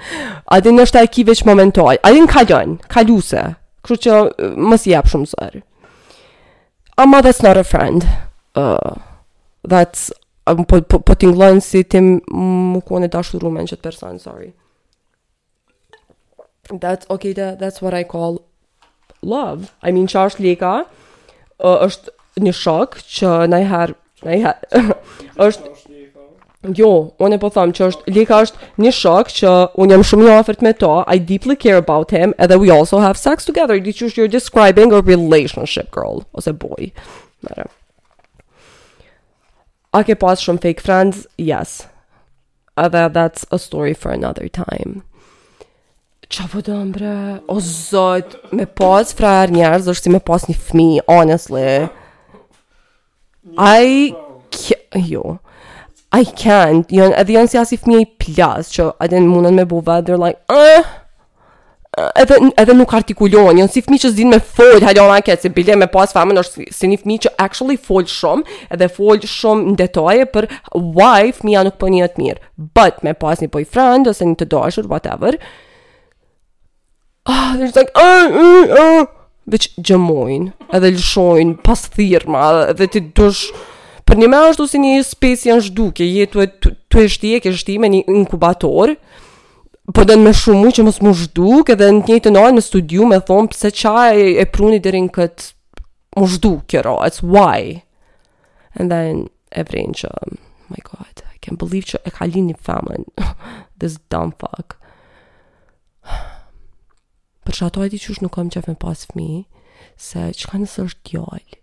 Adin 0.54 0.80
është 0.82 1.02
e 1.02 1.06
ki 1.10 1.24
veç 1.28 1.44
momentoj. 1.46 1.96
Adin 2.02 2.26
kajon, 2.28 2.78
kaluse. 2.90 3.44
Kështu 3.82 4.02
që 4.06 4.14
uh, 4.16 4.56
mësi 4.58 4.92
jep 4.94 5.06
shumë 5.10 5.30
zërë. 5.32 5.62
Ama 7.02 7.22
that's 7.24 7.42
not 7.42 7.56
a 7.56 7.64
friend. 7.64 8.04
Uh, 8.54 8.94
that's 9.66 10.10
um, 10.46 10.64
po 10.68 10.80
po, 10.82 10.98
po 11.00 11.14
tingëllon 11.14 11.60
si 11.62 11.82
ti 11.84 11.98
më 12.02 12.82
kuon 12.86 13.04
e 13.06 13.10
dashurumen 13.10 13.66
çet 13.70 13.82
person, 13.82 14.18
sorry. 14.18 14.52
That's 16.70 17.08
okay, 17.10 17.32
that, 17.34 17.58
that's 17.58 17.82
what 17.82 17.92
I 17.94 18.04
call 18.04 18.42
love. 19.20 19.72
I 19.82 19.90
mean, 19.90 20.06
çash 20.06 20.38
lika 20.38 20.84
uh, 21.60 21.78
është 21.88 22.14
një 22.44 22.52
shok 22.56 23.00
që 23.02 23.32
herë 23.70 23.94
Ai 24.26 24.40
ha. 24.46 24.54
Është 25.46 25.70
Jo, 26.78 26.90
unë 27.18 27.40
po 27.42 27.48
them 27.50 27.72
që 27.74 27.86
është 27.90 28.12
Lika 28.14 28.36
është 28.44 28.68
një 28.84 28.92
shok 28.94 29.30
që 29.34 29.52
unë 29.82 29.96
jam 29.96 30.04
shumë 30.08 30.26
i 30.28 30.32
afërt 30.36 30.60
me 30.62 30.70
to. 30.78 30.92
I 31.10 31.18
deeply 31.26 31.56
care 31.58 31.80
about 31.80 32.14
him 32.14 32.34
and 32.38 32.50
that 32.52 32.60
we 32.62 32.70
also 32.70 33.00
have 33.02 33.18
sex 33.18 33.44
together. 33.48 33.80
Did 33.80 33.98
you're 34.00 34.28
describing 34.30 34.92
a 34.92 35.00
relationship, 35.00 35.90
girl? 35.90 36.22
Ose 36.34 36.52
a 36.52 36.52
boy. 36.52 36.92
Mera. 37.42 37.66
A 39.92 40.04
ke 40.06 40.14
pas 40.14 40.38
shumë 40.40 40.62
fake 40.68 40.84
friends? 40.86 41.24
Yes. 41.36 41.88
Ah, 42.78 42.86
that's 42.88 43.42
a 43.50 43.58
story 43.58 43.92
for 43.92 44.12
another 44.14 44.46
time. 44.46 45.02
Qa 46.30 46.46
po 46.48 46.62
do 46.64 46.78
ambra? 46.78 47.40
O 47.50 47.58
zot, 47.60 48.38
me 48.54 48.70
pas 48.70 49.10
frajer 49.18 49.50
njerëz, 49.58 49.90
është 49.90 50.06
si 50.06 50.14
me 50.14 50.22
pas 50.30 50.46
një 50.48 50.56
fëmijë, 50.62 51.02
honestly. 51.10 51.68
I 53.58 54.14
can't, 54.50 55.02
jo, 55.08 55.38
I 56.12 56.24
can't, 56.24 56.86
jo, 56.94 57.10
edhe 57.16 57.34
janë 57.34 57.50
si 57.50 57.58
asë 57.58 57.74
i 57.76 57.80
fëmija 57.84 58.02
i 58.04 58.08
plas, 58.22 58.70
që 58.70 58.90
edhe 59.02 59.18
në 59.20 59.30
mundën 59.32 59.56
me 59.58 59.64
bova, 59.66 59.96
they're 60.06 60.20
like, 60.20 60.38
uh, 60.46 62.04
edhe, 62.22 62.38
edhe 62.60 62.76
nuk 62.78 62.92
artikulojnë, 62.94 63.56
janë 63.64 63.74
si 63.74 63.82
fëmija 63.82 64.04
që 64.06 64.10
zinë 64.20 64.34
me 64.34 64.38
foljë, 64.46 64.84
halë 64.86 65.00
janë 65.02 65.16
aketë, 65.16 65.52
bile 65.56 65.76
me 65.82 65.88
pasë 65.90 66.16
famën, 66.20 66.38
është 66.44 66.68
si 66.76 66.90
një 66.92 67.00
fëmija 67.02 67.24
që 67.26 67.32
actually 67.48 67.78
foljë 67.88 68.14
shumë, 68.20 68.58
edhe 68.76 68.90
foljë 68.94 69.30
shumë 69.34 69.66
në 69.72 69.74
detaje 69.82 70.28
për 70.36 70.48
why 70.70 71.34
fëmija 71.40 71.64
nuk 71.66 71.74
për 71.80 71.80
po 71.82 71.90
njëtë 71.96 72.22
mirë, 72.24 72.44
but 72.78 73.02
me 73.02 73.16
pas 73.26 73.42
një 73.42 73.50
boyfriend, 73.56 74.06
ose 74.14 74.28
një 74.30 74.38
të 74.44 74.48
dashur, 74.54 74.86
whatever, 74.94 75.34
ah, 77.26 77.34
oh, 77.34 77.50
they're 77.56 77.66
just 77.66 77.80
like, 77.82 77.90
uh, 77.98 78.30
uh, 78.30 78.78
uh, 78.78 79.18
Vëqë 79.50 79.70
gjëmojnë 79.88 80.70
Edhe 80.76 80.90
lëshojnë 80.94 81.56
pas 81.66 81.80
thirma, 81.90 82.42
Edhe 82.70 82.86
ti 82.94 83.00
dush 83.14 83.48
Për 84.06 84.20
një 84.20 84.28
me 84.30 84.38
ashtu 84.50 84.66
si 84.70 84.78
një 84.82 84.92
spesi 85.06 85.50
janë 85.50 85.64
shduke 85.68 86.06
Je 86.06 86.28
të 86.30 86.44
e, 86.44 86.46
e 86.46 87.06
shtje, 87.10 87.40
kështje 87.40 87.58
shti 87.58 87.78
një 87.82 88.02
inkubator 88.18 88.94
Për 88.94 89.00
po 89.98 90.04
dhe 90.06 90.14
në 90.16 90.28
me 90.28 90.34
shumë 90.38 90.72
Që 90.76 90.86
mos 90.86 91.00
mu 91.02 91.14
shduke 91.18 91.74
Edhe 91.74 91.90
në 91.96 92.04
një 92.12 92.20
të 92.28 92.34
nojnë 92.36 92.56
në 92.60 92.66
studiu 92.70 93.08
me 93.10 93.18
thonë 93.28 93.50
Pse 93.56 93.72
qa 93.82 94.06
e, 94.14 94.30
e 94.38 94.44
pruni 94.54 94.78
dhe 94.82 94.94
rinë 94.96 95.10
këtë 95.18 95.50
Mu 96.20 96.28
shduke 96.30 96.82
ro, 96.86 96.98
it's 97.08 97.22
why 97.24 97.80
And 98.78 98.92
then 98.92 99.26
e 99.50 99.66
vrinë 99.66 99.98
që 100.02 100.12
My 100.70 100.78
god, 100.86 101.26
I 101.26 101.36
can't 101.42 101.58
believe 101.58 101.88
që 101.90 102.04
e 102.06 102.14
kalin 102.14 102.52
një 102.52 102.60
famën 102.62 103.10
This 103.80 103.98
dumb 104.06 104.38
fuck 104.38 104.78
Për 107.42 107.56
që 107.58 107.62
ato 107.66 107.82
e 107.82 107.90
di 107.90 107.98
nuk 108.22 108.32
kam 108.36 108.50
qef 108.54 108.68
me 108.70 108.76
pas 108.78 109.00
fmi, 109.10 109.44
se 109.98 110.28
që 110.30 110.48
ka 110.52 110.58
nësë 110.62 110.84
është 110.86 111.02
djallë, 111.10 111.56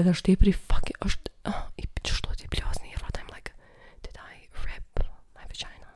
edhe 0.00 0.12
është 0.16 0.26
tepri 0.30 0.52
pri 0.56 0.80
it, 0.88 0.96
është, 1.04 1.32
uh, 1.50 1.58
i 1.76 1.84
që 2.08 2.12
shto 2.16 2.32
t'i 2.40 2.48
plasë 2.48 2.86
një 2.88 3.00
rata, 3.04 3.20
I'm 3.20 3.28
like, 3.34 3.52
did 4.00 4.16
I 4.16 4.48
rip 4.64 5.02
my 5.36 5.44
vagina? 5.44 5.92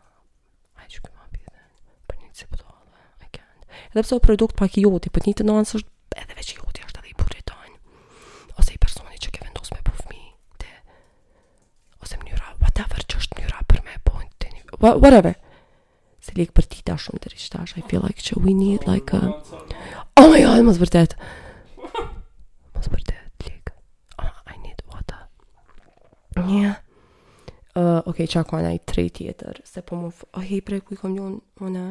I 0.85 0.91
që 0.93 1.01
këma 1.07 1.31
bjede, 1.33 1.63
për 2.11 2.19
një 2.21 2.29
cipë 2.43 2.61
do 2.61 2.69
allë, 2.69 3.01
I 3.25 3.31
can't. 3.33 3.65
Edhe 3.97 4.05
pëse 4.05 4.21
produkt 4.29 4.61
pak 4.61 4.77
i 4.77 4.85
joti, 4.85 5.09
për 5.09 5.25
një 5.31 5.35
të 5.41 5.47
nuan 5.49 5.65
është, 5.65 5.85
edhe 6.21 6.37
veç 6.37 6.53
i 6.53 6.59
joti 6.61 6.85
është 6.85 7.01
edhe 7.07 7.15
i 7.15 7.17
burit 7.23 7.55
ose 8.61 8.75
i 8.75 8.77
personi 8.85 9.17
që 9.25 9.33
ke 9.39 9.47
vendos 9.47 9.73
me 9.73 9.81
po 9.89 9.97
fmi, 10.03 10.21
ose 12.05 12.21
mënyra, 12.21 12.53
whatever 12.61 13.01
që 13.09 13.23
është 13.25 13.41
mënyra 13.41 13.65
për 13.73 13.87
me 13.89 13.97
point, 14.09 14.51
whatever, 14.85 15.39
se 16.33 16.39
lek 16.41 16.53
për 16.57 16.65
tita 16.69 16.95
shumë 16.97 17.21
të 17.27 17.31
rishtash 17.33 17.75
I 17.77 17.83
feel 17.89 18.03
like 18.05 18.21
që 18.25 18.41
we 18.41 18.55
need 18.57 18.87
like 18.89 19.13
a 19.17 19.33
Oh 20.17 20.29
my 20.31 20.41
god, 20.41 20.65
mos 20.65 20.79
vërtet 20.81 21.15
Mos 22.73 22.89
vërtet, 22.93 23.47
lek 23.47 23.73
oh, 24.19 24.25
ah, 24.25 24.39
I 24.49 24.57
need 24.63 24.81
water 24.89 25.25
Një 26.41 26.61
yeah. 26.63 26.79
uh, 27.77 28.01
Ok, 28.07 28.23
qa 28.33 28.45
kona 28.49 28.73
i 28.77 28.81
tre 28.81 29.07
tjetër 29.13 29.61
Se 29.69 29.85
po 29.85 29.99
më 30.07 30.13
fë 30.13 30.31
oh, 30.33 30.47
hej 30.49 30.63
prej 30.67 30.83
ku 30.87 30.97
i 30.97 31.01
kom 31.01 31.15
njën 31.17 31.37
O 31.67 31.73
ne 31.73 31.87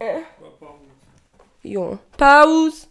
eh. 0.00 0.24
Jo 1.74 1.86
Pauz 2.20 2.86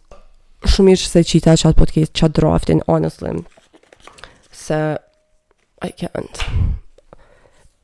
Shumë 0.64 0.94
ishë 0.96 1.10
se 1.10 1.24
qita 1.28 1.58
qatë 1.60 1.78
podcast 1.80 2.14
qatë 2.16 2.38
draftin 2.38 2.84
Honestly 2.86 3.42
Se 4.54 4.80
I 5.84 5.90
can't 5.92 6.44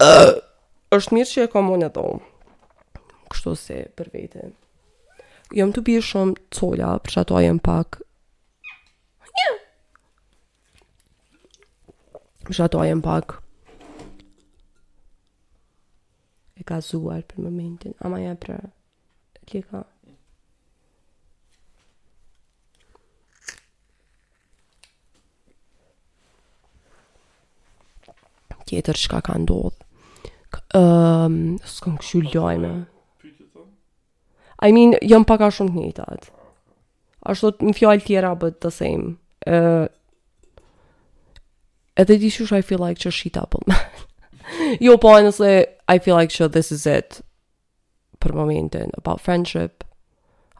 është 0.09 1.15
mirë 1.17 1.31
që 1.31 1.43
e 1.45 1.51
kam 1.53 1.69
unë 1.75 1.91
ato. 1.91 2.05
Kështu 3.33 3.53
se 3.61 3.81
për 3.97 4.09
vete. 4.15 4.47
Jam 5.57 5.73
të 5.75 5.83
bishëm 5.87 6.09
shumë 6.09 6.55
cola, 6.57 6.91
për 7.05 7.11
çato 7.17 7.35
pak. 7.69 8.01
Ja. 9.41 9.51
Për 12.47 12.55
çato 12.61 12.83
pak. 13.05 13.39
E 16.57 16.63
ka 16.65 16.81
zuar 16.81 17.23
për 17.23 17.39
momentin, 17.45 17.95
ama 18.01 18.21
ja 18.21 18.35
pra. 18.35 18.59
Lika. 19.53 19.85
Tjetër 28.67 28.95
shka 28.97 29.21
ka 29.21 29.35
ndodhë. 29.39 29.90
Um, 30.75 31.59
Së 31.67 31.83
kanë 31.87 32.01
këshu 32.03 32.21
lojme. 32.33 32.71
I 34.61 34.71
mean, 34.77 34.95
jam 35.09 35.25
paka 35.25 35.49
shumë 35.57 35.71
të 35.79 35.83
një 35.87 35.93
të 35.99 36.07
atë. 36.15 36.31
Ashtu 37.33 37.51
të 37.59 37.69
një 37.69 37.77
fjallë 37.79 38.05
tjera, 38.09 38.33
but 38.43 38.61
the 38.67 38.71
same. 38.75 39.19
dhe 42.01 42.05
di 42.09 42.17
dishush, 42.23 42.53
I 42.53 42.63
feel 42.63 42.83
like 42.83 43.01
që 43.01 43.13
shita 43.21 43.43
apëll. 43.47 43.75
jo, 44.85 44.97
po, 44.99 45.15
honestly, 45.15 45.67
I 45.89 45.99
feel 45.99 46.15
like 46.17 46.33
që 46.33 46.51
this 46.53 46.71
is 46.73 46.87
it. 46.87 47.21
Për 48.21 48.35
momentin, 48.37 48.91
about 48.99 49.21
friendship. 49.21 49.85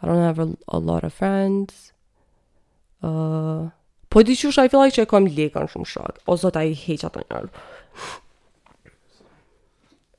I 0.03 0.07
don't 0.07 0.23
have 0.23 0.39
a, 0.39 0.79
lot 0.79 1.05
of 1.05 1.13
friends. 1.13 1.93
Po 3.03 3.71
po, 4.11 4.23
dishush, 4.23 4.59
I 4.59 4.69
feel 4.69 4.81
like 4.81 4.97
që 4.97 5.05
e 5.05 5.11
kom 5.13 5.27
lekan 5.29 5.69
shumë 5.69 5.87
shak. 5.95 6.21
Ozo 6.27 6.51
ta 6.51 6.65
i 6.65 6.75
heqa 6.75 7.11
të 7.15 7.27
njërë. 7.29 7.65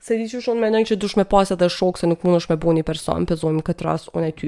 Se 0.01 0.15
di 0.17 0.25
që 0.25 0.39
shonë 0.41 0.63
me 0.73 0.79
që 0.89 0.95
dush 0.97 1.13
me 1.19 1.23
pasat 1.29 1.59
dhe 1.61 1.67
shok 1.69 1.99
se 2.01 2.07
nuk 2.09 2.23
mund 2.25 2.39
është 2.39 2.55
me 2.55 2.61
bo 2.63 2.73
një 2.73 2.81
person, 2.87 3.27
pëzojmë 3.29 3.61
këtë 3.67 3.85
ras 3.85 4.07
unë 4.17 4.31
e 4.31 4.33
ty, 4.39 4.47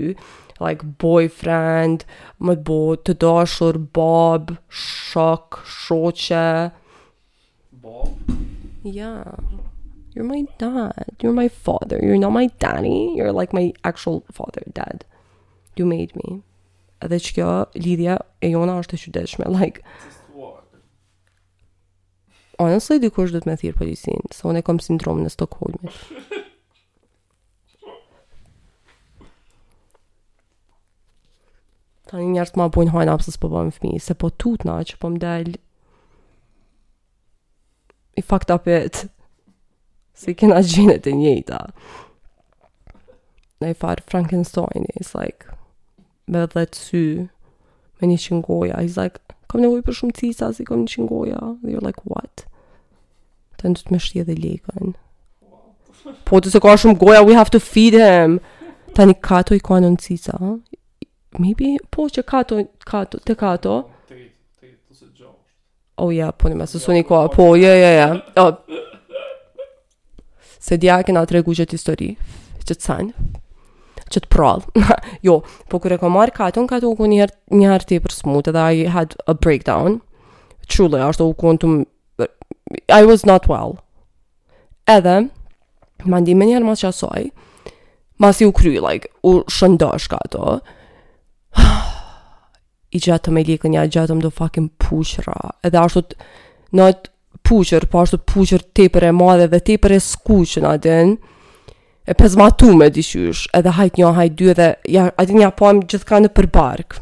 like 0.65 0.87
boyfriend, 1.03 2.07
më 2.41 2.55
të 2.57 2.63
bo 2.69 2.77
të 3.09 3.13
dashur, 3.21 3.77
bab, 3.97 4.55
shok, 4.81 5.59
shoqe. 5.83 6.45
Bob? 7.85 8.33
Ja. 8.81 9.11
Yeah. 9.19 9.59
You're 10.15 10.25
my 10.31 10.41
dad. 10.61 11.13
You're 11.21 11.37
my 11.37 11.47
father. 11.67 12.01
You're 12.01 12.17
not 12.23 12.33
my 12.33 12.47
daddy. 12.65 13.13
You're 13.17 13.31
like 13.41 13.53
my 13.53 13.71
actual 13.91 14.23
father, 14.31 14.65
dad. 14.81 15.05
You 15.77 15.85
made 15.93 16.17
me. 16.23 16.41
Edhe 17.03 17.19
që 17.27 17.37
kjo, 17.37 17.51
Lidhja, 17.77 18.17
e 18.41 18.53
jona 18.55 18.79
është 18.81 18.95
të 18.97 19.01
qydeshme. 19.05 19.53
Like, 19.53 19.83
Honestly, 22.59 22.99
di 23.01 23.09
kush 23.09 23.31
do 23.33 23.39
të 23.41 23.47
më 23.49 23.55
thirr 23.61 23.77
policin, 23.79 24.21
se 24.33 24.43
e 24.45 24.61
kom 24.61 24.79
sindrom 24.81 25.19
në 25.23 25.29
Stockholm. 25.33 25.87
Tanë 32.11 32.27
një 32.35 32.39
arsye 32.43 32.57
më 32.61 32.67
bujn 32.75 32.91
hojë 32.93 33.09
apo 33.15 33.23
s'po 33.33 33.47
bëm 33.53 33.71
fmi, 33.73 33.93
se 33.97 34.13
po 34.13 34.29
tut 34.29 34.63
na 34.69 34.75
që 34.85 34.95
po 35.01 35.07
më 35.15 35.19
dal. 35.23 35.49
I 38.19 38.21
fakt 38.21 38.51
apo 38.53 38.69
et. 38.69 39.05
Si 40.13 40.35
kena 40.37 40.59
na 40.61 40.61
gjinë 40.61 40.99
të 41.01 41.11
njëjta. 41.17 41.63
i 43.65 43.73
farë 43.73 44.05
Frankenstein 44.05 44.85
is 44.99 45.15
like. 45.15 45.47
Me 46.27 46.45
dhe 46.45 46.53
të 46.69 46.77
sy 46.77 47.01
Me 48.01 48.07
një 48.07 48.17
qingoja 48.19 48.77
He's 48.81 48.95
like 48.97 49.19
kam 49.53 49.61
nevoj 49.61 49.83
për 49.85 49.93
shumë 49.99 50.15
cisa, 50.17 50.47
si 50.57 50.65
kom 50.65 50.81
një 50.81 50.89
qingoja, 50.95 51.39
dhe 51.61 51.69
you're 51.75 51.85
like, 51.85 52.01
what? 52.09 52.41
Të 53.61 53.69
në 53.69 53.81
të 53.85 53.93
me 53.93 53.99
shtje 54.01 54.23
dhe 54.31 54.35
lekën. 54.41 54.95
Po, 56.25 56.39
të 56.41 56.49
se 56.55 56.61
ka 56.63 56.73
shumë 56.81 56.97
goja, 56.99 57.21
we 57.23 57.37
have 57.37 57.51
to 57.53 57.61
feed 57.61 57.93
him. 57.99 58.39
Ta 58.97 59.05
një 59.05 59.19
kato 59.21 59.53
i 59.55 59.61
ka 59.63 59.77
në 59.83 59.93
cisa. 60.01 60.39
Maybe, 61.37 61.75
po, 61.93 62.07
që 62.09 62.25
kato, 62.25 62.63
kato, 62.89 63.21
te 63.23 63.35
kato. 63.37 63.77
Oh, 66.01 66.09
ja, 66.09 66.15
yeah, 66.25 66.33
po 66.33 66.49
në 66.49 66.57
mesë, 66.63 66.79
një 66.97 67.05
ka, 67.05 67.21
po, 67.37 67.51
ja, 67.59 67.75
ja, 67.77 67.91
ja. 67.99 68.09
Oh. 68.41 69.69
Se 70.63 70.79
dja 70.81 70.97
e 70.97 71.05
kena 71.05 71.25
tregu 71.29 71.53
gjithë 71.53 71.77
histori, 71.77 72.11
që 72.65 72.73
të 72.73 72.81
sanë 72.81 73.39
që 74.13 74.23
të 74.25 74.31
prallë. 74.33 74.97
jo, 75.27 75.37
po 75.69 75.79
kur 75.81 75.93
e 75.95 75.99
ka 76.01 76.09
marrë 76.11 76.35
katon, 76.37 76.67
katon 76.69 76.93
u 76.93 76.97
ku 76.99 77.07
një 77.07 77.23
herë 77.69 77.89
të 77.89 77.97
i 77.97 78.01
për 78.03 78.49
edhe 78.49 78.65
I 78.81 78.85
had 78.91 79.15
a 79.27 79.33
breakdown. 79.33 80.01
truly, 80.73 80.99
ashtu 81.03 81.25
u 81.27 81.33
ku 81.37 81.51
në 81.53 81.57
të 81.61 81.67
më... 81.67 82.25
I 82.95 83.01
was 83.07 83.25
not 83.27 83.49
well. 83.51 83.73
Edhe, 84.89 85.29
ma 86.07 86.19
ndi 86.23 86.33
me 86.39 86.47
një 86.47 86.55
herë 86.57 86.69
mas 86.69 86.81
që 86.83 86.87
asoj, 86.91 87.25
mas 88.23 88.39
i 88.41 88.47
u 88.47 88.53
kry, 88.55 88.71
like, 88.81 89.09
u 89.27 89.41
shëndash 89.51 90.07
kato, 90.11 90.61
i 92.95 93.01
gjatë 93.03 93.27
të 93.27 93.33
me 93.35 93.43
likë 93.49 93.73
një, 93.75 93.83
i 93.83 93.91
gjatë 93.97 94.13
të 94.13 94.17
më 94.21 94.25
do 94.25 94.31
fucking 94.37 94.71
pushra. 94.79 95.35
Edhe 95.67 95.81
ashtu, 95.83 96.05
të 96.07 96.15
not 96.79 97.11
pushër, 97.43 97.85
po 97.91 98.05
ashtu 98.05 98.21
pushër 98.31 98.63
të 98.73 98.87
i 98.87 98.93
për 98.95 99.09
e 99.09 99.13
madhe 99.19 99.49
dhe 99.51 99.59
të 99.59 99.75
i 99.75 99.79
për 99.83 99.97
e 99.97 100.01
skuqë 100.07 100.63
në 100.63 100.71
adinë 100.77 101.15
e 102.05 102.11
pëzmatu 102.17 102.73
me 102.77 102.89
dishysh, 102.93 103.45
edhe 103.55 103.71
hajt 103.77 103.99
një, 103.99 104.09
hajt 104.17 104.33
dy, 104.39 104.49
edhe 104.53 104.65
ja, 104.91 105.05
atin 105.19 105.39
ja 105.41 105.49
pojmë 105.55 105.85
gjithë 105.91 106.09
ka 106.09 106.19
në 106.23 106.31
përbark. 106.37 106.97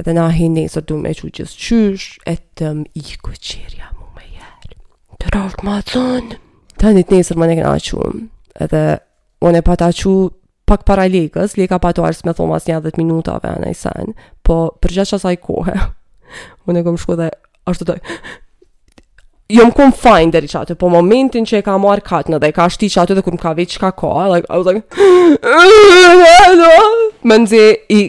Edhe 0.00 0.14
na 0.16 0.28
hi 0.32 0.46
një, 0.48 0.66
sot 0.72 0.86
du 0.88 0.96
me 1.00 1.10
që 1.16 1.32
gjithë 1.38 1.62
qysh, 1.66 2.06
e 2.30 2.36
të 2.58 2.70
më 2.80 3.00
i 3.02 3.06
këqirja 3.24 3.88
mu 3.98 4.06
me 4.16 4.26
jërë, 4.30 4.74
Të 5.20 5.32
rrët 5.34 5.64
ma 5.66 5.80
thonë. 5.90 6.38
Të 6.80 6.92
një 6.96 7.04
të 7.06 7.16
njësër 7.18 7.40
më 7.42 7.48
ne 7.50 7.56
këna 7.58 7.72
qumë, 7.88 8.20
edhe 8.66 8.84
unë 9.48 9.58
e 9.58 9.64
pata 9.66 9.90
qumë 9.96 10.28
pak 10.70 10.84
para 10.88 11.08
lekës, 11.10 11.58
leka 11.58 11.80
pato 11.82 12.06
arës 12.06 12.22
me 12.24 12.32
thomas 12.38 12.68
një 12.70 12.78
10 12.86 13.00
minutave 13.02 13.50
anë 13.50 13.72
i 13.72 13.76
sen, 13.76 14.14
po 14.46 14.60
përgjesh 14.80 15.16
asaj 15.18 15.34
kohë, 15.42 15.74
unë 16.70 16.80
e 16.80 16.86
këmë 16.86 17.02
shku 17.02 17.16
dhe 17.18 17.28
ashtu 17.68 17.88
dojë, 17.90 18.20
Jo 19.50 19.64
më 19.66 19.72
kom 19.74 19.90
fajnë 19.96 20.30
dhe 20.34 20.46
qatë, 20.52 20.74
po 20.78 20.86
momentin 20.92 21.46
që 21.48 21.58
e 21.58 21.62
ka 21.66 21.74
marrë 21.82 22.04
katë 22.06 22.30
në 22.30 22.38
dhe 22.42 22.50
e 22.52 22.54
ka 22.54 22.68
shti 22.70 22.86
qatë 22.92 23.16
dhe 23.18 23.22
kur 23.26 23.34
më 23.34 23.40
ka 23.42 23.50
veç 23.58 23.72
qka 23.80 23.88
ka, 23.98 24.10
like, 24.30 24.46
I 24.46 24.58
was 24.60 24.68
like, 24.68 24.84
Më 27.26 27.38
nëzje, 27.44 27.64
i, 27.90 28.04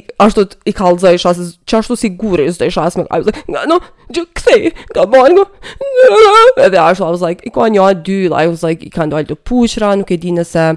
i 0.69 0.73
kalëzë 0.77 1.15
e 1.15 1.21
shasë, 1.23 1.47
që 1.65 1.79
ashtu 1.81 1.97
si 1.97 2.11
gurë 2.21 2.45
e 2.51 2.69
shasë, 2.75 3.07
I 3.09 3.21
was 3.23 3.29
like, 3.31 3.41
No, 3.49 3.79
që 4.13 4.25
këthe, 4.37 4.59
ka 4.93 5.07
banë, 5.09 5.33
no, 5.39 5.47
no, 5.81 6.07
no, 6.13 6.31
no, 6.37 6.45
Edhe 6.67 6.77
ashtu, 6.83 7.09
I 7.09 7.09
was 7.09 7.23
like, 7.25 7.41
i 7.41 7.53
ka 7.57 7.65
një 7.73 7.87
atë 7.89 8.05
dy, 8.11 8.19
I 8.29 8.45
was 8.51 8.61
like, 8.61 8.85
i 8.85 8.93
ka 8.93 9.09
ndoj 9.09 9.25
të 9.33 9.39
puqra, 9.41 9.95
nuk 9.97 10.13
e 10.13 10.21
di 10.21 10.35
nëse 10.37 10.67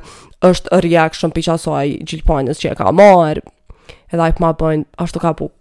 është 0.49 0.81
reaction 0.89 1.33
për 1.37 1.51
qasaj 1.51 1.93
gjilpanës 2.09 2.63
që 2.65 2.73
e 2.73 2.79
ka 2.81 2.89
marrë, 3.03 3.45
Edhe 4.15 4.31
i 4.33 4.39
për 4.39 4.47
ma 4.49 4.55
bëjnë, 4.65 4.89
ashtu 5.05 5.21
ka 5.29 5.37
bu, 5.43 5.53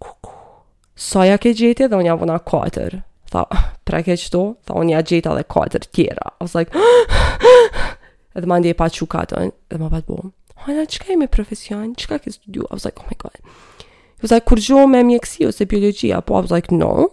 Soja 0.96 1.36
ke 1.42 1.52
gjeti 1.52 1.84
edhe 1.90 1.98
unë 2.00 2.06
jam 2.08 2.22
vëna 2.24 2.38
katër 2.46 3.02
tha, 3.34 3.44
pra 3.88 4.00
ke 4.06 4.14
qëto? 4.18 4.42
Tha, 4.68 4.76
unë 4.80 4.94
ja 4.94 5.02
gjeta 5.06 5.34
dhe 5.36 5.44
4 5.50 5.88
tjera. 5.92 6.30
I 6.40 6.46
was 6.46 6.54
like, 6.56 6.72
edhe 8.34 8.50
ma 8.50 8.60
ndje 8.62 8.76
pa 8.78 8.88
që 8.92 9.08
katën, 9.14 9.52
edhe 9.70 9.82
ma 9.82 9.90
pa 9.92 10.00
të 10.02 10.08
bo, 10.14 10.30
hana, 10.64 10.86
qëka 10.90 11.14
e 11.16 11.20
me 11.20 11.28
profesion, 11.30 11.90
qëka 11.98 12.20
ke 12.24 12.34
studiu? 12.36 12.66
I 12.70 12.74
was 12.78 12.86
like, 12.86 13.00
oh 13.02 13.08
my 13.10 13.18
god. 13.20 13.40
I 13.44 14.24
was 14.24 14.32
like, 14.34 14.46
kur 14.50 14.62
gjo 14.62 14.86
me 14.90 15.02
mjekësi 15.08 15.48
ose 15.50 15.66
biologia? 15.68 16.22
Po, 16.24 16.38
I 16.38 16.42
was 16.46 16.54
like, 16.54 16.70
no. 16.72 17.10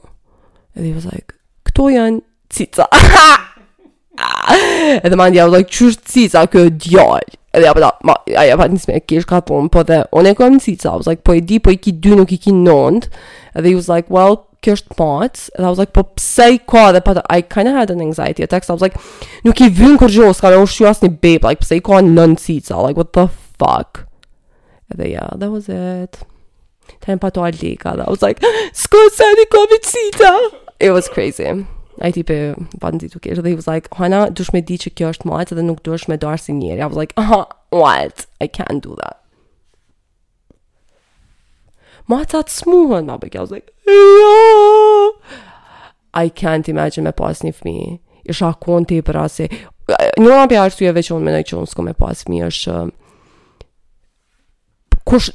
Edhe 0.78 0.92
I 0.94 0.98
was 0.98 1.08
like, 1.10 1.34
këto 1.70 1.90
janë 1.98 2.22
cica. 2.52 2.86
edhe 5.04 5.18
ma 5.20 5.28
ndje, 5.32 5.44
I 5.44 5.48
was 5.50 5.58
like, 5.60 5.72
qështë 5.74 6.10
cica 6.16 6.46
kjo 6.54 6.68
djallë? 6.78 7.38
Edhe 7.52 7.68
ja 7.68 7.74
po 7.76 7.82
pa, 7.84 7.90
ma, 8.08 8.14
ja, 8.32 8.46
ja 8.48 8.56
pa 8.56 8.70
nisme, 8.72 9.02
kish 9.04 9.26
ka 9.28 9.42
thonë, 9.44 9.68
po 9.76 9.82
dhe, 9.90 10.06
on 10.16 10.30
e 10.30 10.32
kom 10.40 10.56
cica, 10.64 10.94
I 10.94 11.02
was 11.02 11.10
like, 11.10 11.20
po 11.28 11.34
e 11.36 11.42
di, 11.44 11.58
po 11.60 11.74
i 11.74 11.76
ki 11.84 11.92
dy 12.00 12.14
nuk 12.16 12.32
i 12.32 12.38
ki 12.40 12.54
nëndë, 12.56 13.10
edhe 13.60 13.66
he 13.66 13.76
was 13.76 13.90
like, 13.92 14.08
well, 14.14 14.46
kjo 14.62 14.76
është 14.78 14.98
pot, 14.98 15.40
dhe 15.58 15.66
I 15.66 15.70
was 15.70 15.80
like, 15.82 15.94
po 15.96 16.04
pse 16.20 16.46
i 16.54 16.60
ka 16.70 16.92
dhe 16.94 17.02
pa, 17.02 17.16
I 17.34 17.42
kind 17.42 17.70
of 17.72 17.76
had 17.76 17.92
an 17.94 18.02
anxiety 18.02 18.44
attack, 18.46 18.64
so 18.64 18.74
I 18.74 18.78
was 18.78 18.84
like, 18.86 18.98
nuk 19.44 19.62
i 19.66 19.70
vyn 19.74 19.96
kur 19.98 20.12
gjo, 20.14 20.30
s'ka 20.38 20.52
me 20.54 20.62
një 20.62 21.10
babe, 21.24 21.44
like, 21.50 21.62
pse 21.64 21.80
i 21.80 21.82
ka 21.82 22.02
në 22.06 22.28
cica, 22.40 22.78
like, 22.84 22.96
what 22.98 23.14
the 23.14 23.28
fuck? 23.58 24.06
Edhe 24.94 25.08
ja, 25.12 25.14
yeah, 25.16 25.30
that 25.38 25.50
was 25.50 25.68
it. 25.70 26.20
Tem 27.02 27.18
pa 27.18 27.30
to 27.32 27.42
alika, 27.42 27.96
dhe 27.98 28.06
I 28.06 28.12
was 28.12 28.22
like, 28.22 28.42
s'ko 28.74 29.02
se 29.16 29.30
një 29.42 29.48
covid 29.50 29.82
cica? 29.86 30.34
It 30.80 30.92
was 30.92 31.10
crazy. 31.10 31.50
I 32.02 32.10
tipe 32.12 32.34
vanë 32.82 33.02
ditë 33.04 33.16
tukesh, 33.18 33.42
dhe 33.46 33.50
he 33.50 33.56
was 33.58 33.68
like, 33.70 33.90
Hana, 33.98 34.28
dush 34.30 34.54
me 34.54 34.62
di 34.62 34.78
që 34.82 34.94
kjo 34.98 35.10
është 35.16 35.30
mojtë 35.32 35.58
dhe 35.58 35.66
nuk 35.66 35.82
dush 35.86 36.06
me 36.10 36.18
darë 36.22 36.42
si 36.42 36.54
njeri. 36.58 36.82
I 36.84 36.86
was 36.90 36.98
like, 37.00 37.14
aha, 37.18 37.44
what? 37.74 38.28
I 38.42 38.46
can't 38.48 38.82
do 38.86 38.94
that. 39.02 39.21
Ma 42.12 42.20
ata 42.28 42.42
të 42.44 42.52
smuhën, 42.52 43.06
ma 43.08 43.16
bëkja, 43.22 43.40
I 43.40 43.44
was 43.46 43.52
like, 43.52 43.72
I 46.22 46.26
can't 46.42 46.68
imagine 46.68 47.06
me 47.08 47.14
pas 47.16 47.40
një 47.48 47.54
fmi. 47.56 47.76
Isha 48.28 48.50
kon 48.60 48.84
të 48.86 48.98
i 49.00 49.04
për 49.08 49.20
asë. 49.22 49.46
Një 50.20 50.26
nga 50.36 50.48
për 50.52 50.60
arsujeve 50.60 51.04
që 51.08 51.14
unë 51.16 51.28
menoj 51.30 51.46
që 51.52 51.62
s'ko 51.72 51.86
me 51.88 51.94
pas 51.96 52.26
fmi, 52.26 52.42
është... 52.50 52.76
Um, 52.82 52.92
kush... 55.08 55.30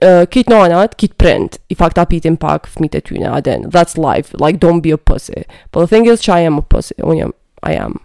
Uh, 0.00 0.24
kit 0.32 0.48
nonat, 0.48 0.96
kit 0.96 1.18
print, 1.20 1.58
i 1.72 1.76
fakta 1.76 2.06
apitin 2.06 2.38
pak 2.40 2.64
fmit 2.78 2.96
e 2.96 3.02
tyne, 3.04 3.28
aden, 3.36 3.66
that's 3.74 3.98
life, 4.00 4.32
like, 4.40 4.56
don't 4.64 4.80
be 4.80 4.94
a 4.96 4.96
pussy. 4.96 5.44
But 5.70 5.84
the 5.84 5.90
thing 5.92 6.08
is 6.08 6.24
që 6.24 6.32
I 6.38 6.46
am 6.48 6.56
a 6.56 6.64
pussy, 6.64 6.96
unë 7.04 7.18
jam, 7.20 7.34
I 7.72 7.76
am, 7.84 8.00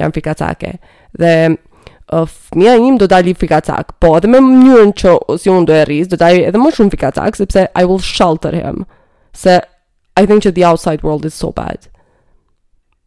jam 0.00 0.16
fikatake. 0.16 0.78
Dhe... 1.18 1.34
The 1.44 1.56
fëmija 2.22 2.74
im 2.78 2.96
do 2.98 3.06
dali 3.06 3.34
fikacak, 3.34 3.92
po 3.98 4.12
edhe 4.18 4.28
me 4.30 4.38
mënyrën 4.44 4.92
që 4.98 5.14
si 5.40 5.50
unë 5.52 5.66
do 5.68 5.74
e 5.76 5.82
rris, 5.84 6.08
do 6.10 6.18
dali 6.20 6.44
edhe 6.46 6.60
më 6.60 6.70
shumë 6.76 6.92
fikacak, 6.94 7.36
sepse 7.38 7.64
I 7.74 7.84
will 7.88 7.98
shelter 8.02 8.54
him, 8.54 8.84
se 9.34 9.58
I 10.16 10.26
think 10.26 10.44
that 10.46 10.54
the 10.54 10.62
outside 10.64 11.02
world 11.02 11.24
is 11.24 11.34
so 11.34 11.50
bad. 11.50 11.88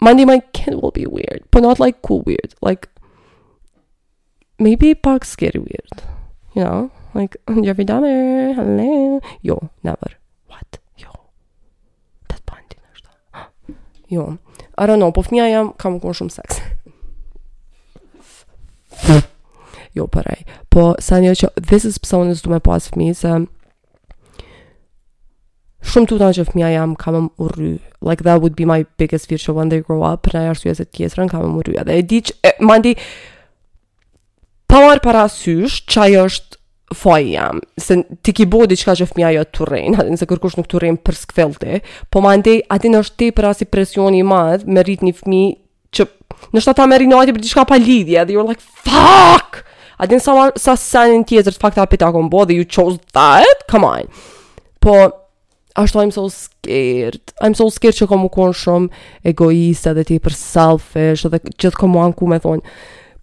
Mandy, 0.02 0.26
my 0.26 0.40
kid 0.54 0.76
will 0.76 0.92
be 0.92 1.08
weird, 1.08 1.46
but 1.52 1.64
not 1.64 1.80
like 1.80 2.02
cool 2.02 2.22
weird, 2.26 2.54
like 2.62 2.90
maybe 4.60 4.94
park 4.94 5.24
scary 5.24 5.60
weird, 5.60 6.04
you 6.54 6.64
know? 6.64 6.92
Like, 7.16 7.38
Jeffrey 7.64 7.86
Dahmer, 7.86 8.54
hello? 8.54 9.20
Jo, 9.42 9.72
never. 9.82 10.12
What? 10.46 10.78
Jo. 10.98 11.10
That 12.28 12.46
bandit, 12.46 12.78
është. 12.94 13.74
Jo. 14.14 14.38
I 14.78 14.86
don't 14.86 15.00
know, 15.00 15.12
po 15.12 15.24
fëmija 15.26 15.48
jam 15.50 15.72
kam 15.82 15.98
kon 16.04 16.14
shumë 16.14 16.36
seks 16.36 16.60
jo 19.96 20.06
përrej, 20.08 20.44
po, 20.70 20.94
po, 20.94 20.96
sa 21.02 21.20
një 21.22 21.34
që, 21.38 21.50
this 21.70 21.86
is 21.88 21.98
pësonis 22.00 22.44
du 22.46 22.52
me 22.54 22.60
pas 22.64 22.86
fmi, 22.92 23.12
se 23.18 23.32
shumë 25.88 26.10
tutan 26.10 26.36
që 26.36 26.46
fmija 26.52 26.70
jam 26.76 26.94
kam 27.00 27.16
më 27.28 27.32
urry. 27.42 27.76
Like, 28.04 28.26
that 28.28 28.42
would 28.42 28.54
be 28.56 28.68
my 28.70 28.86
biggest 28.98 29.28
fear 29.30 29.40
që 29.42 29.56
when 29.56 29.72
they 29.74 29.82
grow 29.82 30.04
up, 30.06 30.24
për 30.28 30.38
nëjë 30.38 30.52
arsujet 30.54 30.84
e 30.84 30.86
tjetërën 30.86 31.32
kam 31.32 31.48
më 31.48 31.64
urry. 31.64 31.78
Dhe 31.88 31.98
e 32.02 32.06
di 32.06 32.20
që, 32.28 32.36
e, 32.46 32.52
mandi, 32.68 32.94
pa 34.70 34.84
marë 34.84 35.04
para 35.06 35.24
sysh, 35.32 35.80
qaj 35.90 36.12
është 36.26 36.62
faj 36.98 37.22
jam, 37.34 37.60
se 37.82 37.98
ti 38.24 38.32
ki 38.36 38.46
bodi 38.52 38.78
që 38.80 38.88
ka 38.88 38.94
që 39.00 39.08
fëmija 39.10 39.32
jo 39.36 39.48
të 39.58 39.66
rejnë, 39.72 40.00
atin 40.04 40.20
se 40.22 40.28
kërkush 40.30 40.60
nuk 40.60 40.70
të 40.72 40.84
rejnë 40.86 41.02
për 41.04 41.18
skvelte, 41.20 41.80
po 42.14 42.22
ma 42.24 42.36
ndej, 42.40 42.62
atin 42.74 42.96
është 43.02 43.18
ti 43.20 43.32
për 43.36 43.50
asi 43.50 43.68
presioni 43.68 44.22
madhë 44.28 44.70
me 44.72 44.86
rrit 44.86 45.04
një 45.04 45.16
fëmi 45.20 45.42
në 46.54 46.62
shtatë 46.64 46.88
me 46.92 46.98
rinati 47.02 47.34
për 47.36 47.44
diçka 47.44 47.66
pa 47.70 47.78
lidhje, 47.82 48.26
dhe 48.28 48.36
you're 48.36 48.46
like, 48.48 48.64
fuck! 48.86 49.64
A 49.98 50.06
din 50.08 50.22
sa, 50.22 50.50
sa 50.60 50.76
senin 50.78 51.24
tjetër 51.26 51.56
të 51.58 51.62
fakta 51.62 51.88
pita 51.90 52.12
kom 52.14 52.28
bo, 52.30 52.44
dhe 52.46 52.58
you 52.60 52.68
chose 52.70 53.00
that? 53.18 53.64
Come 53.72 53.88
on! 53.88 54.12
Po, 54.84 54.96
ashtu 55.78 56.04
I'm 56.04 56.14
so 56.14 56.28
scared, 56.34 57.22
I'm 57.42 57.58
so 57.58 57.68
scared 57.74 57.98
që 57.98 58.08
kom 58.10 58.28
u 58.28 58.32
konë 58.34 58.56
shumë 58.62 59.04
egoista 59.34 59.96
dhe 59.98 60.06
ti 60.10 60.20
për 60.22 60.36
selfish, 60.38 61.28
dhe 61.30 61.42
gjithë 61.58 61.82
kom 61.82 61.98
u 61.98 62.06
anku 62.06 62.30
me 62.32 62.42
thonë, 62.44 62.66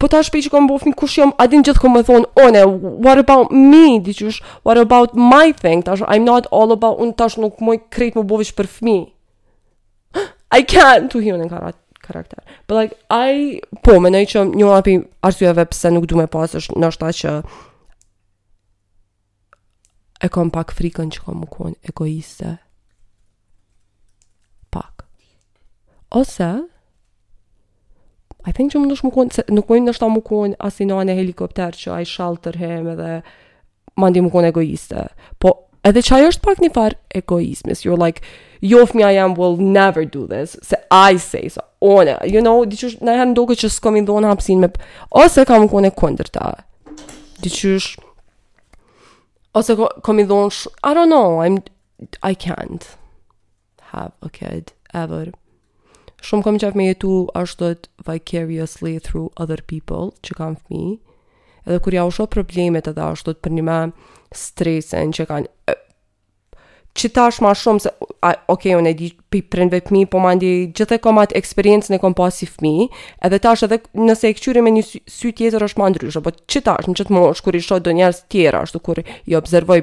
Po 0.03 0.09
ta 0.11 0.19
shpi 0.27 0.41
që 0.43 0.51
kom 0.51 0.65
bufin 0.67 0.93
kush 0.99 1.21
jam, 1.21 1.31
adin 1.41 1.63
gjithë 1.65 1.81
kom 1.85 1.93
me 1.95 2.01
thonë, 2.05 2.27
one, 2.43 2.65
what 3.07 3.17
about 3.23 3.53
me, 3.55 4.01
diqysh, 4.03 4.41
what 4.67 4.75
about 4.77 5.15
my 5.15 5.53
thing, 5.55 5.85
tash, 5.87 6.03
I'm 6.11 6.27
not 6.27 6.49
all 6.51 6.75
about, 6.75 6.99
unë 7.01 7.15
tash 7.17 7.39
nuk 7.41 7.63
moj 7.63 7.79
krejt 7.95 8.19
më 8.19 8.27
bufish 8.29 8.51
për 8.59 8.69
fmi. 8.73 8.97
I 10.59 10.65
can't, 10.67 11.09
tu 11.15 11.23
hion 11.23 11.39
në 11.41 11.47
karat 11.53 11.79
karakter, 12.07 12.43
but 12.67 12.75
like, 12.77 12.95
I 13.31 13.61
po, 13.83 13.95
pomenoj 13.97 14.25
që 14.31 14.45
një 14.55 14.69
rapi 14.71 14.97
arsueve 15.27 15.65
përse 15.73 15.93
nuk 15.95 16.07
du 16.11 16.19
me 16.21 16.27
pasë 16.31 16.61
është 16.61 16.81
nështë 16.85 17.03
ta 17.03 17.13
që 17.21 17.33
e 20.25 20.31
kon 20.35 20.53
pak 20.55 20.75
frikën 20.77 21.11
që 21.15 21.25
kon 21.27 21.41
më 21.43 21.49
kon 21.55 21.75
egoiste 21.91 22.55
pak 24.75 25.07
ose 26.21 26.53
I 28.45 28.53
think 28.53 28.73
që 28.75 28.83
më 28.83 28.91
nështë 28.93 29.09
më 29.09 29.15
kon 29.17 29.33
nuk 29.59 29.71
mojnë 29.73 29.87
nështë 29.89 30.05
ta 30.05 30.13
më 30.19 30.25
kon 30.31 30.57
asinane 30.71 31.17
helikopter 31.21 31.77
që 31.83 31.97
ai 31.99 32.09
shaltër 32.11 32.61
heme 32.61 32.97
edhe 32.99 33.11
mandi 34.03 34.21
më 34.27 34.31
kon 34.35 34.49
egoiste, 34.51 35.05
po 35.39 35.53
Edhe 35.85 36.01
që 36.01 36.13
ajo 36.17 36.29
është 36.33 36.45
pak 36.47 36.61
një 36.65 36.69
farë 36.73 36.99
egoismis. 37.19 37.83
You're 37.85 38.01
like, 38.01 38.23
jo 38.65 38.87
me 38.97 39.05
I 39.05 39.19
am 39.21 39.35
will 39.37 39.59
never 39.61 40.07
do 40.09 40.23
this. 40.31 40.55
Se 40.65 40.77
I 40.99 41.19
say, 41.21 41.43
so 41.53 41.61
one, 41.89 42.15
you 42.25 42.41
know, 42.47 42.65
diqysh, 42.65 42.97
në 43.05 43.19
herë 43.19 43.29
në 43.33 43.35
doke 43.37 43.55
që 43.61 43.69
i 43.69 44.01
dhonë 44.09 44.29
hapsin 44.31 44.61
me, 44.65 44.69
ose 45.11 45.45
kam 45.51 45.65
në 45.67 45.71
kone 45.75 45.91
këndër 45.93 46.31
ta. 46.39 46.47
Diqysh, 47.45 47.91
ose 49.61 49.73
i 49.77 50.25
dhonë 50.31 50.51
sh, 50.57 50.69
I 50.83 50.95
don't 50.97 51.11
know, 51.13 51.43
I'm, 51.43 51.61
I 52.23 52.33
can't 52.33 52.89
have 53.93 54.13
a 54.23 54.31
kid, 54.31 54.73
ever. 54.95 55.33
Shumë 56.25 56.43
kom 56.49 56.59
qafë 56.63 56.77
me 56.81 56.89
jetu, 56.95 57.27
ashtët 57.37 57.89
vicariously 58.09 58.97
through 59.01 59.29
other 59.37 59.61
people, 59.75 60.15
që 60.25 60.35
kam 60.41 60.57
fëmi, 60.63 60.97
edhe 61.67 61.79
kur 61.79 61.95
ja 61.95 62.05
u 62.07 62.11
shoh 62.11 62.29
problemet 62.31 62.89
edhe 62.91 63.05
ashtu 63.13 63.33
të 63.35 63.45
për 63.47 63.55
një 63.59 63.65
më 63.71 63.79
stresën 64.35 65.13
që 65.17 65.27
kanë 65.31 65.77
që 66.95 67.09
tash 67.11 67.41
ma 67.43 67.51
shumë 67.59 67.83
se, 67.83 67.91
a, 68.23 68.29
ok, 68.53 68.69
unë 68.79 68.91
e 68.93 68.95
di 68.95 69.09
pi 69.33 69.41
prindve 69.51 69.81
të 69.83 70.05
po 70.13 70.21
ma 70.23 70.31
ndi 70.39 70.51
gjithë 70.79 70.97
e 70.99 71.01
komat 71.03 71.33
eksperiencë 71.35 71.91
në 71.95 71.99
kom 71.99 72.15
pasi 72.15 72.47
fmi, 72.47 72.85
edhe 73.27 73.41
tash 73.43 73.65
edhe 73.67 73.81
nëse 73.99 74.29
e 74.31 74.37
këqyri 74.39 74.63
me 74.63 74.71
një 74.77 74.85
sy, 74.87 75.01
sy 75.11 75.33
tjetër 75.35 75.65
është 75.67 75.81
ma 75.83 75.89
ndryshë, 75.91 76.23
po 76.23 76.31
që 76.31 76.63
tash 76.69 76.87
në 76.87 76.95
qëtë 77.01 77.17
mosh, 77.17 77.43
kur 77.43 77.59
i 77.59 77.65
shod 77.67 77.83
do 77.89 77.97
njerës 77.99 78.21
tjera, 78.31 78.63
ashtu 78.63 78.79
kur 78.79 79.03
i 79.03 79.35
observoj, 79.35 79.83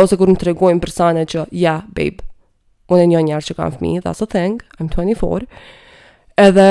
ose 0.00 0.18
kur 0.18 0.32
në 0.32 0.40
të 0.42 0.50
regojnë 0.50 0.82
për 0.82 0.92
që, 0.96 1.14
ja, 1.20 1.44
yeah, 1.54 1.82
babe, 1.94 2.26
unë 2.90 3.04
e 3.04 3.06
një 3.14 3.20
njerë 3.30 3.48
që 3.52 3.58
kanë 3.60 3.78
fmi, 3.78 3.94
that's 4.02 4.26
a 4.26 4.26
thing, 4.26 4.58
I'm 4.80 4.88
24, 4.90 5.46
edhe, 6.48 6.68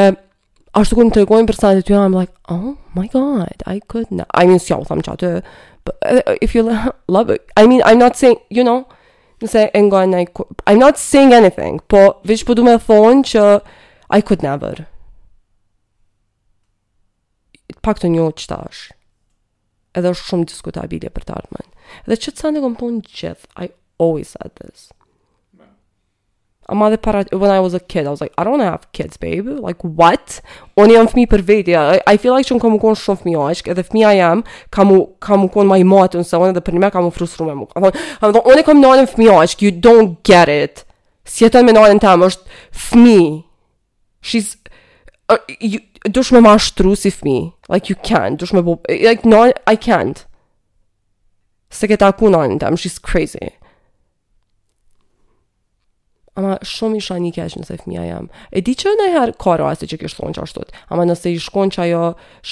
Ashtu 0.74 0.96
kur 0.98 1.06
më 1.06 1.14
tregojnë 1.14 1.50
për 1.52 1.58
sa 1.60 1.70
të 1.78 1.84
tyra, 1.86 2.02
I'm 2.08 2.16
like, 2.18 2.34
"Oh 2.50 2.78
my 2.98 3.06
god, 3.14 3.62
I 3.70 3.76
could 3.94 4.10
not." 4.10 4.26
I 4.34 4.48
mean, 4.50 4.58
s'ka 4.58 4.80
u 4.82 4.86
tham 4.90 5.02
çatë. 5.06 5.44
But 5.86 5.98
uh, 6.02 6.36
if 6.42 6.56
you 6.56 6.64
love 7.08 7.30
it, 7.30 7.46
I 7.56 7.68
mean, 7.70 7.84
I'm 7.86 8.00
not 8.02 8.18
saying, 8.18 8.38
you 8.50 8.64
know, 8.64 8.88
I'm 9.40 9.48
saying 9.48 9.70
I'm 9.76 9.90
going 9.90 10.16
i 10.18 10.26
I'm 10.66 10.80
not 10.80 10.98
saying 10.98 11.32
anything, 11.34 11.80
po 11.88 12.18
viç 12.26 12.46
po 12.46 12.56
du 12.58 12.64
me 12.64 12.74
thonë 12.82 13.28
që 13.34 13.44
I 14.10 14.22
could 14.22 14.42
never. 14.42 14.88
It 17.70 17.78
pak 17.86 18.00
të 18.02 18.10
njëjtë 18.10 18.58
është. 18.58 18.94
edhe 19.94 20.10
është 20.10 20.26
shumë 20.26 20.48
diskutabilje 20.50 21.10
për 21.14 21.24
të 21.28 21.34
ardhmen. 21.38 21.68
Edhe 22.08 22.16
që 22.18 22.32
të 22.34 22.42
sa 22.42 22.50
në 22.50 22.62
kompon 22.66 22.96
gjithë, 23.06 23.46
I 23.62 23.68
always 24.02 24.32
said 24.34 24.50
this, 24.58 24.88
A 26.70 26.76
madhe 26.76 26.98
para, 26.98 27.26
when 27.34 27.52
I 27.52 27.60
was 27.60 27.74
a 27.74 27.80
kid, 27.80 28.08
I 28.08 28.12
was 28.12 28.22
like, 28.22 28.34
I 28.38 28.44
don't 28.46 28.62
have 28.62 28.90
kids, 28.94 29.18
babe. 29.18 29.48
Like, 29.60 29.82
what? 29.84 30.40
Unë 30.80 30.96
jam 30.96 31.10
fmi 31.12 31.26
për 31.28 31.42
vetë, 31.44 31.72
ja. 31.76 31.82
I, 31.98 32.14
I 32.14 32.18
feel 32.18 32.32
like 32.32 32.48
që 32.48 32.56
në 32.56 32.64
kam 32.64 32.78
u 32.78 32.80
konë 32.80 33.00
shumë 33.02 33.22
fmi 33.24 33.34
ashk, 33.50 33.68
edhe 33.74 33.84
fmi 33.84 34.06
a 34.08 34.14
jam, 34.16 34.44
kam 34.72 34.94
u, 34.96 35.00
kam 35.24 35.44
u 35.44 35.50
konë 35.52 35.68
maj 35.74 35.82
matë, 35.92 36.22
nëse 36.24 36.40
unë 36.40 36.54
edhe 36.54 36.64
për 36.64 36.78
një 36.78 36.84
me 36.86 36.90
kam 36.94 37.10
u 37.10 37.14
frustru 37.16 37.48
me 37.50 37.56
mukë. 37.60 37.76
A 37.76 37.84
më 37.84 37.92
thonë, 38.24 38.44
unë 38.48 38.62
e 38.62 38.66
kam 38.70 38.80
nalën 38.84 39.10
fmi 39.12 39.28
ashk, 39.36 39.64
you 39.66 39.74
don't 39.76 40.16
get 40.28 40.52
it. 40.54 40.86
Si 41.28 41.44
jetën 41.44 41.68
me 41.68 41.76
nalën 41.76 42.00
tam, 42.04 42.24
është 42.30 42.62
fmi. 42.86 43.20
She's, 44.24 44.56
uh, 45.28 45.42
you, 45.60 45.82
dush 46.16 46.32
me 46.32 46.40
ma 46.48 46.56
shtru 46.64 46.96
si 46.96 47.12
fmi. 47.12 47.38
Like, 47.68 47.92
you 47.92 47.98
can't, 48.00 48.40
dush 48.40 48.54
me 48.56 48.62
bu, 48.64 48.78
like, 48.88 49.26
no, 49.28 49.50
I 49.68 49.76
can't. 49.76 50.24
Se 51.74 51.92
këtë 51.92 52.14
ku 52.22 52.32
nalën 52.32 52.56
tam, 52.64 52.80
she's 52.80 52.96
crazy. 52.96 53.36
She's 53.36 53.36
crazy 53.52 53.60
ama 56.40 56.58
shumë 56.66 56.98
isha 57.02 57.18
një 57.22 57.32
keqë 57.36 57.60
nëse 57.62 57.76
fëmija 57.84 58.04
jam. 58.08 58.28
E 58.56 58.62
di 58.66 58.74
që 58.78 58.94
nëherë 58.98 59.36
karo 59.42 59.68
asë 59.70 59.90
që 59.92 60.00
kështë 60.02 60.20
thonë 60.22 60.36
që 60.38 60.46
ashtot, 60.48 60.72
ama 60.90 61.06
nëse 61.08 61.30
i 61.34 61.40
shkon 61.44 61.72
që 61.76 61.82
ajo 61.88 62.04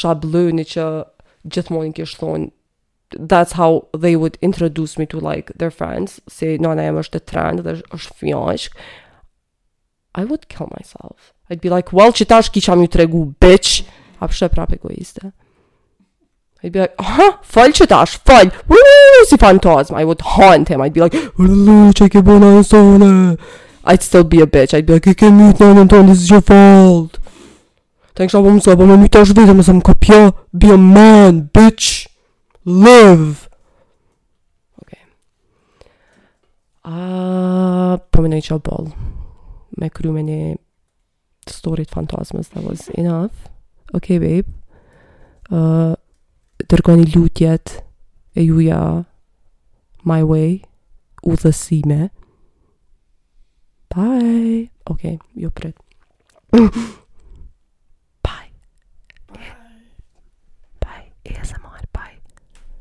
shablëni 0.01 0.65
që 0.73 0.85
gjithmoni 1.49 1.95
kish 1.97 2.17
thonë, 2.21 2.51
that's 3.31 3.57
how 3.57 3.87
they 4.03 4.15
would 4.15 4.37
introduce 4.41 4.97
me 4.99 5.05
to 5.09 5.19
like 5.19 5.51
their 5.57 5.73
friends, 5.73 6.19
se 6.29 6.57
në 6.61 6.75
jam 6.77 6.99
është 7.01 7.23
trend 7.29 7.63
dhe 7.65 7.79
është 7.97 8.19
fjashk, 8.21 8.77
I 10.13 10.25
would 10.27 10.45
kill 10.51 10.69
myself. 10.77 11.31
I'd 11.49 11.61
be 11.61 11.69
like, 11.69 11.91
well, 11.91 12.11
që 12.13 12.27
tash 12.29 12.49
është 12.49 12.53
ki 12.59 12.65
që 12.67 12.73
am 12.73 12.85
ju 12.85 12.91
tregu, 12.91 13.21
bitch, 13.41 13.81
apë 14.23 14.45
e 14.47 14.51
prap 14.53 14.75
egoiste. 14.77 15.31
I'd 16.63 16.71
be 16.71 16.83
like, 16.85 16.93
aha, 17.01 17.15
huh? 17.17 17.31
falë 17.41 17.73
që 17.79 17.87
tash, 17.89 18.19
falë, 18.21 18.77
si 19.25 19.41
fantazma, 19.41 20.03
I 20.03 20.05
would 20.05 20.21
haunt 20.37 20.69
him, 20.69 20.85
I'd 20.85 20.93
be 20.93 21.01
like, 21.01 21.17
wuuu, 21.41 21.89
që 21.97 22.11
ke 22.13 22.21
bëna 22.27 22.53
në 22.59 22.67
sone, 22.69 23.09
I'd 23.83 24.01
still 24.03 24.23
be 24.23 24.41
a 24.41 24.45
bitch. 24.45 24.73
I'd 24.73 24.85
be 24.85 24.93
like, 24.93 25.05
"Give 25.17 25.33
me 25.33 25.51
the 25.51 25.73
money, 25.73 25.87
don't 25.87 26.05
this 26.05 26.21
is 26.21 26.29
your 26.29 26.41
fault." 26.41 27.17
Tank 28.13 28.29
shop 28.29 28.45
um 28.45 28.59
so, 28.59 28.75
but 28.75 28.85
no 28.85 28.97
mitaj 28.97 29.33
do 29.33 29.45
them 29.45 29.61
some 29.63 29.81
copy. 29.81 30.13
Be 30.55 30.69
a 30.71 30.77
man, 30.77 31.49
bitch. 31.51 32.07
Live. 32.63 33.49
Okay. 34.83 35.01
Ah, 36.85 37.93
uh, 37.93 37.97
promenade 38.13 38.47
your 38.49 38.59
ball. 38.59 38.93
Me 39.77 39.89
kru 39.89 40.11
me 40.11 40.23
ne 40.23 40.55
Storyt 41.47 41.89
fantasmas 41.89 42.49
that 42.49 42.63
was 42.63 42.87
enough. 42.89 43.33
Okay, 43.95 44.19
babe. 44.19 44.45
Uh, 45.49 45.95
they're 46.69 46.95
lutjet 47.17 47.81
E 48.35 48.45
juja 48.45 49.05
my 50.03 50.23
way. 50.23 50.61
Udhësime. 51.25 52.09
Bye. 53.95 54.69
Okay, 54.89 55.19
you're 55.35 55.51
pred. 55.51 55.73
Bye. 56.53 56.79
Bye. 58.23 59.39
Bye. 60.79 61.11
Bye. 61.25 61.60